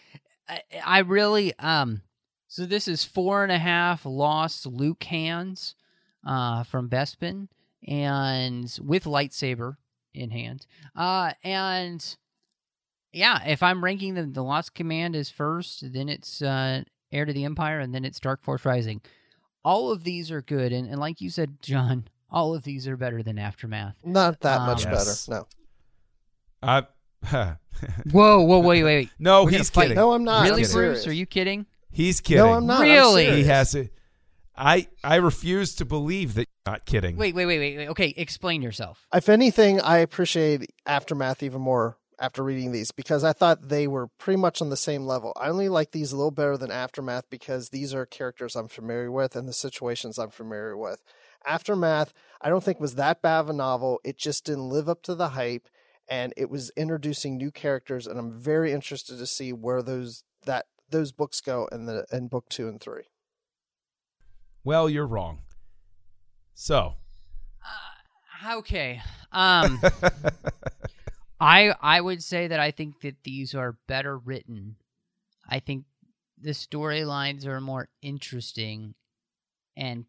[0.49, 2.03] I, I really um
[2.47, 5.75] so this is four and a half lost luke hands
[6.27, 7.49] uh from bespin
[7.89, 9.77] and with lightsaber
[10.15, 10.67] in hand
[10.97, 12.17] uh and
[13.13, 17.33] yeah if i'm ranking the, the lost command is first then it's uh heir to
[17.33, 19.01] the empire and then it's dark force rising
[19.65, 22.97] all of these are good and, and like you said john all of these are
[22.97, 25.27] better than aftermath Not that Um, much Yes.
[25.27, 25.41] better.
[25.41, 25.47] No.
[26.63, 26.87] I,
[28.11, 29.83] whoa whoa wait wait wait no, We're gonna he's fight.
[29.83, 29.97] kidding.
[29.97, 30.45] No, I'm not.
[30.45, 31.07] really I'm bruce serious.
[31.09, 32.43] are you kidding He's kidding.
[32.43, 32.81] No, I'm not.
[32.81, 33.31] I'm Really?
[33.33, 33.93] He has it.
[34.57, 37.17] I I refuse to believe that you're not kidding.
[37.17, 37.89] wait wait wait wait wait.
[37.89, 43.33] okay explain yourself If anything, I appreciate Aftermath even more after reading these because I
[43.33, 45.33] thought they were pretty much on the same level.
[45.41, 49.11] I only like these a little better than Aftermath because these are characters I'm familiar
[49.11, 51.03] with and the situations I'm familiar with.
[51.45, 54.01] Aftermath, I don't think was that bad of a novel.
[54.05, 55.69] It just didn't live up to the hype
[56.09, 60.67] and it was introducing new characters and I'm very interested to see where those that
[60.91, 63.03] those books go in the in book 2 and 3.
[64.65, 65.41] Well, you're wrong.
[66.55, 66.95] So,
[68.45, 69.01] Okay.
[69.31, 69.81] Um
[71.41, 74.77] I I would say that I think that these are better written.
[75.49, 75.85] I think
[76.41, 78.95] the storylines are more interesting
[79.77, 80.07] and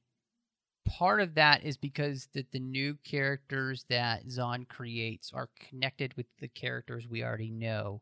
[0.85, 6.25] part of that is because that the new characters that Zahn creates are connected with
[6.39, 8.01] the characters we already know.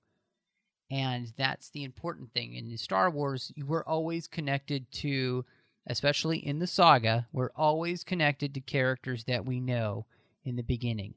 [0.89, 2.55] And that's the important thing.
[2.55, 5.45] In Star Wars, you were always connected to
[5.87, 10.05] especially in the saga, we're always connected to characters that we know
[10.43, 11.13] in the beginning.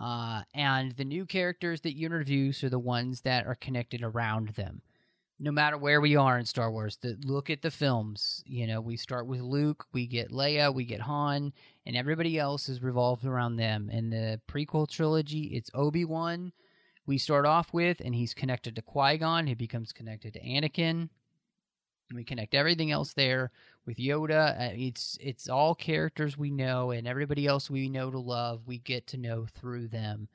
[0.00, 4.48] Uh, and the new characters that you introduce are the ones that are connected around
[4.50, 4.82] them.
[5.40, 8.42] No matter where we are in Star Wars, the, look at the films.
[8.46, 11.52] You know, we start with Luke, we get Leia, we get Han,
[11.86, 13.90] and everybody else is revolved around them.
[13.90, 16.52] In the prequel trilogy, it's Obi Wan.
[17.06, 19.46] We start off with, and he's connected to Qui Gon.
[19.46, 21.10] He becomes connected to Anakin.
[22.12, 23.50] We connect everything else there
[23.86, 24.60] with Yoda.
[24.60, 28.66] Uh, it's it's all characters we know, and everybody else we know to love.
[28.66, 30.28] We get to know through them,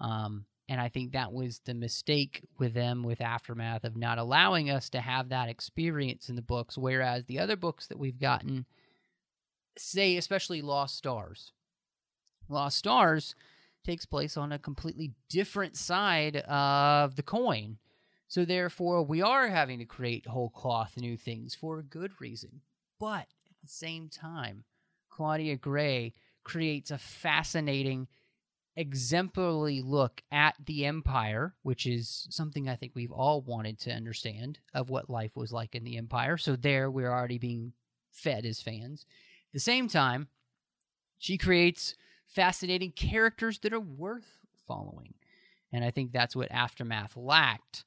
[0.00, 4.70] um, and I think that was the mistake with them with Aftermath of not allowing
[4.70, 6.78] us to have that experience in the books.
[6.78, 8.66] Whereas the other books that we've gotten,
[9.76, 11.52] say especially Lost Stars,
[12.48, 13.34] Lost Stars
[13.84, 17.78] takes place on a completely different side of the coin.
[18.30, 22.60] So therefore, we are having to create whole cloth new things for a good reason.
[23.00, 24.62] But at the same time,
[25.10, 28.06] Claudia Gray creates a fascinating,
[28.76, 34.60] exemplary look at the Empire, which is something I think we've all wanted to understand
[34.74, 36.36] of what life was like in the Empire.
[36.36, 37.72] So there, we're already being
[38.12, 39.06] fed as fans.
[39.48, 40.28] At the same time,
[41.18, 41.96] she creates
[42.28, 44.38] fascinating characters that are worth
[44.68, 45.14] following.
[45.72, 47.84] And I think that's what Aftermath lacked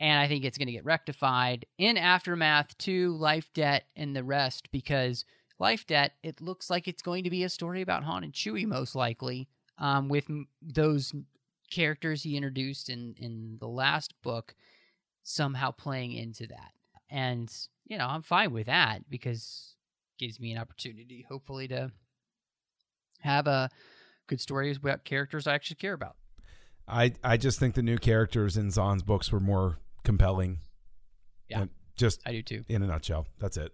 [0.00, 4.24] and I think it's going to get rectified in Aftermath to Life Debt and the
[4.24, 5.24] rest because
[5.58, 8.66] Life Debt, it looks like it's going to be a story about Han and Chewie,
[8.66, 9.48] most likely,
[9.78, 11.12] um, with m- those
[11.70, 14.54] characters he introduced in, in the last book
[15.22, 16.72] somehow playing into that.
[17.08, 17.52] And,
[17.86, 19.76] you know, I'm fine with that because
[20.18, 21.92] it gives me an opportunity, hopefully, to
[23.20, 23.70] have a
[24.26, 26.16] good story about characters I actually care about.
[26.92, 30.60] I I just think the new characters in Zahn's books were more compelling.
[31.48, 31.62] Yeah.
[31.62, 32.64] And just I do too.
[32.68, 33.26] in a nutshell.
[33.40, 33.72] That's it.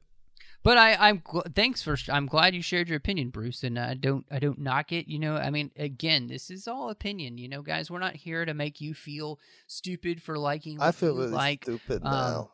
[0.65, 1.97] But I, I'm gl- thanks for.
[2.11, 4.27] I'm glad you shared your opinion, Bruce, and I don't.
[4.31, 5.07] I don't knock it.
[5.09, 7.39] You know, I mean, again, this is all opinion.
[7.39, 10.78] You know, guys, we're not here to make you feel stupid for liking.
[10.78, 11.62] What I feel you really like.
[11.65, 12.51] stupid um, now.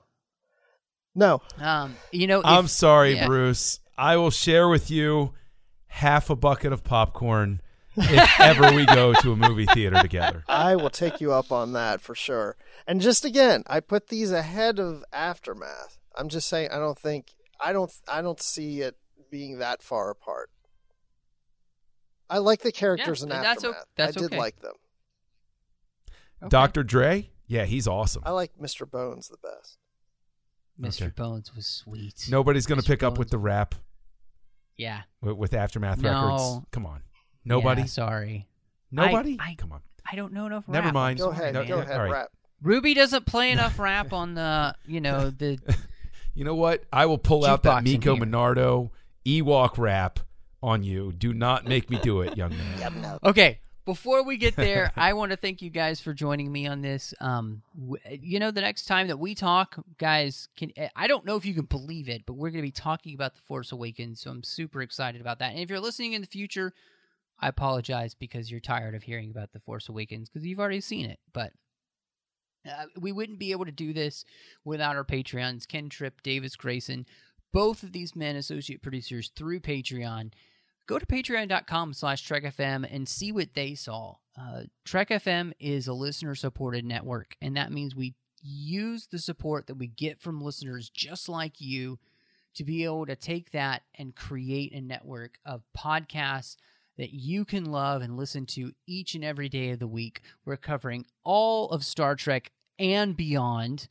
[1.16, 3.26] No, Um, you know, I'm sorry, yeah.
[3.26, 3.78] Bruce.
[3.96, 5.32] I will share with you
[5.86, 7.60] half a bucket of popcorn
[7.96, 10.44] if ever we go to a movie theater together.
[10.48, 12.56] I will take you up on that for sure.
[12.86, 15.98] And just again, I put these ahead of Aftermath.
[16.16, 18.96] I'm just saying I don't think I don't I don't see it
[19.30, 20.50] being that far apart.
[22.30, 24.38] I like the characters Yeah, in and that's o- that's I did okay.
[24.38, 24.74] like them.
[26.42, 26.48] Okay.
[26.48, 26.82] Dr.
[26.82, 27.30] Dre?
[27.46, 28.22] Yeah, he's awesome.
[28.24, 28.90] I like Mr.
[28.90, 29.78] Bones the best.
[30.80, 31.02] Mr.
[31.06, 31.12] Okay.
[31.16, 32.26] Bones was sweet.
[32.30, 32.88] Nobody's going to Mr.
[32.88, 33.74] pick up with the rap
[34.76, 35.02] Yeah.
[35.20, 36.10] with, with Aftermath No.
[36.10, 36.66] Records.
[36.72, 37.02] Come on.
[37.44, 37.82] Nobody?
[37.82, 38.46] Yeah, sorry.
[38.90, 39.36] Nobody?
[39.40, 39.80] I- Come on.
[40.10, 40.68] I don't know enough.
[40.68, 40.94] Never rap.
[40.94, 41.18] mind.
[41.18, 41.84] Go I'm sorry, ahead, No, go man.
[41.86, 42.12] ahead, all right.
[42.12, 42.28] rap.
[42.62, 45.58] Ruby doesn't play enough rap on the, you know, the.
[46.34, 46.84] You know what?
[46.92, 48.24] I will pull out that Miko here.
[48.24, 48.90] Minardo
[49.24, 50.20] Ewok rap
[50.62, 51.12] on you.
[51.12, 53.18] Do not make me do it, young man.
[53.24, 56.82] Okay, before we get there, I want to thank you guys for joining me on
[56.82, 57.14] this.
[57.20, 61.36] Um, w- you know, the next time that we talk, guys, can I don't know
[61.36, 64.20] if you can believe it, but we're going to be talking about the Force Awakens,
[64.20, 65.50] so I'm super excited about that.
[65.52, 66.72] And if you're listening in the future,
[67.40, 71.06] I apologize because you're tired of hearing about the Force Awakens because you've already seen
[71.06, 71.52] it, but.
[72.66, 74.24] Uh, we wouldn't be able to do this
[74.64, 77.04] without our Patreons, Ken Tripp, Davis Grayson,
[77.52, 80.32] both of these men associate producers through Patreon
[80.86, 85.92] go to patreon.com slash trekfm and see what they saw uh, trek fm is a
[85.92, 90.90] listener supported network and that means we use the support that we get from listeners
[90.90, 91.98] just like you
[92.54, 96.56] to be able to take that and create a network of podcasts
[96.96, 100.56] that you can love and listen to each and every day of the week we're
[100.56, 103.88] covering all of star trek and beyond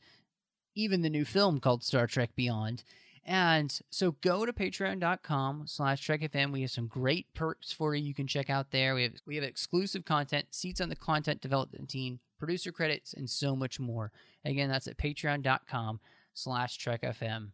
[0.74, 2.82] even the new film called star trek beyond
[3.26, 6.52] and so go to patreon.com slash trekfm.
[6.52, 8.94] We have some great perks for you you can check out there.
[8.94, 13.28] We have we have exclusive content, seats on the content development team, producer credits, and
[13.28, 14.12] so much more.
[14.44, 16.00] Again, that's at patreon.com
[16.34, 17.52] slash trekfm.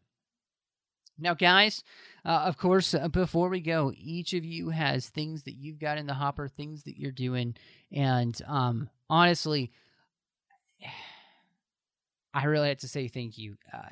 [1.20, 1.84] Now, guys,
[2.24, 5.98] uh, of course, uh, before we go, each of you has things that you've got
[5.98, 7.54] in the hopper, things that you're doing.
[7.92, 9.72] And um, honestly,
[12.34, 13.56] I really have to say thank you.
[13.72, 13.88] Uh,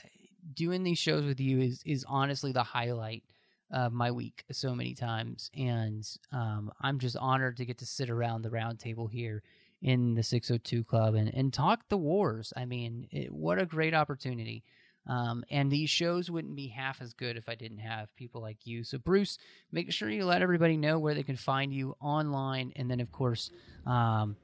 [0.55, 3.25] doing these shows with you is is honestly the highlight
[3.71, 8.11] of my week so many times, and um, I'm just honored to get to sit
[8.11, 9.43] around the round table here
[9.83, 12.53] in the 602 Club and and talk the wars.
[12.57, 14.65] I mean, it, what a great opportunity.
[15.07, 18.67] Um, and these shows wouldn't be half as good if I didn't have people like
[18.67, 18.85] you.
[18.85, 19.39] So, Bruce,
[19.73, 23.11] make sure you let everybody know where they can find you online, and then, of
[23.11, 23.51] course,
[23.87, 24.37] um,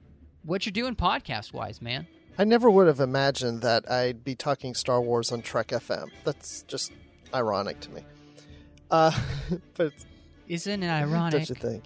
[0.42, 2.06] what you're doing podcast wise, man.
[2.38, 6.10] I never would have imagined that I'd be talking Star Wars on Trek FM.
[6.24, 6.92] That's just
[7.32, 8.02] ironic to me.
[8.90, 9.12] Uh,
[9.74, 9.92] but
[10.48, 11.32] Isn't it ironic?
[11.46, 11.84] don't you think?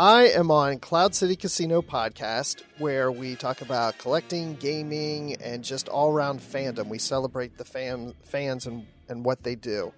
[0.00, 5.90] I am on Cloud City Casino podcast, where we talk about collecting, gaming, and just
[5.90, 6.88] all around fandom.
[6.88, 9.92] We celebrate the fan, fans and, and what they do.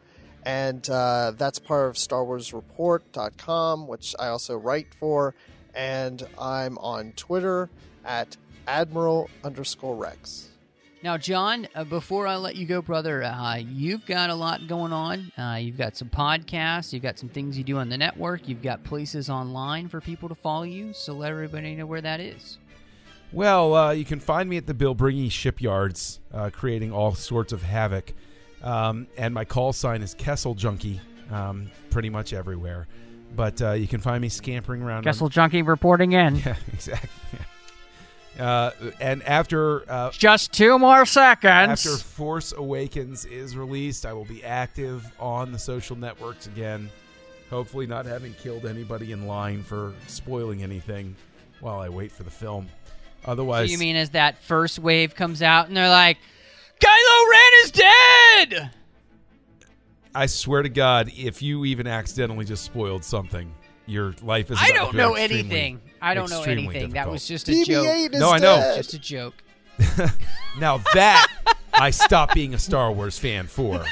[0.45, 5.37] And uh, that's part of StarWarsReport.com, which I also write for.
[5.73, 7.71] And I'm on Twitter
[8.05, 10.49] at Admiral underscore Rex.
[11.03, 14.93] Now, John, uh, before I let you go, brother, uh, you've got a lot going
[14.93, 15.33] on.
[15.37, 18.63] Uh, you've got some podcasts, you've got some things you do on the network, you've
[18.63, 20.93] got places online for people to follow you.
[20.93, 22.59] So let everybody know where that is.
[23.33, 27.63] Well, uh, you can find me at the Bilbringi shipyards, uh, creating all sorts of
[27.63, 28.13] havoc.
[28.63, 31.01] Um, and my call sign is Kessel Junkie,
[31.33, 32.87] um, pretty much everywhere.
[33.35, 34.99] But uh, you can find me scampering around.
[34.99, 36.37] on- Kessel Junkie reporting in.
[36.47, 37.09] Yeah, exactly.
[38.39, 41.87] Uh, and after uh, Just two more seconds.
[41.87, 46.91] after Force Awakens is released, I will be active on the social networks again.
[47.51, 51.15] Hopefully, not having killed anybody in line for spoiling anything
[51.61, 52.69] while I wait for the film.
[53.25, 56.17] So Otherwise, you mean as that first wave comes out and they're like,
[56.81, 58.71] Kylo Ren is dead?
[60.15, 63.55] I swear to God, if you even accidentally just spoiled something,
[63.87, 64.59] your life is.
[64.61, 65.81] I don't know anything.
[66.03, 66.91] I don't know extremely anything.
[66.91, 67.87] That was just a joke.
[67.87, 68.57] BB-8 is No, I know.
[68.57, 68.77] dead.
[68.77, 69.35] Just a joke.
[70.59, 71.29] Now that
[71.73, 73.83] I stopped being a Star Wars fan for.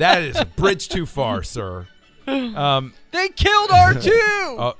[0.00, 1.86] That is a bridge too far, sir.
[2.26, 4.10] Um, They killed R2!
[4.58, 4.72] uh,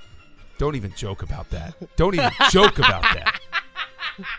[0.58, 1.74] don't even joke about that.
[1.96, 3.40] Don't even joke about that.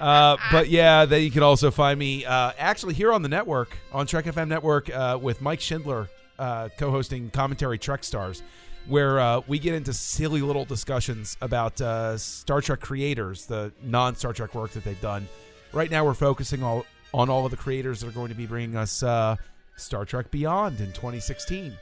[0.02, 3.78] Uh, but yeah, then you can also find me uh, actually here on the network
[3.94, 8.44] on Trek FM network uh, with Mike Schindler uh, co-hosting commentary Trek Stars,
[8.88, 14.34] where uh, we get into silly little discussions about uh, Star Trek creators, the non-Star
[14.34, 15.28] Trek work that they've done.
[15.74, 18.46] Right now, we're focusing all on all of the creators that are going to be
[18.46, 19.36] bringing us uh,
[19.76, 21.74] Star Trek Beyond in 2016.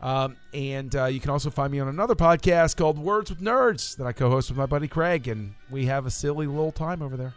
[0.00, 3.96] Um, and uh, you can also find me on another podcast called Words with Nerds
[3.96, 7.00] that I co host with my buddy Craig, and we have a silly little time
[7.00, 7.34] over there.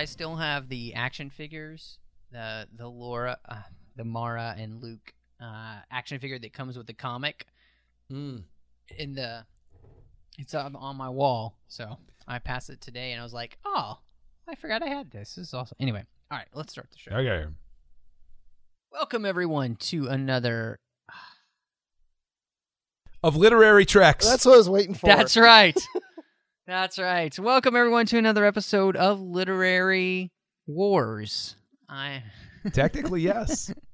[0.06, 1.98] I still have the action figures,
[2.32, 3.64] the the Laura, uh,
[3.96, 7.48] the Mara and Luke uh, action figure that comes with the comic
[8.14, 8.44] Mm.
[9.00, 9.48] in the.
[10.38, 13.98] It's on, on my wall, so I passed it today, and I was like, "Oh,
[14.48, 15.34] I forgot I had this.
[15.34, 17.16] This is awesome." Anyway, all right, let's start the show.
[17.16, 17.48] Okay.
[18.92, 20.78] Welcome everyone to another.
[23.24, 24.24] Of literary treks.
[24.30, 25.08] That's what I was waiting for.
[25.08, 25.76] That's right.
[26.68, 27.38] That's right.
[27.38, 30.32] Welcome everyone to another episode of Literary
[30.66, 31.56] Wars.
[31.88, 32.24] I
[32.74, 33.72] Technically, yes.